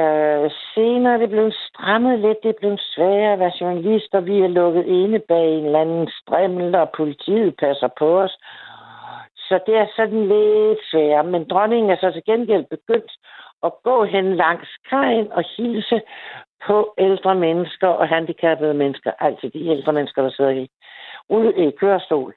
Øh, 0.00 0.50
senere 0.74 1.14
er 1.14 1.18
det 1.18 1.30
blevet 1.30 1.54
strammet 1.68 2.18
lidt, 2.18 2.42
det 2.42 2.48
er 2.48 2.60
blevet 2.60 2.80
sværere 2.80 3.32
at 3.32 3.38
være 3.38 3.58
journalister. 3.60 4.20
Vi 4.20 4.40
er 4.40 4.48
lukket 4.48 4.86
inde 4.86 5.18
bag 5.18 5.48
en 5.58 5.64
eller 5.64 5.80
anden 5.80 6.08
strimmel, 6.20 6.74
og 6.74 6.90
politiet 6.96 7.56
passer 7.56 7.88
på 7.98 8.20
os. 8.20 8.38
Så 9.48 9.60
det 9.66 9.74
er 9.76 9.86
sådan 9.96 10.22
lidt 10.32 10.78
sværere. 10.90 11.24
Men 11.24 11.48
dronningen 11.50 11.90
er 11.90 11.96
så 12.00 12.10
til 12.12 12.24
gengæld 12.26 12.64
begyndt 12.70 13.12
at 13.66 13.72
gå 13.84 14.04
hen 14.04 14.36
langs 14.36 14.68
kajen 14.90 15.32
og 15.32 15.44
hilse 15.56 16.00
på 16.66 16.94
ældre 16.98 17.34
mennesker 17.34 17.88
og 17.88 18.08
handicappede 18.08 18.74
mennesker. 18.74 19.10
Altså 19.20 19.50
de 19.54 19.66
ældre 19.66 19.92
mennesker, 19.92 20.22
der 20.22 20.30
sidder 20.30 20.50
i, 20.50 20.68
ude 21.28 21.52
i 21.56 21.70
kørestol. 21.80 22.34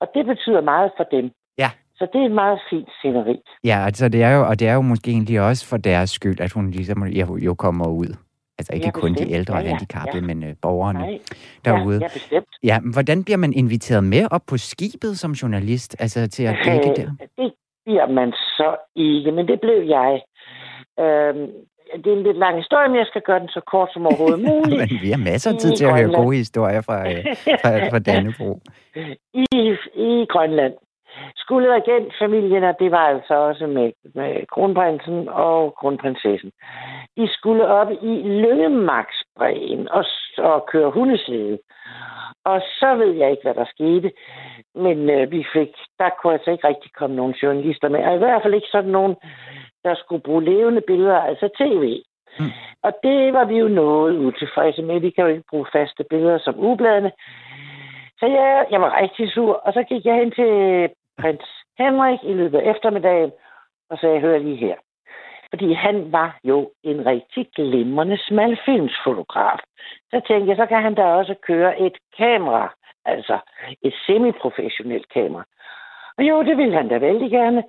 Og 0.00 0.06
det 0.14 0.26
betyder 0.26 0.60
meget 0.60 0.90
for 0.96 1.04
dem. 1.04 1.30
Ja. 1.58 1.70
Så 1.98 2.06
det 2.12 2.20
er 2.20 2.24
et 2.26 2.38
meget 2.44 2.60
fint 2.70 2.88
sceneri. 2.98 3.36
Ja, 3.64 3.78
altså 3.84 4.08
det 4.08 4.22
er 4.22 4.30
jo, 4.36 4.46
og 4.48 4.60
det 4.60 4.68
er 4.68 4.74
jo 4.74 4.80
måske 4.80 5.10
egentlig 5.10 5.40
også 5.40 5.68
for 5.68 5.76
deres 5.76 6.10
skyld, 6.10 6.40
at 6.40 6.52
hun 6.52 6.70
ligesom 6.70 7.06
jo 7.48 7.54
kommer 7.54 7.88
ud. 7.88 8.25
Altså 8.58 8.72
ikke 8.74 8.86
Ja, 8.86 8.90
kun 8.90 9.12
bestemt. 9.12 9.28
de 9.30 9.34
ældre 9.34 9.54
og 9.54 9.60
Ja, 9.60 9.64
ja, 9.64 9.70
handicappede, 9.70 10.18
ja. 10.22 10.26
men 10.26 10.44
øh, 10.44 10.54
borgerne 10.62 10.98
Nej. 10.98 11.18
derude. 11.64 11.96
Ja, 11.98 12.04
ja, 12.04 12.08
bestemt. 12.12 12.48
Ja, 12.64 12.80
men 12.80 12.92
hvordan 12.92 13.24
bliver 13.24 13.36
man 13.36 13.52
inviteret 13.52 14.04
med 14.04 14.22
op 14.30 14.42
på 14.46 14.56
skibet 14.56 15.18
som 15.18 15.32
journalist, 15.32 15.96
altså 15.98 16.28
til 16.28 16.42
at 16.42 16.56
dække 16.64 16.88
der? 17.00 17.10
Øh, 17.22 17.44
Det 17.44 17.52
bliver 17.84 18.08
man 18.08 18.32
så 18.32 18.76
ikke, 18.96 19.32
men 19.32 19.48
det 19.48 19.60
blev 19.60 19.80
jeg. 19.96 20.12
Øhm, 21.00 21.46
det 22.02 22.06
er 22.12 22.16
en 22.16 22.22
lidt 22.22 22.36
lang 22.38 22.56
historie, 22.56 22.88
men 22.88 22.98
jeg 22.98 23.06
skal 23.06 23.22
gøre 23.22 23.40
den 23.40 23.48
så 23.48 23.60
kort 23.72 23.88
som 23.92 24.06
overhovedet 24.06 24.40
muligt. 24.50 24.78
Men 24.80 24.98
vi 25.02 25.10
har 25.10 25.18
masser 25.30 25.50
af 25.50 25.54
I 25.54 25.58
tid 25.58 25.72
til 25.76 25.84
at 25.84 25.94
høre 25.98 26.14
gode 26.22 26.36
historier 26.36 26.80
fra, 26.80 26.98
øh, 27.10 27.24
fra, 27.62 27.70
fra 27.90 27.98
Dannebro. 28.06 28.60
I, 29.34 29.44
I 30.08 30.26
Grønland. 30.32 30.74
Skulle 31.36 31.74
regentfamilien, 31.74 32.64
og 32.64 32.74
det 32.78 32.90
var 32.90 33.06
altså 33.06 33.34
også 33.34 33.66
med, 33.66 33.92
med 34.14 34.46
kronprinsen 34.46 35.28
og 35.28 35.74
kronprinsessen, 35.74 36.52
de 37.16 37.28
skulle 37.28 37.66
op 37.66 37.90
i 37.90 38.22
Lyngemarksbræen 38.42 39.88
og, 39.88 40.04
og 40.38 40.66
køre 40.66 40.90
hundeslæde. 40.90 41.58
Og 42.44 42.60
så 42.60 42.94
ved 42.94 43.12
jeg 43.12 43.30
ikke, 43.30 43.42
hvad 43.42 43.54
der 43.54 43.64
skete. 43.74 44.12
Men 44.74 45.10
øh, 45.10 45.30
vi 45.30 45.46
fik, 45.52 45.68
der 45.98 46.10
kunne 46.10 46.32
altså 46.32 46.50
ikke 46.50 46.68
rigtig 46.68 46.92
komme 46.92 47.16
nogen 47.16 47.32
journalister 47.42 47.88
med. 47.88 48.04
Og 48.04 48.14
i 48.14 48.18
hvert 48.18 48.42
fald 48.42 48.54
ikke 48.54 48.74
sådan 48.76 48.90
nogen, 48.90 49.16
der 49.84 49.94
skulle 49.94 50.22
bruge 50.22 50.44
levende 50.44 50.80
billeder, 50.80 51.20
altså 51.20 51.48
tv. 51.58 52.02
Mm. 52.40 52.52
Og 52.82 52.92
det 53.02 53.32
var 53.32 53.44
vi 53.44 53.56
jo 53.58 53.68
noget 53.68 54.18
utilfredse 54.18 54.82
med. 54.82 55.00
Vi 55.00 55.10
kan 55.10 55.24
jo 55.24 55.30
ikke 55.30 55.50
bruge 55.50 55.66
faste 55.72 56.04
billeder 56.10 56.38
som 56.38 56.54
ubladene. 56.58 57.12
Så 58.20 58.26
jeg, 58.26 58.66
jeg 58.70 58.80
var 58.80 59.00
rigtig 59.02 59.32
sur, 59.32 59.54
og 59.54 59.72
så 59.72 59.82
gik 59.82 60.04
jeg 60.04 60.14
hen 60.14 60.30
til 60.30 60.52
prins 61.20 61.44
Henrik 61.78 62.20
i 62.22 62.32
løbet 62.32 62.58
af 62.58 62.70
eftermiddagen 62.70 63.32
og 63.90 63.98
sagde, 63.98 64.20
hør 64.20 64.38
lige 64.38 64.56
her. 64.56 64.76
Fordi 65.50 65.72
han 65.72 66.12
var 66.12 66.38
jo 66.44 66.70
en 66.82 67.06
rigtig 67.06 67.48
glimrende 67.54 68.18
smalfilmsfotograf. 68.26 69.58
Så 70.10 70.20
tænkte 70.28 70.48
jeg, 70.48 70.56
så 70.56 70.66
kan 70.66 70.82
han 70.82 70.94
da 70.94 71.04
også 71.04 71.34
køre 71.42 71.80
et 71.80 71.96
kamera, 72.18 72.74
altså 73.04 73.38
et 73.82 73.94
semiprofessionelt 74.06 75.08
kamera. 75.08 75.44
Og 76.18 76.24
jo, 76.24 76.42
det 76.42 76.56
ville 76.56 76.76
han 76.76 76.88
da 76.88 76.98
vældig 76.98 77.30
gerne. 77.30 77.64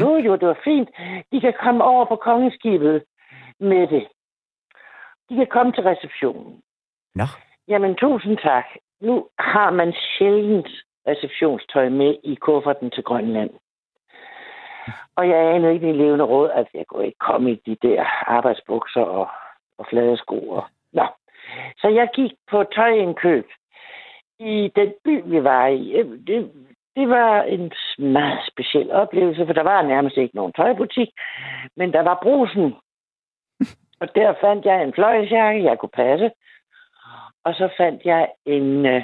Jo, 0.00 0.16
jo, 0.16 0.36
det 0.36 0.48
var 0.48 0.60
fint. 0.64 0.88
De 1.32 1.40
kan 1.40 1.54
komme 1.62 1.84
over 1.84 2.04
på 2.04 2.16
kongeskibet 2.16 3.04
med 3.60 3.86
det. 3.86 4.08
De 5.28 5.36
kan 5.36 5.46
komme 5.46 5.72
til 5.72 5.84
receptionen. 5.84 6.62
Nå, 7.14 7.24
Jamen, 7.68 7.94
tusind 7.94 8.38
tak. 8.38 8.64
Nu 9.00 9.28
har 9.38 9.70
man 9.70 9.92
sjældent 9.92 10.68
receptionstøj 11.10 11.88
med 11.88 12.16
i 12.24 12.34
kufferten 12.34 12.90
til 12.90 13.04
Grønland. 13.04 13.50
Og 15.16 15.28
jeg 15.28 15.54
anede 15.54 15.74
ikke 15.74 15.90
i 15.90 15.92
levende 15.92 16.24
råd, 16.24 16.50
at 16.50 16.66
jeg 16.74 16.86
kunne 16.86 17.06
ikke 17.06 17.18
komme 17.18 17.52
i 17.52 17.62
de 17.66 17.76
der 17.82 18.04
arbejdsbukser 18.26 19.00
og, 19.00 19.28
og 19.78 19.86
flade 19.90 20.16
sko. 20.16 20.48
Og... 20.48 20.64
Nå. 20.92 21.06
Så 21.78 21.88
jeg 21.88 22.08
gik 22.14 22.32
på 22.50 22.64
tøjindkøb 22.64 23.46
i 24.38 24.72
den 24.76 24.92
by, 25.04 25.22
vi 25.24 25.44
var 25.44 25.66
i. 25.66 25.92
Øh, 25.92 26.18
det, 26.26 26.52
det 26.96 27.08
var 27.08 27.42
en 27.42 27.72
meget 27.98 28.40
speciel 28.52 28.92
oplevelse, 28.92 29.46
for 29.46 29.52
der 29.52 29.62
var 29.62 29.82
nærmest 29.82 30.16
ikke 30.16 30.36
nogen 30.36 30.52
tøjbutik, 30.52 31.08
men 31.76 31.92
der 31.92 32.00
var 32.00 32.18
brusen. 32.22 32.74
Og 34.00 34.14
der 34.14 34.34
fandt 34.40 34.64
jeg 34.64 34.82
en 34.82 34.94
fløjsjakke, 34.94 35.64
jeg 35.64 35.78
kunne 35.78 35.96
passe. 36.02 36.30
Og 37.44 37.54
så 37.54 37.68
fandt 37.76 38.04
jeg 38.04 38.28
en, 38.46 38.86
øh, 38.86 39.02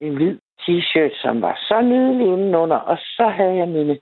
en 0.00 0.14
hvid 0.14 0.38
t-shirt, 0.62 1.14
som 1.22 1.42
var 1.42 1.58
så 1.68 1.80
nydelig 1.80 2.26
indenunder. 2.26 2.76
Og 2.76 2.98
så 2.98 3.28
havde 3.28 3.56
jeg 3.56 3.68
mine 3.68 3.98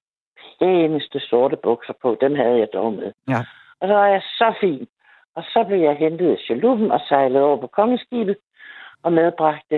pæneste 0.60 1.20
sorte 1.20 1.56
bukser 1.56 1.94
på. 2.02 2.16
Dem 2.20 2.34
havde 2.34 2.58
jeg 2.58 2.68
dog 2.72 2.92
med. 2.92 3.12
Ja. 3.28 3.40
Og 3.80 3.88
så 3.88 3.94
var 3.94 4.06
jeg 4.06 4.22
så 4.22 4.54
fin. 4.60 4.86
Og 5.36 5.42
så 5.42 5.64
blev 5.68 5.80
jeg 5.80 5.96
hentet 5.96 6.30
af 6.30 6.38
chaluppen 6.38 6.90
og 6.90 7.00
sejlet 7.08 7.42
over 7.42 7.56
på 7.56 7.66
kongeskibet 7.66 8.36
og 9.02 9.12
medbragte 9.12 9.76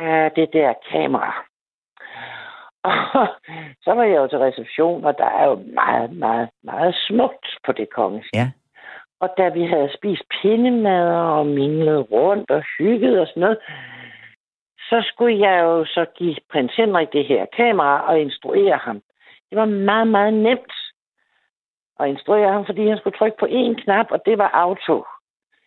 uh, 0.00 0.28
det 0.36 0.48
der 0.52 0.74
kamera. 0.90 1.34
Og 2.82 3.26
så 3.84 3.92
var 3.92 4.04
jeg 4.04 4.16
jo 4.16 4.26
til 4.26 4.38
reception, 4.38 5.04
og 5.04 5.18
der 5.18 5.24
er 5.24 5.44
jo 5.44 5.56
meget, 5.74 6.12
meget, 6.12 6.48
meget 6.62 6.94
smukt 7.08 7.46
på 7.66 7.72
det 7.72 7.88
kongeskib. 7.90 8.34
Ja. 8.34 8.50
Og 9.20 9.28
da 9.38 9.48
vi 9.48 9.64
havde 9.64 9.90
spist 9.96 10.22
pindemad 10.42 11.08
og 11.14 11.46
minglet 11.46 12.10
rundt 12.10 12.50
og 12.50 12.62
hygget 12.78 13.20
og 13.20 13.26
sådan 13.26 13.40
noget, 13.40 13.58
så 14.90 15.04
skulle 15.12 15.38
jeg 15.48 15.62
jo 15.64 15.84
så 15.84 16.04
give 16.18 16.36
prins 16.52 16.74
Henrik 16.76 17.12
det 17.12 17.24
her 17.26 17.46
kamera 17.56 18.06
og 18.08 18.20
instruere 18.20 18.76
ham. 18.76 19.00
Det 19.50 19.58
var 19.58 19.64
meget, 19.64 20.08
meget 20.08 20.34
nemt 20.34 20.72
at 22.00 22.08
instruere 22.08 22.52
ham, 22.52 22.66
fordi 22.66 22.88
han 22.88 22.98
skulle 22.98 23.18
trykke 23.18 23.36
på 23.40 23.46
én 23.46 23.82
knap, 23.82 24.06
og 24.10 24.22
det 24.26 24.38
var 24.38 24.50
auto. 24.54 25.04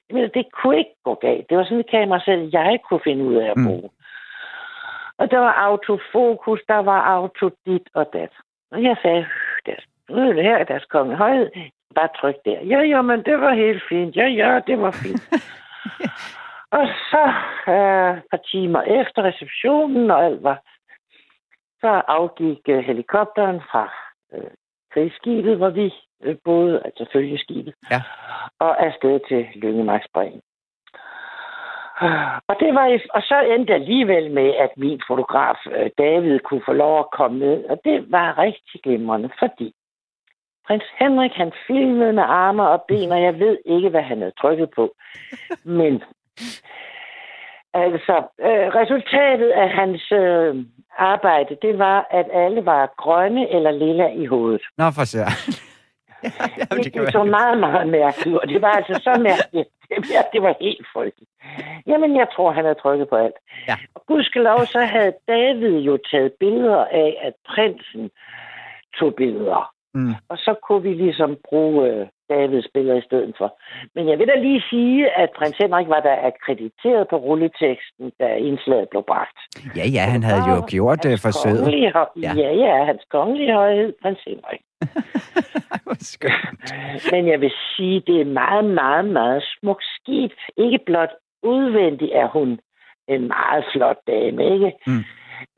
Jeg 0.09 0.15
mener, 0.15 0.27
det 0.27 0.45
kunne 0.51 0.77
ikke 0.77 0.95
gå 1.03 1.13
galt. 1.15 1.49
Det 1.49 1.57
var 1.57 1.63
sådan 1.63 1.79
et 1.79 1.89
kamera, 1.89 2.19
selv 2.25 2.49
jeg 2.53 2.79
kunne 2.89 2.99
finde 3.03 3.23
ud 3.25 3.35
af 3.35 3.49
at 3.51 3.57
Mm. 3.57 3.65
bruge. 3.65 3.89
Og 5.17 5.31
der 5.31 5.37
var 5.37 5.53
autofokus, 5.53 6.59
der 6.67 6.77
var 6.91 7.01
auto 7.01 7.49
dit 7.65 7.89
og 7.93 8.09
dat. 8.13 8.29
Og 8.71 8.83
jeg 8.83 8.95
sagde, 9.01 9.25
deres, 9.65 9.85
nu 10.09 10.29
er 10.29 10.33
det 10.33 10.43
her, 10.43 10.63
deres 10.63 10.85
konge 10.85 11.15
højhed. 11.15 11.49
Bare 11.95 12.09
tryk 12.21 12.35
der. 12.45 12.59
Ja, 12.61 12.79
ja, 12.79 13.01
men 13.01 13.23
det 13.23 13.39
var 13.41 13.53
helt 13.53 13.83
fint. 13.89 14.15
Ja, 14.15 14.25
ja, 14.27 14.59
det 14.67 14.79
var 14.81 14.91
fint. 14.91 15.21
og 16.71 16.87
så 17.11 17.23
øh, 17.73 18.17
et 18.17 18.23
par 18.31 18.41
timer 18.51 18.81
efter 18.81 19.23
receptionen 19.23 20.11
og 20.11 20.25
alt 20.25 20.43
var, 20.43 20.61
så 21.81 22.01
afgik 22.07 22.59
øh, 22.69 22.79
helikopteren 22.79 23.61
fra 23.71 23.93
øh, 24.33 24.51
krigsskibet, 24.93 25.57
hvor 25.57 25.69
vi 25.69 25.93
øh, 26.23 26.35
boede, 26.43 26.81
altså 26.85 27.05
følgeskibet, 27.13 27.73
Ja. 27.91 28.01
og 28.59 28.85
afsted 28.85 29.19
til 29.27 29.47
Lyngemarksbræen. 29.61 30.41
Og, 32.49 32.55
det 32.59 32.73
var, 32.73 32.99
og 33.13 33.21
så 33.21 33.39
endte 33.41 33.73
alligevel 33.73 34.31
med, 34.31 34.53
at 34.55 34.69
min 34.77 35.01
fotograf 35.07 35.57
øh, 35.71 35.89
David 35.97 36.39
kunne 36.39 36.61
få 36.65 36.73
lov 36.73 36.99
at 36.99 37.11
komme 37.11 37.39
med, 37.39 37.65
og 37.65 37.81
det 37.85 38.11
var 38.11 38.37
rigtig 38.37 38.81
glimrende, 38.83 39.29
fordi 39.39 39.73
Prins 40.67 40.83
Henrik, 40.99 41.31
han 41.31 41.51
filmede 41.67 42.13
med 42.13 42.23
arme 42.23 42.67
og 42.69 42.85
ben, 42.87 43.11
og 43.11 43.21
jeg 43.21 43.39
ved 43.39 43.57
ikke, 43.65 43.89
hvad 43.89 44.01
han 44.01 44.17
havde 44.19 44.39
trykket 44.41 44.69
på. 44.75 44.95
Men 45.63 46.03
altså, 47.73 48.15
øh, 48.41 48.67
resultatet 48.79 49.49
af 49.49 49.69
hans 49.69 50.11
øh, 50.11 50.65
arbejde, 50.97 51.57
det 51.61 51.79
var, 51.79 52.07
at 52.11 52.25
alle 52.33 52.65
var 52.65 52.93
grønne 52.97 53.49
eller 53.55 53.71
lilla 53.71 54.07
i 54.07 54.25
hovedet. 54.25 54.61
Nå, 54.77 54.85
for 54.91 55.03
søren. 55.03 55.37
Jamen, 56.59 56.83
det, 56.83 56.93
det 56.93 57.11
så 57.11 57.23
meget, 57.23 57.59
meget 57.59 57.87
mærkeligt 57.87 58.37
og 58.37 58.47
det 58.49 58.61
var 58.61 58.71
altså 58.71 59.01
så 59.03 59.19
mærkeligt. 59.21 59.69
Ja, 60.13 60.21
det 60.33 60.41
var 60.41 60.55
helt 60.61 60.87
frygteligt. 60.93 61.31
Jamen, 61.87 62.15
jeg 62.15 62.27
tror, 62.35 62.51
han 62.51 62.63
havde 62.63 62.79
trykket 62.83 63.09
på 63.09 63.15
alt. 63.15 63.33
Ja. 63.67 63.75
Og 63.95 64.05
gudskelov, 64.05 64.65
så 64.65 64.79
havde 64.79 65.13
David 65.27 65.79
jo 65.79 65.97
taget 66.11 66.31
billeder 66.39 66.85
af, 66.85 67.17
at 67.21 67.33
prinsen 67.47 68.09
tog 68.99 69.15
billeder. 69.15 69.71
Mm. 69.93 70.13
Og 70.29 70.37
så 70.37 70.55
kunne 70.63 70.83
vi 70.83 70.93
ligesom 70.93 71.37
bruge 71.49 71.89
øh, 71.89 72.07
Davids 72.29 72.67
billeder 72.73 72.97
i 72.97 73.01
stedet 73.09 73.33
for. 73.37 73.49
Men 73.95 74.09
jeg 74.09 74.19
vil 74.19 74.27
da 74.27 74.35
lige 74.39 74.63
sige, 74.69 75.09
at 75.21 75.29
prins 75.37 75.57
Henrik 75.57 75.87
var 75.87 75.99
der 75.99 76.15
akkrediteret 76.29 77.07
på 77.09 77.15
rulleteksten, 77.17 78.11
da 78.19 78.27
indslaget 78.35 78.89
blev 78.89 79.03
bragt. 79.11 79.37
Ja, 79.77 79.85
ja, 79.95 80.03
han 80.13 80.23
havde 80.23 80.43
jo 80.53 80.57
gjort 80.73 81.03
det 81.03 81.19
for 81.23 81.31
sødet. 81.31 81.63
Kongelige, 81.63 81.91
hø- 81.97 82.21
Ja. 82.25 82.31
ja. 82.43 82.49
ja, 82.65 82.85
hans 82.85 83.03
kongelige 83.11 83.53
højhed, 83.53 83.93
prins 84.01 84.19
Henrik. 84.27 84.61
Men 87.11 87.27
jeg 87.27 87.41
vil 87.41 87.51
sige, 87.75 88.03
det 88.07 88.15
er 88.17 88.21
et 88.21 88.27
meget, 88.27 88.65
meget, 88.65 89.05
meget 89.05 89.43
smukt 89.59 89.83
skib. 89.95 90.31
Ikke 90.57 90.79
blot 90.85 91.09
udvendigt 91.43 92.11
er 92.13 92.27
hun 92.27 92.59
en 93.07 93.27
meget 93.27 93.65
flot 93.73 93.97
dame, 94.07 94.53
ikke? 94.53 94.71
Mm. 94.87 95.03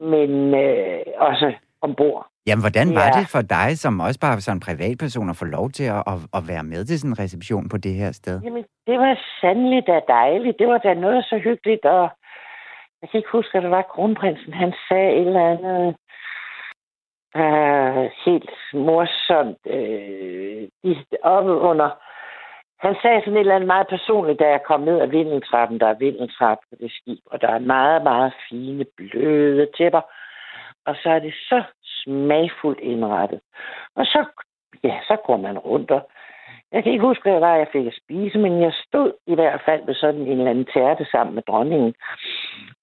Men 0.08 0.56
øh, 0.56 1.00
også 1.18 1.54
ombord. 1.82 2.28
Jamen, 2.48 2.64
hvordan 2.64 2.88
var 3.00 3.08
Ja. 3.12 3.20
det 3.20 3.26
for 3.36 3.42
dig, 3.42 3.70
som 3.84 4.00
også 4.00 4.20
bare 4.20 4.42
sådan 4.42 4.58
en 4.58 4.66
privatperson, 4.68 5.30
at 5.30 5.36
få 5.42 5.46
lov 5.46 5.70
til 5.70 5.84
at, 5.84 6.04
at, 6.12 6.18
at 6.38 6.44
være 6.52 6.64
med 6.64 6.86
til 6.86 7.00
sådan 7.00 7.12
en 7.12 7.20
reception 7.24 7.70
på 7.70 7.78
det 7.78 7.94
her 8.02 8.12
sted? 8.12 8.42
Jamen, 8.44 8.66
det 8.88 9.00
var 9.00 9.20
sandelig 9.42 9.88
da 9.88 10.00
dejligt. 10.08 10.60
Det 10.60 10.68
var 10.68 10.78
da 10.78 10.94
noget 10.94 11.26
så 11.26 11.38
hyggeligt, 11.38 11.86
og 11.86 12.04
jeg 13.02 13.10
kan 13.10 13.18
ikke 13.18 13.32
huske, 13.32 13.58
at 13.58 13.64
det 13.64 13.72
var 13.72 13.82
kronprinsen. 13.94 14.54
Han 14.54 14.74
sagde 14.88 15.12
et 15.20 15.28
eller 15.28 15.46
andet 15.54 15.96
øh, 17.42 18.10
helt 18.26 18.52
morsomt 18.74 19.62
øh, 19.78 20.68
oppe 21.24 21.52
under. 21.70 21.90
Han 22.86 22.96
sagde 23.02 23.22
sådan 23.22 23.34
et 23.34 23.40
eller 23.40 23.56
andet 23.56 23.68
meget 23.76 23.88
personligt, 23.90 24.40
da 24.40 24.48
jeg 24.50 24.62
kom 24.68 24.82
ned 24.82 25.02
ad 25.02 25.08
vindeltrappen. 25.08 25.80
Der 25.80 25.88
er 25.88 25.94
vindeltrap 26.06 26.58
på 26.70 26.76
det 26.82 26.92
skib, 26.92 27.20
og 27.26 27.42
der 27.42 27.48
er 27.48 27.60
meget, 27.60 28.04
meget 28.04 28.34
fine, 28.50 28.86
bløde 28.98 29.68
tæpper. 29.78 30.02
Og 30.86 30.96
så 31.04 31.10
er 31.10 31.20
det 31.20 31.34
så 31.34 31.64
smagfuldt 32.04 32.80
indrettet. 32.80 33.40
Og 33.96 34.06
så, 34.06 34.26
ja, 34.84 35.00
så 35.08 35.18
går 35.26 35.38
man 35.38 35.58
rundt, 35.58 35.92
og 35.92 36.10
jeg 36.72 36.84
kan 36.84 36.92
ikke 36.92 37.08
huske, 37.08 37.30
hvad 37.30 37.40
var, 37.40 37.56
jeg 37.56 37.68
fik 37.72 37.88
at 37.88 38.00
spise, 38.04 38.38
men 38.38 38.62
jeg 38.62 38.74
stod 38.88 39.14
i 39.28 39.36
hvert 39.36 39.62
fald 39.66 39.84
med 39.86 39.96
sådan 39.96 40.22
en 40.22 40.38
eller 40.38 40.50
anden 40.50 40.68
tærte 40.74 41.06
sammen 41.12 41.36
med 41.36 41.44
dronningen 41.44 41.94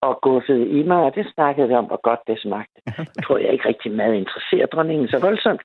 og 0.01 0.21
guffede 0.23 0.69
i 0.69 0.83
mig, 0.83 1.03
og 1.05 1.15
det 1.15 1.33
snakkede 1.35 1.69
vi 1.69 1.75
om, 1.75 1.85
hvor 1.85 2.01
godt 2.03 2.21
det 2.27 2.41
smagte. 2.41 2.81
Jeg 2.87 3.25
tror 3.25 3.39
jeg 3.39 3.53
ikke 3.53 3.69
rigtig 3.69 3.93
meget 3.93 4.15
interesserer 4.15 4.67
dronningen 4.67 5.09
så 5.09 5.19
voldsomt. 5.21 5.63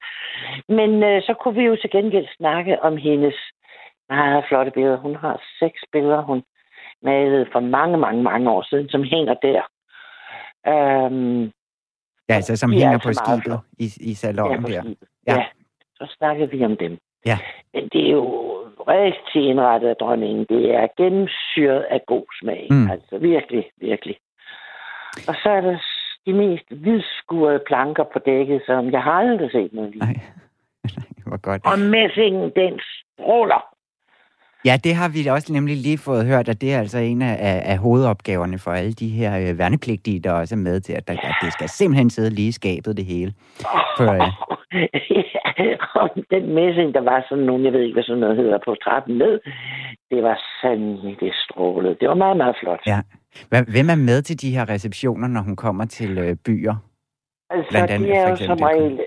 Men 0.69 1.03
øh, 1.03 1.21
så 1.21 1.33
kunne 1.33 1.55
vi 1.55 1.63
jo 1.63 1.75
til 1.75 1.89
gengæld 1.89 2.27
snakke 2.37 2.81
om 2.81 2.97
hendes 2.97 3.35
meget 4.09 4.45
flotte 4.47 4.71
billeder. 4.71 4.97
Hun 4.97 5.15
har 5.15 5.41
seks 5.59 5.81
billeder, 5.91 6.21
hun 6.21 6.43
malede 7.01 7.45
for 7.51 7.59
mange, 7.59 7.97
mange, 7.97 8.23
mange 8.23 8.51
år 8.51 8.61
siden, 8.69 8.89
som 8.89 9.03
hænger 9.03 9.33
der. 9.33 9.61
Øhm, 10.67 11.51
Ja, 12.29 12.35
altså 12.35 12.55
som 12.55 12.71
er 12.71 12.73
hænger 12.73 12.97
på 12.97 13.13
skibet 13.13 13.59
i, 13.79 13.85
i 13.99 14.09
ja, 14.09 14.13
salonen 14.13 14.61
på 14.61 14.69
der. 14.69 14.81
skibet. 14.81 15.07
Ja. 15.27 15.33
Ja. 15.33 15.39
ja, 15.39 15.45
så 15.95 16.15
snakkede 16.17 16.51
vi 16.51 16.65
om 16.65 16.77
dem. 16.77 16.97
Ja. 17.25 17.37
Men 17.73 17.89
det 17.93 18.07
er 18.07 18.11
jo 18.11 18.53
rigtig 18.87 19.49
indrettet 19.49 19.87
af 19.87 19.95
dronningen. 19.95 20.45
Det 20.49 20.75
er 20.75 20.87
gennemsyret 20.97 21.85
af 21.89 22.01
god 22.07 22.25
smag. 22.41 22.67
Mm. 22.69 22.91
Altså 22.91 23.17
virkelig, 23.17 23.65
virkelig. 23.77 24.17
Og 25.27 25.35
så 25.43 25.49
er 25.49 25.61
der 25.61 25.77
de 26.25 26.33
mest 26.33 26.65
vidskurede 26.69 27.61
planker 27.67 28.03
på 28.13 28.19
dækket, 28.19 28.61
som 28.65 28.91
jeg 28.91 29.01
har 29.03 29.11
aldrig 29.11 29.51
set 29.51 29.73
noget. 29.73 29.95
Nej. 29.95 30.13
Nej, 30.83 31.05
hvor 31.25 31.37
godt. 31.37 31.65
Og 31.65 31.79
messingen, 31.79 32.51
den 32.55 32.79
stråler. 32.79 33.72
Ja, 34.65 34.77
det 34.83 34.95
har 34.95 35.09
vi 35.09 35.27
også 35.27 35.53
nemlig 35.53 35.75
lige 35.77 35.97
fået 35.97 36.25
hørt, 36.25 36.49
at 36.49 36.61
det 36.61 36.73
er 36.73 36.79
altså 36.79 36.97
en 36.97 37.21
af, 37.21 37.61
af, 37.65 37.77
hovedopgaverne 37.77 38.57
for 38.59 38.71
alle 38.71 38.93
de 38.93 39.09
her 39.09 39.31
øh, 39.41 39.59
værnepligtige, 39.59 40.19
der 40.19 40.31
også 40.31 40.55
er 40.55 40.59
med 40.69 40.79
til, 40.79 40.93
at, 40.93 41.07
der, 41.07 41.13
at 41.13 41.35
det 41.41 41.53
skal 41.53 41.69
simpelthen 41.69 42.09
sidde 42.09 42.29
lige 42.29 42.47
i 42.47 42.51
skabet 42.51 42.97
det 42.97 43.05
hele. 43.05 43.33
For, 43.97 44.11
øh, 44.13 44.29
ja, 45.35 45.47
den 46.35 46.53
messing, 46.55 46.93
der 46.93 47.01
var 47.01 47.25
sådan 47.29 47.43
nogen, 47.43 47.65
jeg 47.65 47.73
ved 47.73 47.81
ikke, 47.81 47.93
hvad 47.93 48.03
sådan 48.03 48.19
noget 48.19 48.37
hedder, 48.37 48.59
på 48.65 48.75
trappen 48.83 49.17
ned, 49.17 49.39
det 50.11 50.23
var 50.23 50.41
sandelig, 50.61 51.17
det 51.19 51.33
strålede. 51.33 51.95
Det 51.99 52.07
var 52.09 52.15
meget, 52.15 52.37
meget 52.37 52.55
flot. 52.61 52.79
ja. 52.87 52.99
Hvem 53.49 53.89
er 53.89 53.95
med 53.95 54.21
til 54.21 54.41
de 54.41 54.51
her 54.55 54.69
receptioner, 54.69 55.27
når 55.27 55.41
hun 55.41 55.55
kommer 55.55 55.85
til 55.85 56.17
øh, 56.17 56.35
byer? 56.45 56.75
Altså, 57.49 57.69
Blandt 57.69 57.91
andet 57.91 58.09
det 58.09 58.17
er 58.17 58.29
jo 58.29 58.35
som 58.35 58.57
regel, 58.57 58.99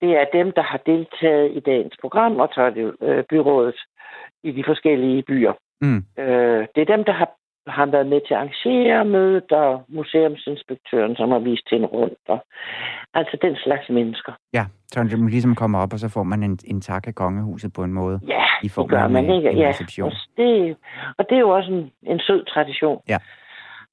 det 0.00 0.10
er 0.20 0.24
dem, 0.32 0.52
der 0.52 0.62
har 0.62 0.80
deltaget 0.86 1.56
i 1.56 1.60
dagens 1.60 1.96
program, 2.00 2.36
og 2.36 2.48
så 2.54 2.60
er 2.60 2.70
det 2.70 2.94
øh, 3.02 3.24
byrådet 3.30 3.78
i 4.48 4.52
de 4.52 4.64
forskellige 4.66 5.22
byer. 5.22 5.52
Mm. 5.80 6.04
Øh, 6.18 6.66
det 6.74 6.80
er 6.82 6.96
dem, 6.96 7.04
der 7.04 7.12
har, 7.12 7.30
har 7.66 7.86
været 7.86 8.06
med 8.06 8.20
til 8.26 8.34
at 8.34 8.40
arrangere 8.40 9.04
mødet, 9.04 9.52
og 9.52 9.84
museumsinspektøren, 9.88 11.16
som 11.16 11.30
har 11.30 11.38
vist 11.38 11.70
hende 11.70 11.86
rundt. 11.86 12.18
Og, 12.28 12.44
altså 13.14 13.38
den 13.42 13.56
slags 13.56 13.88
mennesker. 13.88 14.32
Ja, 14.52 14.64
så 14.88 15.00
man 15.02 15.28
ligesom 15.28 15.54
kommer 15.54 15.78
op, 15.78 15.92
og 15.92 15.98
så 15.98 16.08
får 16.08 16.22
man 16.22 16.42
en, 16.42 16.58
en 16.64 16.80
tak 16.80 17.06
af 17.06 17.14
kongehuset 17.14 17.72
på 17.72 17.82
en 17.84 17.92
måde. 17.92 18.20
Ja, 18.28 18.44
I 18.62 18.68
form 18.68 18.88
det 18.88 18.98
gør 18.98 19.08
man 19.08 19.24
en- 19.24 19.30
ikke. 19.36 19.50
en 19.50 19.58
Ja, 19.58 19.68
reception. 19.68 20.06
og 20.06 20.12
det, 20.36 20.76
og 21.18 21.24
det 21.28 21.36
er 21.36 21.40
jo 21.40 21.50
også 21.50 21.72
en, 21.72 21.90
en 22.02 22.20
sød 22.20 22.44
tradition. 22.44 23.00
Ja. 23.08 23.18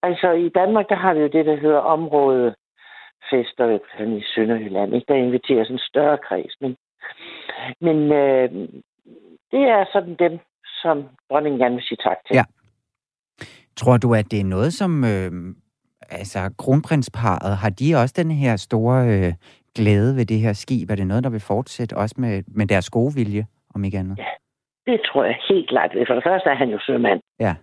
Altså 0.04 0.32
i 0.32 0.50
Danmark, 0.50 0.86
der 0.90 0.96
har 0.96 1.14
vi 1.14 1.20
jo 1.20 1.28
det, 1.28 1.46
der 1.46 1.56
hedder 1.56 1.78
områdefester 1.78 3.80
sådan 3.98 4.18
i 4.18 4.24
Sønderjylland. 4.36 4.94
Ikke? 4.96 5.06
Der 5.08 5.16
inviterer 5.16 5.64
sådan 5.64 5.76
en 5.76 5.80
større 5.92 6.18
kreds. 6.28 6.54
Men, 6.62 6.76
men 7.82 8.12
øh, 8.12 8.50
det 9.54 9.64
er 9.76 9.86
sådan 9.94 10.16
dem, 10.26 10.40
som 10.82 10.96
dronningen 11.30 11.60
gerne 11.62 11.76
vil 11.76 11.84
sige 11.84 12.02
tak 12.08 12.18
til. 12.26 12.34
Ja. 12.36 12.44
Tror 13.76 13.98
du, 13.98 14.14
at 14.14 14.32
det 14.32 14.40
er 14.40 14.54
noget, 14.56 14.74
som 14.74 14.92
øh, 15.04 15.32
altså 16.20 16.40
kronprinsparet, 16.58 17.58
har 17.58 17.70
de 17.70 17.96
også 18.02 18.16
den 18.18 18.32
her 18.32 18.56
store 18.56 18.98
øh, 19.14 19.34
glæde 19.76 20.16
ved 20.18 20.26
det 20.26 20.40
her 20.40 20.54
skib? 20.54 20.90
Er 20.90 20.96
det 20.96 21.08
noget, 21.08 21.24
der 21.24 21.30
vil 21.30 21.48
fortsætte 21.48 21.98
også 21.98 22.16
med, 22.18 22.44
med 22.48 22.66
deres 22.68 22.90
gode 22.90 23.14
vilje, 23.16 23.46
om 23.76 23.84
ikke 23.84 23.98
andet? 23.98 24.18
Ja. 24.18 24.32
Det 24.86 25.02
tror 25.06 25.24
jeg 25.24 25.38
helt 25.50 25.70
klart. 25.70 25.92
For 26.08 26.14
det 26.14 26.24
første 26.24 26.50
er 26.50 26.56
han 26.56 26.70
jo 26.70 26.80
sømand. 26.80 27.22
Ja. 27.40 27.56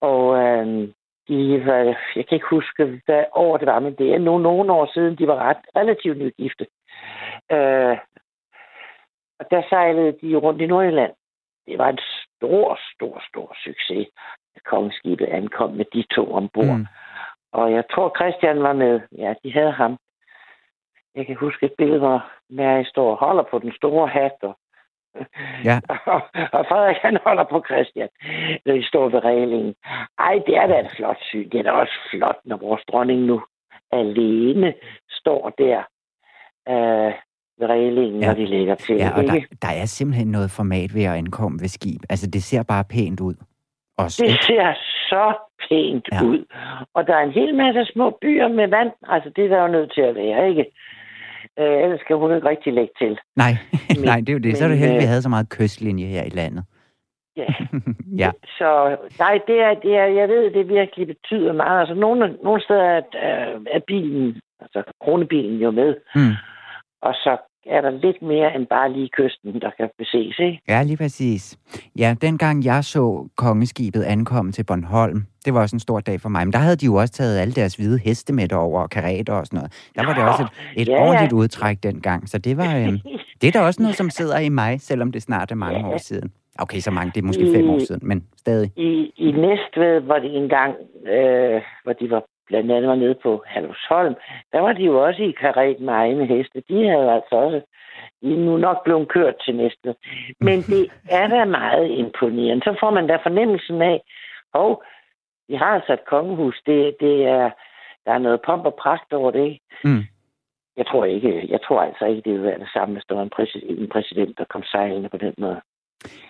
Og 0.00 0.24
øh, 0.42 0.88
de 1.28 1.66
var, 1.66 1.78
jeg 2.16 2.26
kan 2.26 2.36
ikke 2.36 2.46
huske, 2.50 3.00
hvad 3.06 3.24
år 3.34 3.56
det 3.56 3.66
var, 3.66 3.80
men 3.80 3.94
det 3.94 4.14
er 4.14 4.18
nogle, 4.18 4.42
nogle 4.42 4.72
år 4.72 4.90
siden, 4.94 5.16
de 5.18 5.26
var 5.26 5.38
ret 5.48 5.62
relativt 5.76 6.18
nygifte. 6.18 6.66
Øh, 7.52 7.96
og 9.42 9.50
der 9.50 9.62
sejlede 9.68 10.12
de 10.12 10.36
rundt 10.36 10.60
i 10.60 10.66
Nordjylland. 10.66 11.12
Det 11.66 11.78
var 11.78 11.88
en 11.88 11.98
stor, 11.98 12.78
stor, 12.94 13.22
stor 13.28 13.56
succes, 13.64 14.08
at 14.56 14.62
kongeskibet 14.64 15.26
ankom 15.26 15.70
med 15.70 15.84
de 15.92 16.02
to 16.14 16.32
ombord. 16.32 16.76
Mm. 16.76 16.86
Og 17.52 17.72
jeg 17.72 17.84
tror, 17.92 18.16
Christian 18.18 18.62
var 18.62 18.72
med. 18.72 19.00
Ja, 19.18 19.34
de 19.44 19.52
havde 19.52 19.72
ham. 19.72 19.98
Jeg 21.14 21.26
kan 21.26 21.36
huske 21.36 21.66
et 21.66 21.74
billede, 21.78 21.98
hvor 21.98 22.30
Mary 22.50 22.84
står 22.84 23.10
og 23.10 23.16
holder 23.16 23.42
på 23.42 23.58
den 23.58 23.72
store 23.72 24.08
hat, 24.08 24.36
og 24.42 24.58
Ja. 25.68 25.80
og 26.56 26.62
Frederik, 26.68 26.96
han 26.96 27.18
holder 27.26 27.44
på 27.44 27.64
Christian, 27.68 28.08
når 28.66 28.74
de 28.74 28.86
står 28.86 29.08
ved 29.08 29.24
reglingen. 29.24 29.74
Ej, 30.18 30.42
det 30.46 30.56
er 30.56 30.66
da 30.66 30.80
et 30.80 30.90
flot 30.96 31.20
syn. 31.20 31.48
Det 31.48 31.58
er 31.58 31.62
da 31.62 31.70
også 31.70 31.98
flot, 32.10 32.38
når 32.44 32.56
vores 32.56 32.82
dronning 32.90 33.20
nu 33.20 33.42
alene 33.92 34.74
står 35.10 35.50
der 35.58 35.78
øh, 36.68 37.12
reglingen, 37.66 38.20
Ja. 38.20 38.26
når 38.26 38.34
de 38.34 38.46
lægger 38.46 38.74
til. 38.74 38.96
Ja, 38.96 39.10
og 39.16 39.22
der, 39.22 39.40
der 39.62 39.68
er 39.68 39.84
simpelthen 39.86 40.26
noget 40.28 40.50
format 40.50 40.94
ved 40.94 41.04
at 41.04 41.14
ankomme 41.14 41.58
ved 41.60 41.68
skib. 41.68 42.00
Altså, 42.10 42.26
det 42.30 42.42
ser 42.42 42.62
bare 42.62 42.84
pænt 42.84 43.20
ud. 43.20 43.34
Også, 43.98 44.22
Det 44.26 44.38
ser 44.46 44.74
så 45.08 45.34
pænt 45.68 46.08
Ja. 46.12 46.22
ud. 46.24 46.44
Og 46.94 47.06
der 47.06 47.14
er 47.16 47.22
en 47.24 47.32
hel 47.32 47.54
masse 47.54 47.84
små 47.92 48.18
byer 48.22 48.48
med 48.48 48.68
vand. 48.68 48.90
Altså, 49.08 49.30
det 49.36 49.44
er 49.44 49.48
der 49.48 49.62
jo 49.62 49.68
nødt 49.68 49.92
til 49.94 50.00
at 50.00 50.14
være, 50.14 50.48
ikke? 50.48 50.64
Øh, 51.58 51.82
ellers 51.84 52.00
kan 52.08 52.16
hun 52.16 52.34
ikke 52.34 52.48
rigtig 52.48 52.72
lægge 52.72 52.92
til. 52.98 53.18
Nej, 53.36 53.52
Men- 53.88 54.04
nej, 54.10 54.16
det 54.20 54.28
er 54.28 54.32
jo 54.32 54.38
det. 54.38 54.56
Så 54.56 54.64
er 54.64 54.68
det 54.68 54.78
men, 54.78 54.84
heldigt, 54.84 54.96
at 54.96 55.02
vi 55.02 55.04
øh, 55.04 55.08
havde 55.08 55.22
så 55.22 55.28
meget 55.28 55.48
kystlinje 55.50 56.06
her 56.06 56.22
i 56.24 56.28
landet. 56.40 56.64
Ja. 57.36 57.46
ja, 58.18 58.30
Så 58.58 58.96
nej, 59.18 59.40
det 59.46 59.60
er, 59.60 59.74
det 59.74 59.96
er, 59.96 60.04
jeg 60.04 60.28
ved, 60.28 60.50
det 60.50 60.68
virkelig 60.68 61.06
betyder 61.06 61.52
meget. 61.52 61.80
Altså, 61.80 61.94
nogle, 61.94 62.36
nogle 62.44 62.62
steder 62.62 62.82
er, 62.82 63.02
er, 63.12 63.58
er 63.70 63.80
bilen, 63.86 64.40
altså 64.60 64.82
kronebilen 65.04 65.58
jo 65.60 65.70
med, 65.70 65.94
mm. 66.14 66.32
og 67.02 67.14
så 67.14 67.36
er 67.66 67.80
der 67.80 67.90
lidt 67.90 68.22
mere 68.22 68.54
end 68.56 68.66
bare 68.66 68.92
lige 68.92 69.08
kysten, 69.08 69.60
der 69.60 69.70
kan 69.78 69.88
beses, 69.98 70.38
ikke? 70.38 70.60
ja, 70.68 70.82
lige 70.82 70.96
præcis. 70.96 71.58
Ja, 71.98 72.14
dengang 72.22 72.64
jeg 72.64 72.84
så 72.84 73.26
kongeskibet 73.36 74.02
ankomme 74.02 74.52
til 74.52 74.64
Bornholm, 74.64 75.22
det 75.44 75.54
var 75.54 75.60
også 75.60 75.76
en 75.76 75.80
stor 75.80 76.00
dag 76.00 76.20
for 76.20 76.28
mig. 76.28 76.46
Men 76.46 76.52
der 76.52 76.58
havde 76.58 76.76
de 76.76 76.86
jo 76.86 76.94
også 76.94 77.12
taget 77.12 77.38
alle 77.40 77.52
deres 77.54 77.74
hvide 77.76 77.98
heste 77.98 78.32
med 78.32 78.52
over 78.52 78.82
og 78.82 78.90
karater 78.90 79.32
og 79.32 79.46
sådan 79.46 79.56
noget. 79.56 79.72
Der 79.96 80.06
var 80.06 80.14
det 80.14 80.22
også 80.28 80.42
et, 80.76 80.82
et 80.82 80.88
Ja, 80.88 80.94
ja. 80.94 81.08
ordentligt 81.08 81.32
udtræk 81.32 81.82
dengang. 81.82 82.28
Så 82.28 82.38
det 82.38 82.56
var, 82.56 82.76
øh, 82.76 82.92
det 83.40 83.48
er 83.48 83.52
da 83.52 83.60
også 83.60 83.82
noget, 83.82 83.96
som 83.96 84.10
sidder 84.10 84.38
i 84.38 84.48
mig, 84.48 84.80
selvom 84.80 85.12
det 85.12 85.22
snart 85.22 85.50
er 85.50 85.54
mange 85.54 85.78
Ja. 85.78 85.86
år 85.86 85.96
siden. 85.98 86.32
Okay, 86.58 86.78
så 86.78 86.90
mange, 86.90 87.12
det 87.14 87.20
er 87.22 87.26
måske 87.26 87.52
fem 87.54 87.70
år 87.70 87.76
I- 87.76 87.84
siden, 87.86 88.00
men 88.08 88.24
stadig. 88.36 88.70
I, 88.76 89.12
i 89.16 89.30
Næstved, 89.30 90.00
hvor 90.00 90.18
de 90.18 90.26
engang, 90.28 90.74
øh, 91.06 91.60
hvor 91.84 91.92
de 91.92 92.10
var 92.10 92.22
blandt 92.46 92.72
andet 92.72 92.88
var 92.88 92.94
nede 92.94 93.16
på 93.22 93.42
Halvsholm, 93.46 94.14
der 94.52 94.60
var 94.60 94.72
de 94.72 94.82
jo 94.82 95.04
også 95.06 95.22
i 95.22 95.30
karet 95.40 95.80
med 95.80 95.92
egne 95.92 96.26
heste. 96.26 96.62
De 96.68 96.88
havde 96.88 97.12
altså 97.12 97.34
også, 97.34 97.60
de 98.22 98.32
er 98.34 98.38
nu 98.38 98.56
nok 98.56 98.84
blevet 98.84 99.08
kørt 99.08 99.34
til 99.44 99.56
Næstved. 99.56 99.94
Men 100.40 100.58
det 100.72 100.92
er 101.10 101.26
da 101.26 101.44
meget 101.44 101.90
imponerende. 101.90 102.64
Så 102.64 102.76
får 102.80 102.90
man 102.90 103.06
da 103.06 103.16
fornemmelsen 103.16 103.82
af, 103.82 104.00
hov, 104.54 104.82
vi 105.48 105.54
har 105.54 105.66
altså 105.78 105.92
et 105.92 106.04
kongehus. 106.06 106.62
Det, 106.66 106.96
det 107.00 107.24
er, 107.24 107.50
der 108.04 108.12
er 108.12 108.18
noget 108.18 108.40
pomp 108.46 108.64
og 108.64 108.74
pragt 108.74 109.12
over 109.12 109.30
det. 109.30 109.58
Mm. 109.84 110.04
Jeg 110.76 110.86
tror 110.86 111.04
ikke, 111.04 111.46
jeg 111.48 111.60
tror 111.66 111.82
altså 111.82 112.04
ikke, 112.04 112.22
det 112.24 112.32
vil 112.32 112.42
være 112.42 112.58
det 112.58 112.68
samme, 112.72 112.94
hvis 112.94 113.04
der 113.08 113.14
var 113.14 113.22
en 113.22 113.36
præsident, 113.36 113.80
en 113.80 113.88
præsident 113.88 114.38
der 114.38 114.44
kom 114.44 114.62
sejlende 114.62 115.08
på 115.08 115.16
den 115.16 115.34
måde. 115.38 115.60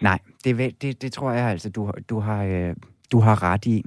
Nej, 0.00 0.18
det, 0.44 0.82
det, 0.82 1.02
det 1.02 1.12
tror 1.12 1.30
jeg 1.30 1.50
altså, 1.50 1.70
du, 1.70 1.90
du, 2.10 2.20
har, 2.20 2.44
øh, 2.44 2.76
du 3.12 3.20
har 3.20 3.52
ret 3.52 3.66
i. 3.66 3.82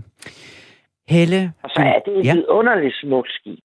Helle, 1.09 1.53
Og 1.63 1.69
så 1.69 1.81
er 1.81 1.99
det 2.05 2.19
et 2.19 2.25
Ja. 2.25 2.33
vidunderligt 2.33 2.95
smukt 2.95 3.29
skib. 3.31 3.59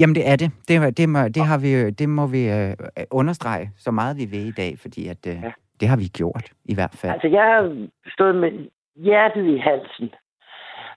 Jamen 0.00 0.14
det 0.14 0.28
er 0.32 0.36
det. 0.36 0.50
Det, 0.68 0.98
det, 0.98 1.08
må, 1.08 1.18
det, 1.36 1.42
har 1.50 1.58
vi, 1.58 1.90
det 1.90 2.08
må 2.08 2.26
vi 2.26 2.42
øh, 2.58 2.72
understrege 3.10 3.70
så 3.76 3.90
meget 3.90 4.16
vi 4.16 4.24
vil 4.24 4.46
i 4.48 4.52
dag, 4.62 4.72
fordi 4.78 5.08
at, 5.08 5.26
øh, 5.26 5.34
Ja. 5.42 5.52
det 5.80 5.88
har 5.88 5.96
vi 5.96 6.08
gjort 6.18 6.46
i 6.64 6.74
hvert 6.74 6.94
fald. 7.00 7.12
Altså, 7.12 7.28
jeg 7.28 7.44
har 7.44 7.86
stået 8.14 8.34
med 8.36 8.50
hjertet 8.96 9.46
i 9.54 9.58
halsen 9.58 10.10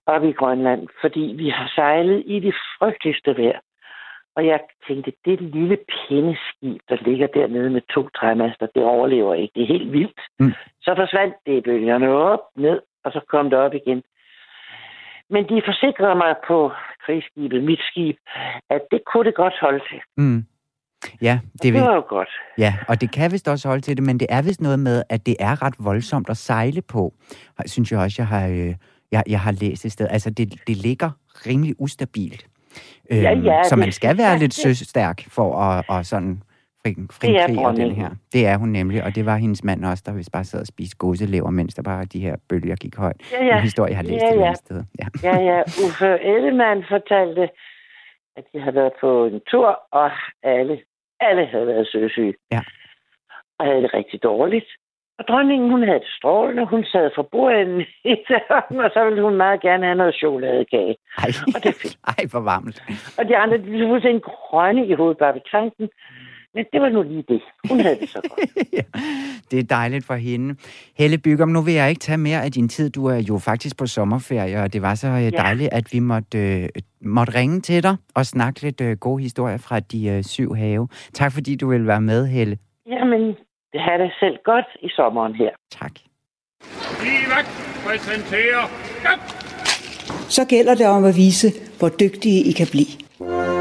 oppe 0.06 0.28
i 0.28 0.32
Grønland, 0.32 0.88
fordi 1.00 1.20
vi 1.20 1.48
har 1.48 1.72
sejlet 1.74 2.22
i 2.26 2.40
det 2.40 2.54
frygteligste 2.78 3.36
vejr. 3.38 3.60
Og 4.36 4.46
jeg 4.46 4.60
tænkte, 4.88 5.12
det 5.24 5.40
lille 5.40 5.76
pindeskib, 6.08 6.80
der 6.88 6.96
ligger 7.08 7.26
dernede 7.26 7.70
med 7.70 7.80
to 7.94 8.08
træmaster, 8.08 8.66
det 8.74 8.82
overlever 8.84 9.34
ikke. 9.34 9.52
Det 9.54 9.62
er 9.62 9.66
helt 9.66 9.92
vildt. 9.92 10.20
Mm. 10.40 10.52
Så 10.82 10.94
forsvandt 10.96 11.34
det 11.46 11.52
i 11.56 11.60
bølgerne 11.60 12.08
op, 12.08 12.40
ned, 12.56 12.80
og 13.04 13.12
så 13.12 13.20
kom 13.28 13.50
det 13.50 13.58
op 13.58 13.74
igen. 13.74 14.02
Men 15.30 15.42
de 15.44 15.62
forsikrede 15.68 16.14
mig 16.14 16.34
på 16.48 16.70
krigsskibet, 17.06 17.64
mit 17.64 17.80
skib, 17.90 18.16
at 18.70 18.80
det 18.90 19.00
kunne 19.12 19.24
det 19.24 19.34
godt 19.34 19.54
holde 19.60 19.80
til. 19.90 20.00
Mm. 20.16 20.44
Ja, 21.22 21.38
det, 21.52 21.62
Det 21.62 21.72
vil, 21.72 21.80
var 21.82 21.94
jo 21.94 22.04
godt. 22.08 22.28
ja, 22.58 22.74
og 22.88 23.00
det 23.00 23.12
kan 23.12 23.32
vist 23.32 23.48
også 23.48 23.68
holde 23.68 23.80
til 23.82 23.96
det, 23.96 24.04
men 24.06 24.20
det 24.20 24.26
er 24.30 24.42
vist 24.42 24.60
noget 24.60 24.78
med, 24.78 25.02
at 25.08 25.26
det 25.26 25.36
er 25.40 25.62
ret 25.62 25.74
voldsomt 25.78 26.30
at 26.30 26.36
sejle 26.36 26.82
på. 26.82 27.14
Synes 27.66 27.92
jeg 27.92 28.00
også, 28.00 28.16
jeg 28.22 28.26
har, 28.26 28.48
øh, 28.48 28.74
jeg, 29.12 29.22
jeg 29.28 29.40
har 29.40 29.52
læst 29.52 29.84
et 29.84 29.92
sted. 29.92 30.06
Altså, 30.10 30.30
det, 30.30 30.54
det 30.66 30.76
ligger 30.76 31.10
rimelig 31.46 31.74
ustabilt. 31.78 32.46
Øhm, 33.12 33.20
Ja, 33.22 33.32
ja, 33.32 33.62
så 33.64 33.76
man 33.76 33.86
det- 33.86 33.94
skal 33.94 34.18
være 34.18 34.30
ja, 34.30 34.36
lidt 34.36 34.56
det- 34.64 34.78
søstærk 34.78 35.24
for 35.28 35.58
at, 35.62 35.84
at 35.98 36.06
sådan 36.06 36.42
fri, 36.84 36.90
Det 37.28 37.36
er 37.36 37.46
frikriger 37.46 37.72
den 37.72 37.90
her. 37.92 38.10
Det 38.32 38.46
er 38.46 38.56
hun 38.56 38.68
nemlig, 38.68 39.04
og 39.04 39.14
det 39.14 39.26
var 39.26 39.36
hendes 39.36 39.64
mand 39.64 39.84
også, 39.84 40.02
der 40.06 40.12
vist 40.14 40.32
bare 40.32 40.44
sad 40.44 40.60
og 40.60 40.66
spiste 40.66 40.96
gåselever, 40.96 41.50
mens 41.50 41.74
der 41.74 41.82
bare 41.82 42.04
de 42.04 42.20
her 42.20 42.36
bølger 42.48 42.76
gik 42.76 42.96
højt. 42.96 43.32
Ja, 43.32 43.40
En 43.40 43.46
ja. 43.46 43.60
historie, 43.60 43.90
jeg 43.90 43.98
har 43.98 44.04
læst 44.04 44.22
Ja, 44.22 44.34
et 44.34 44.38
ja. 44.40 44.44
andet 44.44 44.58
sted. 44.58 44.82
Ja. 44.98 45.06
Ja, 45.22 45.36
ja. 45.50 45.60
Uffe 45.86 46.06
Ellemann 46.34 46.84
fortalte, 46.88 47.48
at 48.36 48.44
de 48.52 48.60
havde 48.60 48.74
været 48.74 48.92
på 49.00 49.26
en 49.26 49.40
tur, 49.50 49.80
og 49.92 50.10
alle, 50.42 50.80
alle 51.20 51.46
havde 51.46 51.66
været 51.66 51.88
søsyge. 51.92 52.34
Ja. 52.52 52.60
Og 53.58 53.66
havde 53.66 53.82
det 53.82 53.94
rigtig 53.94 54.22
dårligt. 54.22 54.66
Og 55.18 55.26
dronningen, 55.28 55.70
hun 55.70 55.82
havde 55.82 55.98
det 56.00 56.08
strålende. 56.18 56.66
Hun 56.66 56.84
sad 56.84 57.10
for 57.14 57.22
bordenden 57.32 57.80
i 58.12 58.14
døren, 58.28 58.80
og 58.84 58.90
så 58.94 59.04
ville 59.04 59.22
hun 59.22 59.34
meget 59.36 59.60
gerne 59.60 59.84
have 59.86 59.96
noget 59.96 60.14
chokoladekage. 60.14 60.96
Ej, 61.18 61.28
Og 61.54 61.64
det 61.64 61.74
fik. 61.74 61.90
ej, 62.06 62.24
hvor 62.30 62.40
varmt. 62.40 62.82
Og 63.18 63.28
de 63.28 63.36
andre, 63.36 63.56
de 63.58 63.62
blev 63.62 63.88
fuldstændig 63.88 64.22
grønne 64.22 64.86
i 64.86 64.92
hovedet 64.94 65.18
bare 65.18 65.34
ved 65.34 65.40
tanken. 65.50 65.88
Men 66.54 66.64
det 66.72 66.80
var 66.80 66.88
nu 66.88 67.02
lige 67.02 67.24
det. 67.28 67.42
Hun 67.68 67.80
havde 67.80 67.98
det 68.00 68.08
så 68.08 68.20
godt. 68.28 68.50
ja, 68.78 68.82
det 69.50 69.58
er 69.58 69.62
dejligt 69.62 70.04
for 70.06 70.14
hende. 70.14 70.54
Helle 70.98 71.18
Bygum, 71.18 71.48
nu 71.48 71.60
vil 71.60 71.74
jeg 71.74 71.88
ikke 71.88 71.98
tage 71.98 72.18
mere 72.18 72.44
af 72.44 72.52
din 72.52 72.68
tid. 72.68 72.90
Du 72.90 73.06
er 73.06 73.16
jo 73.28 73.38
faktisk 73.38 73.78
på 73.78 73.86
sommerferie, 73.86 74.62
og 74.62 74.72
det 74.72 74.82
var 74.82 74.94
så 74.94 75.08
øh, 75.08 75.32
dejligt, 75.32 75.72
at 75.72 75.84
vi 75.92 75.98
måtte, 75.98 76.38
øh, 76.38 76.68
måtte 77.00 77.34
ringe 77.34 77.60
til 77.60 77.82
dig 77.82 77.96
og 78.14 78.26
snakke 78.26 78.62
lidt 78.62 78.80
øh, 78.80 78.96
gode 78.96 79.22
historier 79.22 79.58
fra 79.58 79.80
de 79.80 80.08
øh, 80.08 80.22
syv 80.22 80.54
have. 80.54 80.88
Tak 81.14 81.32
fordi 81.32 81.56
du 81.56 81.68
vil 81.68 81.86
være 81.86 82.00
med, 82.00 82.26
Helle. 82.26 82.58
Jamen, 82.86 83.22
det 83.72 83.80
har 83.80 83.96
det 83.96 84.12
selv 84.20 84.36
godt 84.44 84.66
i 84.82 84.88
sommeren 84.88 85.34
her. 85.34 85.50
Tak. 85.70 85.92
Præsenterer... 87.86 88.62
Ja. 89.04 89.14
Så 90.28 90.46
gælder 90.48 90.74
det 90.74 90.86
om 90.86 91.04
at 91.04 91.16
vise, 91.16 91.48
hvor 91.78 91.88
dygtige 91.88 92.40
I 92.50 92.52
kan 92.52 92.66
blive. 92.70 93.59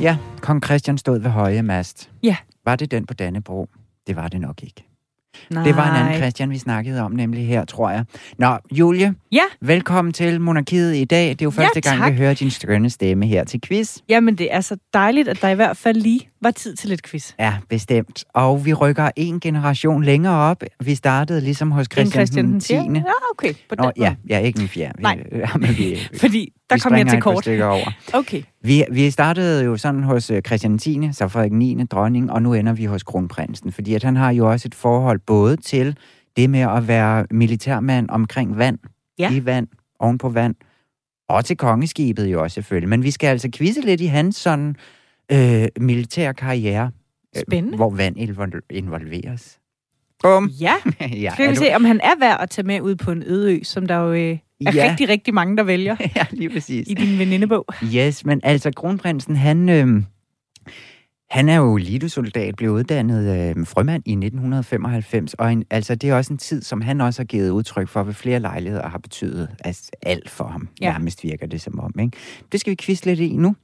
Ja, 0.00 0.16
kong 0.40 0.64
Christian 0.64 0.98
stod 0.98 1.18
ved 1.20 1.30
høje 1.30 1.62
mast. 1.62 2.10
Ja. 2.22 2.36
Var 2.64 2.76
det 2.76 2.90
den 2.90 3.06
på 3.06 3.14
Dannebro? 3.14 3.68
Det 4.06 4.16
var 4.16 4.28
det 4.28 4.40
nok 4.40 4.62
ikke. 4.62 4.86
Nej. 5.50 5.64
Det 5.64 5.76
var 5.76 5.90
en 5.90 5.96
anden 6.02 6.16
Christian, 6.20 6.50
vi 6.50 6.58
snakkede 6.58 7.00
om, 7.02 7.12
nemlig 7.12 7.46
her, 7.46 7.64
tror 7.64 7.90
jeg. 7.90 8.04
Nå, 8.38 8.58
Julie, 8.72 9.14
Ja, 9.32 9.42
velkommen 9.60 10.12
til 10.12 10.40
Monarkiet 10.40 10.96
i 10.96 11.04
dag. 11.04 11.28
Det 11.28 11.42
er 11.42 11.46
jo 11.46 11.52
Ja, 11.56 11.62
første 11.64 11.80
gang, 11.80 11.98
tak. 12.00 12.12
vi 12.12 12.16
hører 12.18 12.34
din 12.34 12.50
skønne 12.50 12.90
stemme 12.90 13.26
her 13.26 13.44
til 13.44 13.60
quiz. 13.60 13.98
jamen 14.08 14.34
det 14.38 14.54
er 14.54 14.60
så 14.60 14.76
dejligt, 14.94 15.28
at 15.28 15.42
der 15.42 15.48
i 15.48 15.54
hvert 15.54 15.76
fald 15.76 15.96
lige 15.96 16.29
var 16.42 16.50
tid 16.50 16.76
til 16.76 16.88
lidt 16.88 17.02
quiz. 17.02 17.32
Ja, 17.38 17.54
bestemt. 17.68 18.24
Og 18.34 18.64
vi 18.64 18.74
rykker 18.74 19.10
en 19.16 19.40
generation 19.40 20.04
længere 20.04 20.34
op. 20.34 20.62
Vi 20.84 20.94
startede 20.94 21.40
ligesom 21.40 21.70
hos 21.70 21.86
Christian, 21.92 22.12
Christian 22.12 22.44
den 22.46 22.60
10. 22.60 22.74
den 22.74 22.94
10. 22.94 22.98
Ja, 23.00 23.04
okay. 23.32 23.54
På 23.68 23.74
den 23.74 23.84
Nå, 23.84 23.92
ja, 23.96 24.14
ja, 24.28 24.38
ikke 24.38 24.60
den 24.60 24.68
fjerde. 24.68 25.02
Nej. 25.02 25.16
Vi, 25.32 25.38
ja, 25.38 25.56
men 25.56 25.68
vi, 25.78 25.98
Fordi 26.20 26.52
der 26.70 26.76
vi 26.76 26.80
kom 26.80 26.94
jeg 26.94 27.08
til 27.08 27.20
kort. 27.20 27.48
over. 27.48 27.92
Okay. 28.12 28.42
Vi, 28.62 28.84
vi 28.92 29.10
startede 29.10 29.64
jo 29.64 29.76
sådan 29.76 30.02
hos 30.02 30.30
øh, 30.30 30.42
Christian 30.42 30.78
10., 30.78 31.08
så 31.12 31.28
Frederik 31.28 31.52
9., 31.52 31.84
dronning, 31.90 32.32
og 32.32 32.42
nu 32.42 32.54
ender 32.54 32.72
vi 32.72 32.84
hos 32.84 33.02
kronprinsen. 33.02 33.72
Fordi 33.72 33.94
at 33.94 34.02
han 34.02 34.16
har 34.16 34.30
jo 34.30 34.50
også 34.50 34.68
et 34.68 34.74
forhold 34.74 35.18
både 35.26 35.56
til 35.56 35.96
det 36.36 36.50
med 36.50 36.60
at 36.60 36.88
være 36.88 37.26
militærmand 37.30 38.10
omkring 38.10 38.58
vand, 38.58 38.78
Ja. 39.18 39.30
i 39.32 39.44
vand, 39.44 39.68
oven 39.98 40.18
på 40.18 40.28
vand, 40.28 40.54
og 41.28 41.44
til 41.44 41.56
kongeskibet 41.56 42.26
jo 42.26 42.42
også 42.42 42.54
selvfølgelig. 42.54 42.88
Men 42.88 43.02
vi 43.02 43.10
skal 43.10 43.26
altså 43.28 43.48
quizze 43.54 43.80
lidt 43.80 44.00
i 44.00 44.06
hans 44.06 44.36
sådan 44.36 44.76
øh, 45.32 45.68
militær 45.80 46.32
karriere, 46.32 46.90
øh, 47.36 47.42
Spændende. 47.48 47.76
hvor 47.76 47.90
vand 47.90 48.16
invol- 48.18 48.66
involveres. 48.70 49.58
Bum! 50.22 50.50
Ja, 50.60 50.74
ja, 51.00 51.30
skal 51.34 51.50
vi 51.50 51.54
du- 51.54 51.60
se, 51.60 51.74
om 51.74 51.84
han 51.84 52.00
er 52.00 52.18
værd 52.20 52.40
at 52.40 52.50
tage 52.50 52.66
med 52.66 52.80
ud 52.80 52.94
på 52.96 53.10
en 53.12 53.22
øde 53.26 53.54
ø, 53.54 53.62
som 53.62 53.86
der 53.86 53.96
jo 53.96 54.12
øh, 54.12 54.18
er 54.20 54.38
Ja. 54.74 54.90
rigtig, 54.90 55.08
rigtig 55.08 55.34
mange, 55.34 55.56
der 55.56 55.62
vælger 55.62 55.96
ja, 56.16 56.26
lige 56.30 56.50
præcis. 56.50 56.88
i 56.88 56.94
din 56.94 57.18
venindebog. 57.18 57.64
Yes, 57.96 58.24
men 58.24 58.40
altså 58.44 58.70
kronprinsen, 58.76 59.36
han, 59.36 59.68
øh, 59.68 60.02
han 61.30 61.48
er 61.48 61.56
jo 61.56 61.76
elitesoldat, 61.76 62.56
blev 62.56 62.70
uddannet 62.70 63.50
øh, 63.56 63.66
frømand 63.66 64.02
i 64.06 64.12
1995, 64.12 65.34
og 65.34 65.52
en, 65.52 65.64
altså 65.70 65.94
det 65.94 66.10
er 66.10 66.14
også 66.14 66.32
en 66.32 66.38
tid, 66.38 66.62
som 66.62 66.80
han 66.80 67.00
også 67.00 67.20
har 67.22 67.26
givet 67.26 67.50
udtryk 67.50 67.88
for 67.88 68.02
ved 68.02 68.14
flere 68.14 68.40
lejligheder, 68.40 68.82
og 68.82 68.90
har 68.90 68.98
betydet 68.98 69.48
altså, 69.64 69.90
alt 70.02 70.30
for 70.30 70.44
ham. 70.44 70.68
Ja. 70.80 70.90
Nærmest 70.92 71.24
virker 71.24 71.46
det 71.46 71.60
som 71.60 71.80
om. 71.80 71.94
Ikke? 72.00 72.16
Det 72.52 72.60
skal 72.60 72.70
vi 72.70 72.76
quizze 72.80 73.06
lidt 73.06 73.20
i 73.20 73.36
nu. 73.36 73.54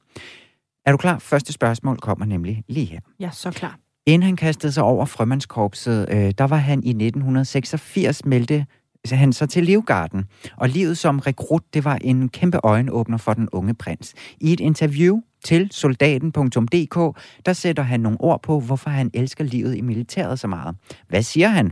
Er 0.86 0.90
du 0.90 0.96
klar? 0.96 1.18
Første 1.18 1.52
spørgsmål 1.52 1.98
kommer 1.98 2.26
nemlig 2.26 2.64
lige 2.68 2.86
her. 2.86 3.00
Ja, 3.20 3.30
så 3.32 3.50
klar. 3.50 3.78
Inden 4.06 4.22
han 4.22 4.36
kastede 4.36 4.72
sig 4.72 4.82
over 4.82 5.04
frømandskorpset, 5.04 6.06
øh, 6.10 6.32
der 6.38 6.44
var 6.44 6.56
han 6.56 6.82
i 6.82 6.88
1986 6.88 8.24
meldte 8.24 8.66
han 9.14 9.32
så 9.32 9.46
til 9.46 9.64
Livgarden. 9.64 10.24
Og 10.56 10.68
livet 10.68 10.98
som 10.98 11.18
rekrut, 11.18 11.62
det 11.74 11.84
var 11.84 11.98
en 12.00 12.28
kæmpe 12.28 12.58
øjenåbner 12.62 13.16
for 13.16 13.32
den 13.32 13.48
unge 13.52 13.74
prins. 13.74 14.14
I 14.40 14.52
et 14.52 14.60
interview 14.60 15.20
til 15.44 15.68
soldaten.dk, 15.70 17.20
der 17.46 17.52
sætter 17.52 17.82
han 17.82 18.00
nogle 18.00 18.20
ord 18.20 18.42
på, 18.42 18.60
hvorfor 18.60 18.90
han 18.90 19.10
elsker 19.14 19.44
livet 19.44 19.76
i 19.76 19.80
militæret 19.80 20.38
så 20.38 20.46
meget. 20.46 20.76
Hvad 21.08 21.22
siger 21.22 21.48
han? 21.48 21.70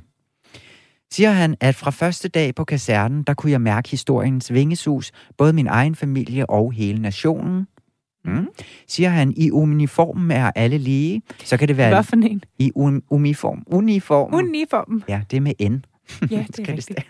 Siger 1.12 1.30
han, 1.30 1.56
at 1.60 1.74
fra 1.74 1.90
første 1.90 2.28
dag 2.28 2.54
på 2.54 2.64
kasernen, 2.64 3.22
der 3.22 3.34
kunne 3.34 3.52
jeg 3.52 3.60
mærke 3.60 3.90
historiens 3.90 4.52
vingesus, 4.52 5.12
både 5.38 5.52
min 5.52 5.66
egen 5.66 5.94
familie 5.94 6.50
og 6.50 6.72
hele 6.72 7.02
nationen. 7.02 7.66
Mm. 8.24 8.48
Siger 8.88 9.08
han, 9.08 9.34
i 9.36 9.50
uniformen 9.50 10.30
er 10.30 10.50
alle 10.54 10.78
lige, 10.78 11.22
så 11.44 11.56
kan 11.56 11.68
det 11.68 11.76
være 11.76 11.88
Hvad 11.94 12.02
for 12.02 12.16
en? 12.16 12.42
i 12.58 12.72
un- 12.78 13.00
uniform. 13.10 13.62
Uniform. 13.66 14.34
Uniformen. 14.34 15.02
ja, 15.08 15.22
det 15.30 15.36
er 15.36 15.40
med 15.40 15.52
N. 15.70 15.84
Ja, 16.30 16.44
det 16.56 16.68
er 16.68 16.72
rigtigt. 16.72 17.00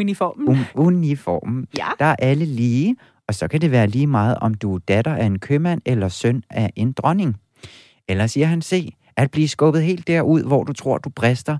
Uniformen. 0.00 0.48
Un- 0.58 0.64
uniformen. 0.74 1.66
Ja. 1.78 1.86
Der 1.98 2.04
er 2.04 2.16
alle 2.18 2.44
lige, 2.44 2.96
og 3.28 3.34
så 3.34 3.48
kan 3.48 3.60
det 3.60 3.70
være 3.70 3.86
lige 3.86 4.06
meget, 4.06 4.38
om 4.40 4.54
du 4.54 4.74
er 4.74 4.78
datter 4.78 5.14
af 5.14 5.24
en 5.26 5.38
købmand 5.38 5.82
eller 5.86 6.08
søn 6.08 6.42
af 6.50 6.72
en 6.76 6.92
dronning. 6.92 7.36
Eller 8.08 8.26
siger 8.26 8.46
han, 8.46 8.62
se, 8.62 8.92
at 9.16 9.30
blive 9.30 9.48
skubbet 9.48 9.82
helt 9.82 10.06
derud, 10.06 10.42
hvor 10.42 10.64
du 10.64 10.72
tror, 10.72 10.98
du 10.98 11.08
brister, 11.10 11.58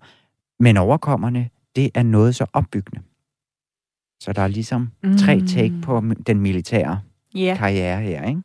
men 0.60 0.76
overkommerne, 0.76 1.48
det 1.76 1.90
er 1.94 2.02
noget 2.02 2.34
så 2.34 2.46
opbyggende. 2.52 3.00
Så 4.20 4.32
der 4.32 4.42
er 4.42 4.48
ligesom 4.48 4.90
tre 5.18 5.36
Mm. 5.36 5.46
take 5.46 5.74
på 5.82 6.02
den 6.26 6.40
militære 6.40 7.00
Ja. 7.34 7.54
karriere 7.58 8.00
her, 8.02 8.24
ikke? 8.28 8.40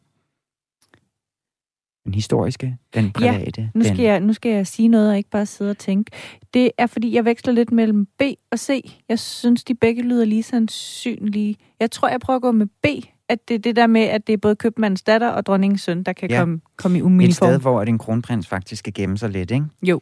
Den 2.06 2.14
historiske, 2.14 2.78
den 2.94 3.12
private. 3.12 3.62
Ja, 3.62 3.68
nu 3.76 3.84
skal, 3.84 3.98
den... 3.98 4.06
jeg, 4.06 4.20
nu 4.20 4.34
skal 4.34 4.52
jeg 4.52 4.68
sige 4.68 4.88
noget 4.88 5.10
og 5.10 5.18
ikke 5.18 5.30
bare 5.30 5.46
sidde 5.46 5.72
og 5.72 5.78
tænke. 5.78 6.12
Det 6.54 6.72
er, 6.78 6.88
fordi 6.88 7.16
jeg 7.16 7.26
veksler 7.26 7.54
lidt 7.54 7.72
mellem 7.72 8.06
B 8.06 8.22
og 8.52 8.60
C. 8.60 8.94
Jeg 9.10 9.20
synes, 9.20 9.64
de 9.64 9.76
begge 9.76 10.02
lyder 10.02 10.26
lige 10.26 10.44
sandsynlige. 10.44 11.56
Jeg 11.80 11.92
tror, 11.92 12.08
jeg 12.08 12.20
prøver 12.20 12.36
at 12.36 12.42
gå 12.42 12.52
med 12.52 12.66
B, 12.66 12.86
at 13.30 13.48
det 13.48 13.54
er 13.54 13.60
det 13.60 13.76
der 13.76 13.88
med, 13.88 14.02
at 14.02 14.28
det 14.28 14.34
er 14.34 14.38
både 14.38 14.56
købmandens 14.56 15.02
datter 15.02 15.30
og 15.30 15.46
dronningens 15.46 15.82
søn, 15.82 16.04
der 16.04 16.14
kan 16.14 16.30
ja. 16.30 16.40
komme, 16.40 16.62
komme 16.78 16.98
i 16.98 17.02
uniform. 17.02 17.30
Et 17.30 17.36
sted, 17.36 17.60
hvor 17.60 17.82
en 17.82 17.98
kronprins 17.98 18.48
faktisk 18.48 18.80
skal 18.80 18.94
gemme 18.94 19.18
sig 19.18 19.30
lidt, 19.30 19.52
ikke? 19.52 19.66
Jo. 19.84 20.00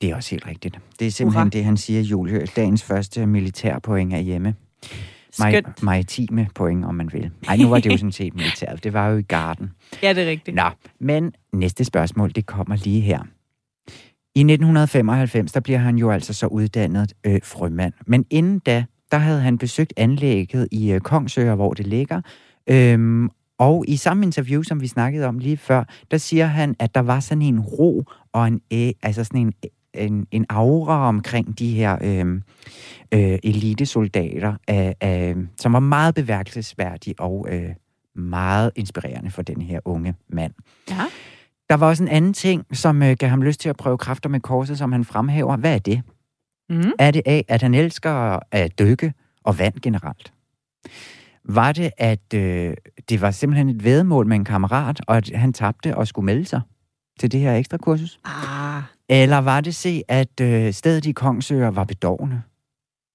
Det 0.00 0.10
er 0.10 0.16
også 0.16 0.30
helt 0.30 0.46
rigtigt. 0.46 0.78
Det 0.98 1.06
er 1.06 1.10
simpelthen 1.10 1.42
Hurra. 1.42 1.50
det, 1.50 1.64
han 1.64 1.76
siger, 1.76 2.00
Julie. 2.00 2.46
Dagens 2.56 2.82
første 2.82 3.26
militærpoint 3.26 4.14
er 4.14 4.18
hjemme. 4.18 4.54
Skønt. 5.38 5.82
Maritime 5.82 6.48
point, 6.54 6.84
om 6.84 6.94
man 6.94 7.12
vil. 7.12 7.30
Nej, 7.46 7.56
nu 7.56 7.68
var 7.68 7.78
det 7.80 7.92
jo 7.92 7.96
sådan 7.96 8.12
set 8.12 8.34
militæret. 8.34 8.84
Det 8.84 8.92
var 8.92 9.08
jo 9.08 9.16
i 9.16 9.22
garden. 9.22 9.70
Ja, 10.02 10.12
det 10.12 10.22
er 10.22 10.30
rigtigt. 10.30 10.54
Nå, 10.54 10.70
men 11.00 11.32
næste 11.52 11.84
spørgsmål, 11.84 12.32
det 12.34 12.46
kommer 12.46 12.76
lige 12.76 13.00
her. 13.00 13.18
I 14.34 14.40
1995, 14.40 15.52
der 15.52 15.60
bliver 15.60 15.78
han 15.78 15.96
jo 15.96 16.10
altså 16.10 16.32
så 16.34 16.46
uddannet 16.46 17.12
øh, 17.24 17.40
frømand. 17.44 17.92
Men 18.06 18.24
inden 18.30 18.58
da, 18.58 18.84
der 19.12 19.18
havde 19.18 19.40
han 19.40 19.58
besøgt 19.58 19.92
anlægget 19.96 20.68
i 20.72 20.92
øh, 20.92 21.00
Kongsøer, 21.00 21.54
hvor 21.54 21.72
det 21.72 21.86
ligger. 21.86 22.20
Øhm, 22.70 23.30
og 23.58 23.84
i 23.88 23.96
samme 23.96 24.24
interview, 24.24 24.62
som 24.62 24.80
vi 24.80 24.86
snakkede 24.86 25.26
om 25.26 25.38
lige 25.38 25.56
før, 25.56 25.84
der 26.10 26.18
siger 26.18 26.46
han, 26.46 26.76
at 26.78 26.94
der 26.94 27.00
var 27.00 27.20
sådan 27.20 27.42
en 27.42 27.60
ro 27.60 28.04
og 28.32 28.46
en, 28.48 28.60
øh, 28.72 28.92
altså 29.02 29.24
sådan 29.24 29.40
en 29.40 29.52
en, 29.94 30.26
en 30.30 30.46
aura 30.48 31.08
omkring 31.08 31.58
de 31.58 31.70
her 31.70 31.98
øh, 32.02 32.40
øh, 33.14 33.38
elitesoldater, 33.42 34.54
øh, 34.70 34.92
øh, 35.04 35.46
som 35.60 35.72
var 35.72 35.80
meget 35.80 36.14
beværkelsesværdige 36.14 37.14
og 37.18 37.46
øh, 37.50 37.70
meget 38.14 38.70
inspirerende 38.76 39.30
for 39.30 39.42
den 39.42 39.62
her 39.62 39.80
unge 39.84 40.14
mand. 40.28 40.52
Ja. 40.90 41.04
Der 41.70 41.74
var 41.74 41.86
også 41.86 42.02
en 42.02 42.08
anden 42.08 42.32
ting, 42.32 42.76
som 42.76 43.02
øh, 43.02 43.16
gav 43.18 43.28
ham 43.28 43.42
lyst 43.42 43.60
til 43.60 43.68
at 43.68 43.76
prøve 43.76 43.98
kræfter 43.98 44.28
med 44.28 44.40
korset, 44.40 44.78
som 44.78 44.92
han 44.92 45.04
fremhæver. 45.04 45.56
Hvad 45.56 45.74
er 45.74 45.78
det? 45.78 46.02
Mm. 46.70 46.92
Er 46.98 47.10
det 47.10 47.22
af, 47.26 47.44
at 47.48 47.62
han 47.62 47.74
elsker 47.74 48.38
at 48.52 48.78
dykke 48.78 49.12
og 49.44 49.58
vand 49.58 49.74
generelt? 49.82 50.32
Var 51.44 51.72
det, 51.72 51.90
at 51.98 52.34
øh, 52.34 52.74
det 53.08 53.20
var 53.20 53.30
simpelthen 53.30 53.68
et 53.68 53.84
vedmål 53.84 54.26
med 54.26 54.36
en 54.36 54.44
kammerat, 54.44 55.00
og 55.06 55.16
at 55.16 55.30
han 55.34 55.52
tabte 55.52 55.96
og 55.96 56.08
skulle 56.08 56.26
melde 56.26 56.44
sig 56.44 56.60
til 57.20 57.32
det 57.32 57.40
her 57.40 57.54
ekstra 57.54 57.76
kursus? 57.76 58.18
Ah. 58.24 58.82
Eller 59.08 59.38
var 59.38 59.60
det 59.60 59.74
se, 59.74 60.02
at 60.08 60.40
øh, 60.40 60.72
stedet 60.72 61.06
i 61.06 61.12
Kongsøer 61.12 61.70
var 61.70 61.84
bedårende? 61.84 62.42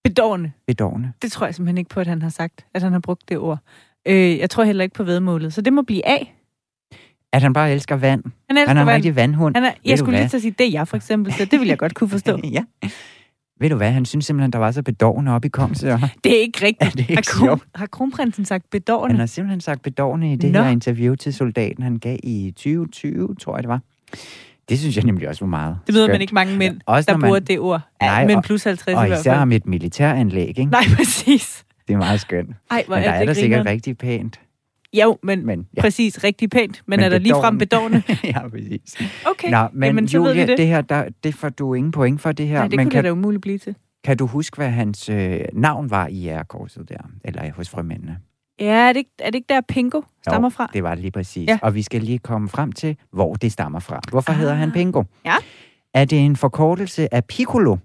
Bedårende? 0.03 0.51
Bedårende. 0.67 1.11
Det 1.21 1.31
tror 1.31 1.45
jeg 1.45 1.55
simpelthen 1.55 1.77
ikke 1.77 1.89
på, 1.89 1.99
at 1.99 2.07
han 2.07 2.21
har 2.21 2.29
sagt, 2.29 2.65
at 2.73 2.81
han 2.81 2.91
har 2.91 2.99
brugt 2.99 3.29
det 3.29 3.37
ord. 3.37 3.59
Øh, 4.07 4.37
jeg 4.37 4.49
tror 4.49 4.63
heller 4.63 4.83
ikke 4.83 4.95
på 4.95 5.03
vedmålet, 5.03 5.53
så 5.53 5.61
det 5.61 5.73
må 5.73 5.81
blive 5.81 6.07
A. 6.07 6.17
At 7.33 7.41
han 7.41 7.53
bare 7.53 7.71
elsker 7.71 7.95
vand. 7.95 8.23
Han, 8.49 8.57
elsker 8.57 8.67
han 8.67 8.77
er 8.77 8.81
en 8.81 8.87
vand. 8.87 8.95
rigtig 8.95 9.15
vandhund. 9.15 9.55
Han 9.55 9.63
er, 9.63 9.71
jeg 9.85 9.99
skulle 9.99 10.17
lige 10.17 10.29
til 10.29 10.37
at 10.37 10.41
sige, 10.41 10.55
det 10.57 10.67
er 10.67 10.71
jeg 10.71 10.87
for 10.87 10.97
eksempel, 10.97 11.33
så 11.33 11.45
det 11.45 11.59
vil 11.59 11.67
jeg 11.67 11.77
godt 11.77 11.93
kunne 11.93 12.09
forstå. 12.09 12.39
ja. 12.51 12.63
Ved 13.59 13.69
du 13.69 13.75
hvad, 13.75 13.91
han 13.91 14.05
synes 14.05 14.25
simpelthen, 14.25 14.53
der 14.53 14.59
var 14.59 14.71
så 14.71 14.83
bedårende 14.83 15.31
oppe 15.31 15.45
i 15.45 15.49
Kongsøer. 15.49 15.99
Det 16.23 16.37
er 16.37 16.41
ikke 16.41 16.65
rigtigt. 16.65 16.81
Er 16.91 16.95
det 16.95 17.09
ikke 17.09 17.13
har, 17.15 17.47
kron, 17.47 17.61
har 17.75 17.85
kronprinsen 17.85 18.45
sagt 18.45 18.69
bedårende? 18.69 19.13
Han 19.13 19.19
har 19.19 19.25
simpelthen 19.25 19.61
sagt 19.61 19.81
bedårende 19.81 20.33
i 20.33 20.35
det 20.35 20.51
Nå. 20.51 20.61
her 20.61 20.69
interview 20.69 21.15
til 21.15 21.33
soldaten, 21.33 21.83
han 21.83 21.97
gav 21.99 22.17
i 22.23 22.51
2020, 22.55 23.35
tror 23.35 23.55
jeg 23.55 23.63
det 23.63 23.69
var. 23.69 23.81
Det 24.69 24.79
synes 24.79 24.95
jeg 24.95 25.03
nemlig 25.05 25.29
også 25.29 25.45
var 25.45 25.49
meget 25.49 25.77
Det 25.87 25.95
ved 25.95 26.07
man 26.07 26.21
ikke 26.21 26.33
mange 26.35 26.57
mænd, 26.57 26.75
Ja, 26.87 26.93
også 26.93 27.11
der 27.11 27.17
man- 27.17 27.27
bruger 27.27 27.39
det 27.39 27.59
ord. 27.59 27.81
Nej, 28.01 28.27
men 28.27 28.35
og- 28.37 28.43
plus 28.43 28.63
50 28.63 28.95
Og 28.97 29.05
i 29.05 29.07
hvert 29.07 29.19
især 29.19 29.31
fald. 29.31 29.41
om 29.41 29.51
et 29.51 29.65
militæranlæg, 29.65 30.47
ikke? 30.47 30.65
Nej, 30.65 30.83
præcis. 30.97 31.65
Det 31.87 31.93
er 31.93 31.97
meget 31.97 32.21
skønt. 32.21 32.49
Ej, 32.71 32.83
hvor 32.87 32.95
Men 32.95 33.03
der 33.03 33.09
er 33.09 33.13
er 33.13 33.19
det 33.19 33.27
der 33.27 33.33
sikkert 33.33 33.65
rigtig 33.65 33.97
pænt. 33.97 34.39
Jo, 34.93 35.17
men, 35.23 35.45
Men, 35.45 35.67
ja. 35.77 35.81
præcis, 35.81 36.23
rigtig 36.23 36.49
pænt. 36.49 36.81
Men, 36.85 36.99
men 36.99 37.05
er 37.05 37.09
der 37.09 37.17
lige 37.19 37.33
frem 37.33 37.57
bedårende? 37.57 38.03
ja, 38.23 38.47
præcis. 38.49 38.95
Okay, 39.25 39.49
Nå, 39.51 39.67
men 39.73 39.87
jamen, 39.87 40.07
så 40.07 40.19
ved 40.19 40.27
Julia, 40.27 40.45
vi 40.45 40.51
det. 40.51 40.57
det 40.57 40.67
her, 40.67 40.81
der, 40.81 41.05
det 41.23 41.35
får 41.35 41.49
du 41.49 41.73
ingen 41.73 41.91
point 41.91 42.21
for 42.21 42.31
det 42.31 42.47
her. 42.47 42.57
Nej, 42.59 42.67
det 42.67 42.75
men 42.77 42.85
kunne 42.85 42.91
kan, 42.91 42.97
det 43.03 43.09
da 43.09 43.11
umuligt 43.11 43.41
blive 43.41 43.57
til. 43.57 43.75
kan 44.03 44.17
du 44.17 44.27
huske, 44.27 44.57
hvad 44.57 44.69
hans 44.69 45.09
øh, 45.09 45.39
navn 45.53 45.89
var 45.89 46.07
i 46.07 46.27
ærekorset 46.27 46.89
der? 46.89 46.97
Eller 47.25 47.51
hos 47.53 47.69
frømændene? 47.69 48.17
Ja, 48.59 48.65
er 48.87 48.93
det, 48.93 48.97
ikke, 48.99 49.11
er 49.19 49.25
det 49.25 49.35
ikke 49.35 49.53
der, 49.53 49.61
Pingo 49.67 50.01
stammer 50.21 50.49
fra? 50.49 50.69
det 50.73 50.83
var 50.83 50.89
det 50.89 50.99
lige 51.01 51.11
præcis. 51.11 51.47
Ja. 51.47 51.59
Og 51.61 51.75
vi 51.75 51.81
skal 51.81 52.01
lige 52.01 52.19
komme 52.19 52.49
frem 52.49 52.71
til, 52.71 52.97
hvor 53.11 53.33
det 53.33 53.51
stammer 53.51 53.79
fra. 53.79 53.99
Hvorfor 54.09 54.31
Ah. 54.31 54.35
ah. 54.35 54.39
hedder 54.39 54.53
han 54.55 54.71
Pingo? 54.71 55.03
Ja. 55.25 55.35
Er 55.93 56.05
det 56.05 56.19
en 56.25 56.35
forkortelse 56.35 57.13
af 57.13 57.25
Piccolo, 57.25 57.77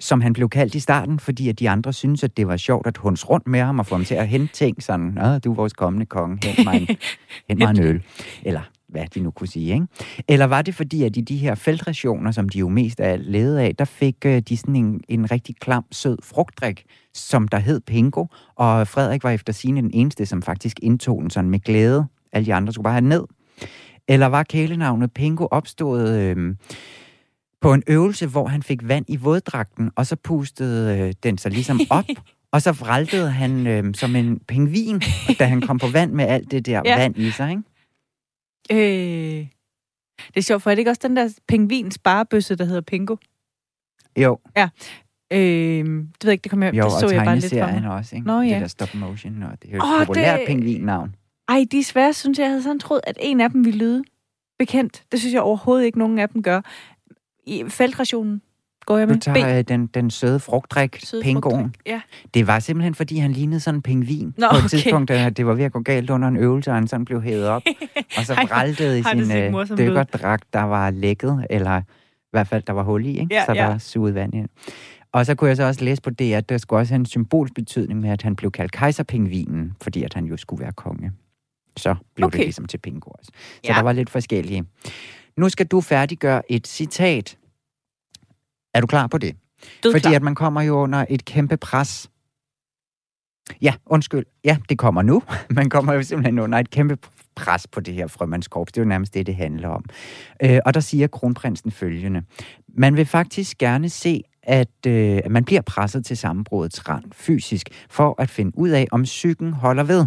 som 0.00 0.20
han 0.20 0.32
blev 0.32 0.48
kaldt 0.48 0.74
i 0.74 0.80
starten, 0.80 1.18
fordi 1.20 1.48
at 1.48 1.58
de 1.58 1.70
andre 1.70 1.92
synes, 1.92 2.24
at 2.24 2.36
det 2.36 2.48
var 2.48 2.56
sjovt 2.56 2.86
at 2.86 2.96
hunds 2.96 3.30
rundt 3.30 3.46
med 3.46 3.60
ham 3.60 3.78
og 3.78 3.86
få 3.86 3.94
ham 3.94 4.04
til 4.04 4.14
at 4.14 4.28
hente 4.28 4.52
ting 4.54 4.82
sådan, 4.82 5.06
Nå, 5.06 5.38
du 5.38 5.50
er 5.50 5.54
vores 5.54 5.72
kommende 5.72 6.06
konge, 6.06 6.38
hent 6.44 6.64
mig 6.64 6.74
en, 6.80 6.86
hent 7.48 7.58
mig 7.58 7.70
en 7.70 7.82
øl. 7.82 8.02
Eller 8.42 8.60
hvad 8.88 9.06
de 9.14 9.20
nu 9.20 9.30
kunne 9.30 9.48
sige, 9.48 9.74
ikke? 9.74 9.86
Eller 10.28 10.44
var 10.44 10.62
det 10.62 10.74
fordi, 10.74 11.02
at 11.02 11.16
i 11.16 11.20
de 11.20 11.36
her 11.36 11.54
feltrationer, 11.54 12.30
som 12.30 12.48
de 12.48 12.58
jo 12.58 12.68
mest 12.68 13.00
er 13.00 13.16
ledet 13.16 13.58
af, 13.58 13.76
der 13.76 13.84
fik 13.84 14.16
øh, 14.26 14.42
de 14.48 14.56
sådan 14.56 14.76
en, 14.76 15.00
en 15.08 15.30
rigtig 15.30 15.56
klam, 15.56 15.84
sød 15.92 16.18
frugtdrik, 16.22 16.84
som 17.14 17.48
der 17.48 17.58
hed 17.58 17.80
Pingo, 17.80 18.26
og 18.54 18.88
Frederik 18.88 19.24
var 19.24 19.30
efter 19.30 19.52
sine 19.52 19.80
den 19.80 19.90
eneste, 19.94 20.26
som 20.26 20.42
faktisk 20.42 20.76
indtog 20.82 21.22
den 21.22 21.30
sådan 21.30 21.50
med 21.50 21.60
glæde. 21.60 22.06
Alle 22.32 22.46
de 22.46 22.54
andre 22.54 22.72
skulle 22.72 22.84
bare 22.84 22.92
have 22.92 23.08
ned. 23.08 23.24
Eller 24.08 24.26
var 24.26 24.42
kælenavnet 24.42 25.12
Pingo 25.12 25.46
opstået 25.50 26.18
øh, 26.20 26.54
på 27.60 27.72
en 27.72 27.82
øvelse, 27.86 28.26
hvor 28.26 28.46
han 28.46 28.62
fik 28.62 28.88
vand 28.88 29.04
i 29.08 29.16
våddragten, 29.16 29.90
og 29.96 30.06
så 30.06 30.16
pustede 30.16 30.98
øh, 30.98 31.14
den 31.22 31.38
sig 31.38 31.50
ligesom 31.50 31.80
op, 31.90 32.04
og 32.52 32.62
så 32.62 32.72
vraltede 32.72 33.30
han 33.30 33.66
øh, 33.66 33.94
som 33.94 34.16
en 34.16 34.40
pingvin, 34.48 35.02
da 35.38 35.44
han 35.44 35.60
kom 35.60 35.78
på 35.78 35.86
vand 35.86 36.12
med 36.12 36.24
alt 36.24 36.50
det 36.50 36.66
der 36.66 36.82
ja. 36.84 36.98
vand 36.98 37.18
i 37.18 37.30
sig, 37.30 37.50
ikke? 37.50 37.62
Øh, 38.72 39.46
det 40.28 40.36
er 40.36 40.40
sjovt, 40.40 40.62
for 40.62 40.70
er 40.70 40.74
det 40.74 40.78
ikke 40.78 40.90
også 40.90 41.00
den 41.08 41.16
der 41.16 41.34
pingvin 41.48 41.90
sparebøsse, 41.90 42.56
der 42.56 42.64
hedder 42.64 42.80
Pingo? 42.80 43.16
Jo, 44.16 44.38
Øh, 45.32 45.38
det 45.38 45.86
ved 45.88 46.08
jeg 46.24 46.32
ikke, 46.32 46.42
det, 46.42 46.50
kom 46.50 46.62
jeg, 46.62 46.74
jo 46.74 46.82
det 46.84 46.92
så 46.92 47.06
og 47.06 47.14
jeg 47.14 47.24
bare 47.24 47.38
lidt 47.38 47.52
fra 47.54 47.80
mig. 47.80 47.90
også, 47.90 48.16
ikke? 48.16 48.26
Nå, 48.26 48.40
ja. 48.40 48.54
Det 48.54 48.60
der 48.60 48.66
stop 48.66 48.94
motion, 48.94 49.42
og 49.42 49.62
det 49.62 49.70
er 49.70 49.76
jo 49.76 49.82
Åh, 49.82 50.00
et 50.02 50.06
populært 50.06 50.38
det- 50.40 50.46
pingvinnavn. 50.46 51.14
Ej, 51.48 51.64
de 51.70 51.78
er 51.78 51.82
svære, 51.84 52.12
synes 52.12 52.38
jeg. 52.38 52.44
Jeg 52.44 52.50
havde 52.50 52.62
sådan 52.62 52.78
troet, 52.78 53.00
at 53.06 53.18
en 53.20 53.40
af 53.40 53.50
dem 53.50 53.64
ville 53.64 53.78
lyde 53.78 54.04
bekendt. 54.58 55.04
Det 55.12 55.20
synes 55.20 55.34
jeg 55.34 55.42
overhovedet 55.42 55.84
ikke, 55.84 55.98
nogen 55.98 56.18
af 56.18 56.28
dem 56.28 56.42
gør. 56.42 56.60
I 57.46 57.64
feltrationen 57.68 58.42
går 58.86 58.98
jeg 58.98 59.08
med 59.08 59.18
tager 59.20 59.54
B. 59.54 59.58
øh, 59.58 59.64
den, 59.68 59.86
den 59.86 60.10
søde 60.10 60.40
frugtdrik, 60.40 61.00
Søde. 61.04 61.70
Ja. 61.86 62.00
Det 62.34 62.46
var 62.46 62.58
simpelthen, 62.58 62.94
fordi 62.94 63.18
han 63.18 63.32
lignede 63.32 63.60
sådan 63.60 63.78
en 63.78 63.82
pingvin. 63.82 64.34
Nå, 64.38 64.46
på 64.50 64.56
et 64.56 64.58
okay. 64.58 64.68
tidspunkt, 64.68 65.08
da 65.08 65.30
det 65.30 65.46
var 65.46 65.54
ved 65.54 65.64
at 65.64 65.72
gå 65.72 65.80
galt 65.80 66.10
under 66.10 66.28
en 66.28 66.36
øvelse, 66.36 66.70
og 66.70 66.74
han 66.74 66.88
sådan 66.88 67.04
blev 67.04 67.22
hævet 67.22 67.48
op. 67.48 67.62
og 68.18 68.24
så 68.24 68.34
Ej, 68.34 68.44
vraltede 68.44 68.98
i 68.98 69.02
sin 69.02 69.32
øh, 69.36 69.78
dykkerdragt, 69.78 70.52
der 70.52 70.62
var 70.62 70.90
lækket, 70.90 71.46
eller 71.50 71.78
i 71.80 71.82
hvert 72.30 72.48
fald, 72.48 72.62
der 72.62 72.72
var 72.72 72.82
hul 72.82 73.06
i, 73.06 73.08
ikke? 73.20 73.34
Ja, 73.34 73.44
så 73.44 73.54
der 73.54 73.62
ja. 73.62 73.68
var 73.68 73.78
suget 73.78 74.14
vand 74.14 74.34
i. 74.34 74.42
Og 75.12 75.26
så 75.26 75.34
kunne 75.34 75.48
jeg 75.48 75.56
så 75.56 75.64
også 75.64 75.84
læse 75.84 76.02
på 76.02 76.10
det, 76.10 76.34
at 76.34 76.48
der 76.48 76.58
skulle 76.58 76.80
også 76.80 76.92
have 76.94 77.00
en 77.00 77.06
symbolsk 77.06 77.54
betydning 77.54 78.00
med, 78.00 78.10
at 78.10 78.22
han 78.22 78.36
blev 78.36 78.50
kaldt 78.50 78.72
kejserpingvinen, 78.72 79.72
fordi 79.82 80.02
at 80.02 80.14
han 80.14 80.24
jo 80.24 80.36
skulle 80.36 80.62
være 80.62 80.72
konge. 80.72 81.12
Så 81.76 81.94
blev 82.14 82.26
Okay. 82.26 82.38
det 82.38 82.46
ligesom 82.46 82.64
til 82.66 82.78
Pingo 82.78 83.10
også. 83.10 83.30
Så 83.34 83.60
Ja. 83.64 83.72
der 83.72 83.82
var 83.82 83.92
lidt 83.92 84.10
forskellige. 84.10 84.64
Nu 85.36 85.48
skal 85.48 85.66
du 85.66 85.80
færdiggøre 85.80 86.52
et 86.52 86.66
citat. 86.66 87.36
Er 88.76 88.80
du 88.80 88.86
klar 88.86 89.06
på 89.06 89.18
det? 89.18 89.36
Dødklar. 89.82 90.00
Fordi 90.00 90.14
at 90.14 90.22
man 90.22 90.34
kommer 90.34 90.62
jo 90.62 90.74
under 90.74 91.04
et 91.10 91.24
kæmpe 91.24 91.56
pres. 91.56 92.10
Ja, 93.62 93.74
undskyld. 93.86 94.26
Ja, 94.44 94.56
det 94.68 94.78
kommer 94.78 95.02
nu. 95.02 95.22
Man 95.50 95.70
kommer 95.70 95.92
jo 95.92 96.02
simpelthen 96.02 96.38
under 96.38 96.58
et 96.58 96.70
kæmpe 96.70 96.98
pres 97.36 97.66
på 97.66 97.80
det 97.80 97.94
her 97.94 98.06
frømandskorps. 98.06 98.72
Det 98.72 98.80
er 98.80 98.84
jo 98.84 98.88
nærmest 98.88 99.14
det, 99.14 99.26
det 99.26 99.34
handler 99.34 99.68
om. 99.68 99.84
Øh, 100.42 100.58
og 100.66 100.74
der 100.74 100.80
siger 100.80 101.06
kronprinsen 101.06 101.70
følgende. 101.70 102.22
Man 102.68 102.96
vil 102.96 103.06
faktisk 103.06 103.58
gerne 103.58 103.88
se, 103.88 104.22
at, 104.42 104.86
øh, 104.86 105.20
at 105.24 105.30
man 105.30 105.44
bliver 105.44 105.62
presset 105.62 106.06
til 106.06 106.16
sammenbrudets 106.16 106.88
rand 106.88 107.04
fysisk, 107.12 107.68
for 107.90 108.14
at 108.18 108.30
finde 108.30 108.58
ud 108.58 108.68
af, 108.68 108.86
om 108.90 109.02
psyken 109.02 109.52
holder 109.52 109.82
ved. 109.82 110.06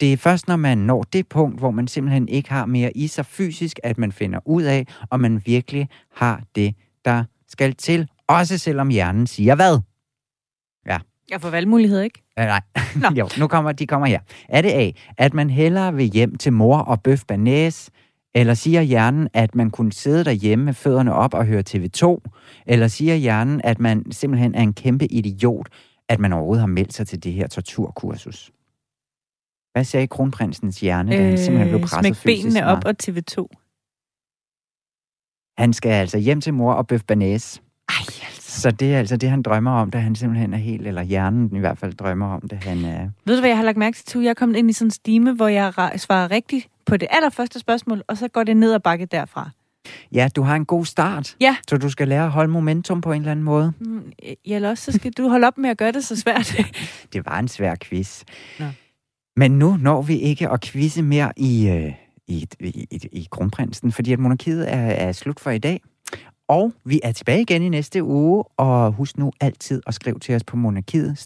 Det 0.00 0.12
er 0.12 0.16
først, 0.16 0.48
når 0.48 0.56
man 0.56 0.78
når 0.78 1.02
det 1.02 1.28
punkt, 1.28 1.58
hvor 1.58 1.70
man 1.70 1.88
simpelthen 1.88 2.28
ikke 2.28 2.50
har 2.50 2.66
mere 2.66 2.96
i 2.96 3.06
sig 3.06 3.26
fysisk, 3.26 3.80
at 3.82 3.98
man 3.98 4.12
finder 4.12 4.38
ud 4.44 4.62
af, 4.62 4.86
om 5.10 5.20
man 5.20 5.42
virkelig 5.46 5.88
har 6.14 6.42
det, 6.54 6.74
der 7.04 7.24
skal 7.48 7.74
til. 7.74 8.08
Også 8.28 8.58
selvom 8.58 8.88
hjernen 8.88 9.26
siger 9.26 9.54
hvad? 9.54 9.78
Jeg 11.30 11.40
får 11.40 11.50
valgmuligheder, 11.50 12.02
ikke? 12.02 12.22
Øh, 12.38 12.44
nej, 12.44 12.60
Nå. 12.96 13.08
jo, 13.20 13.28
nu 13.38 13.46
kommer 13.46 13.72
de 13.72 13.86
kommer 13.86 14.06
her. 14.06 14.20
Er 14.48 14.62
det 14.62 14.70
A, 14.72 14.90
at 15.18 15.34
man 15.34 15.50
hellere 15.50 15.94
vil 15.94 16.06
hjem 16.06 16.34
til 16.34 16.52
mor 16.52 16.78
og 16.78 17.02
bøf 17.02 17.24
banæs, 17.28 17.90
eller 18.34 18.54
siger 18.54 18.82
hjernen, 18.82 19.28
at 19.34 19.54
man 19.54 19.70
kunne 19.70 19.92
sidde 19.92 20.24
derhjemme 20.24 20.64
med 20.64 20.74
fødderne 20.74 21.14
op 21.14 21.34
og 21.34 21.46
høre 21.46 21.62
TV2, 21.70 22.20
eller 22.66 22.88
siger 22.88 23.14
hjernen, 23.14 23.60
at 23.64 23.80
man 23.80 24.12
simpelthen 24.12 24.54
er 24.54 24.62
en 24.62 24.72
kæmpe 24.74 25.06
idiot, 25.06 25.68
at 26.08 26.20
man 26.20 26.32
overhovedet 26.32 26.60
har 26.60 26.66
meldt 26.66 26.92
sig 26.94 27.06
til 27.06 27.24
det 27.24 27.32
her 27.32 27.46
torturkursus? 27.46 28.50
Hvad 29.72 29.84
sagde 29.84 30.06
kronprinsens 30.06 30.80
hjerne, 30.80 31.12
da 31.16 31.22
han 31.28 31.38
simpelthen 31.38 31.68
blev 31.68 31.80
presset 31.80 31.98
Øh, 32.10 32.14
smæk 32.14 32.36
fysisk? 32.36 32.44
benene 32.54 32.66
op 32.66 32.84
meget? 32.84 33.16
og 33.36 33.42
TV2. 33.42 33.63
Han 35.58 35.72
skal 35.72 35.90
altså 35.90 36.18
hjem 36.18 36.40
til 36.40 36.54
mor 36.54 36.72
og 36.72 36.86
bøf 36.86 37.02
banæs. 37.02 37.62
Ej, 37.88 37.94
altså. 38.26 38.60
Så 38.60 38.70
det 38.70 38.94
er 38.94 38.98
altså 38.98 39.16
det, 39.16 39.30
han 39.30 39.42
drømmer 39.42 39.70
om, 39.70 39.90
da 39.90 39.98
han 39.98 40.14
simpelthen 40.14 40.54
er 40.54 40.58
helt, 40.58 40.86
eller 40.86 41.02
hjernen 41.02 41.56
i 41.56 41.58
hvert 41.58 41.78
fald 41.78 41.92
drømmer 41.92 42.26
om 42.26 42.48
det, 42.48 42.64
han 42.64 42.84
er. 42.84 43.08
Ved 43.24 43.34
du, 43.34 43.40
hvad 43.40 43.50
jeg 43.50 43.56
har 43.56 43.64
lagt 43.64 43.78
mærke 43.78 43.96
til? 43.96 44.20
Jeg 44.20 44.30
er 44.30 44.34
kommet 44.34 44.56
ind 44.56 44.70
i 44.70 44.72
sådan 44.72 44.86
en 44.86 44.90
stime, 44.90 45.32
hvor 45.32 45.48
jeg 45.48 45.72
svarer 45.96 46.30
rigtigt 46.30 46.68
på 46.86 46.96
det 46.96 47.08
allerførste 47.10 47.58
spørgsmål, 47.58 48.02
og 48.08 48.16
så 48.16 48.28
går 48.28 48.44
det 48.44 48.56
ned 48.56 48.72
ad 48.74 48.80
bakke 48.80 49.06
derfra. 49.06 49.50
Ja, 50.12 50.28
du 50.36 50.42
har 50.42 50.56
en 50.56 50.64
god 50.64 50.84
start. 50.84 51.36
Ja. 51.40 51.56
Så 51.68 51.76
du 51.76 51.88
skal 51.88 52.08
lære 52.08 52.24
at 52.24 52.30
holde 52.30 52.52
momentum 52.52 53.00
på 53.00 53.12
en 53.12 53.20
eller 53.20 53.30
anden 53.30 53.44
måde. 53.44 53.72
Mm, 53.80 54.12
ja, 54.22 54.56
eller 54.56 54.70
også 54.70 54.92
så 54.92 54.98
skal 54.98 55.12
du 55.12 55.28
holde 55.28 55.46
op 55.46 55.58
med 55.58 55.70
at 55.70 55.78
gøre 55.78 55.92
det 55.92 56.04
så 56.04 56.16
svært. 56.16 56.56
det 57.12 57.26
var 57.26 57.38
en 57.38 57.48
svær 57.48 57.74
quiz. 57.82 58.22
Nå. 58.58 58.66
Men 59.36 59.58
nu 59.58 59.76
når 59.80 60.02
vi 60.02 60.18
ikke 60.18 60.48
at 60.48 60.60
quizze 60.60 61.02
mere 61.02 61.32
i, 61.36 61.68
øh, 61.68 61.92
i, 62.28 62.46
i, 62.60 62.86
i, 62.90 63.08
i 63.12 63.28
Kronprinsen, 63.30 63.92
fordi 63.92 64.12
at 64.12 64.18
monarkiet 64.18 64.72
er, 64.72 64.76
er 64.76 65.12
slut 65.12 65.40
for 65.40 65.50
i 65.50 65.58
dag. 65.58 65.80
Og 66.48 66.72
vi 66.84 67.00
er 67.02 67.12
tilbage 67.12 67.40
igen 67.40 67.62
i 67.62 67.68
næste 67.68 68.04
uge, 68.04 68.44
og 68.56 68.92
husk 68.92 69.18
nu 69.18 69.32
altid 69.40 69.82
at 69.86 69.94
skrive 69.94 70.18
til 70.18 70.34
os 70.34 70.44
på 70.44 70.56
monarkiet, 70.56 71.18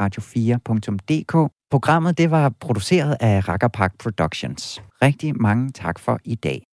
radio4.dk. 0.00 1.52
Programmet 1.70 2.18
det 2.18 2.30
var 2.30 2.52
produceret 2.60 3.16
af 3.20 3.48
Rakkerpark 3.48 3.98
Productions. 3.98 4.82
Rigtig 5.02 5.42
mange 5.42 5.70
tak 5.70 5.98
for 5.98 6.18
i 6.24 6.34
dag. 6.34 6.71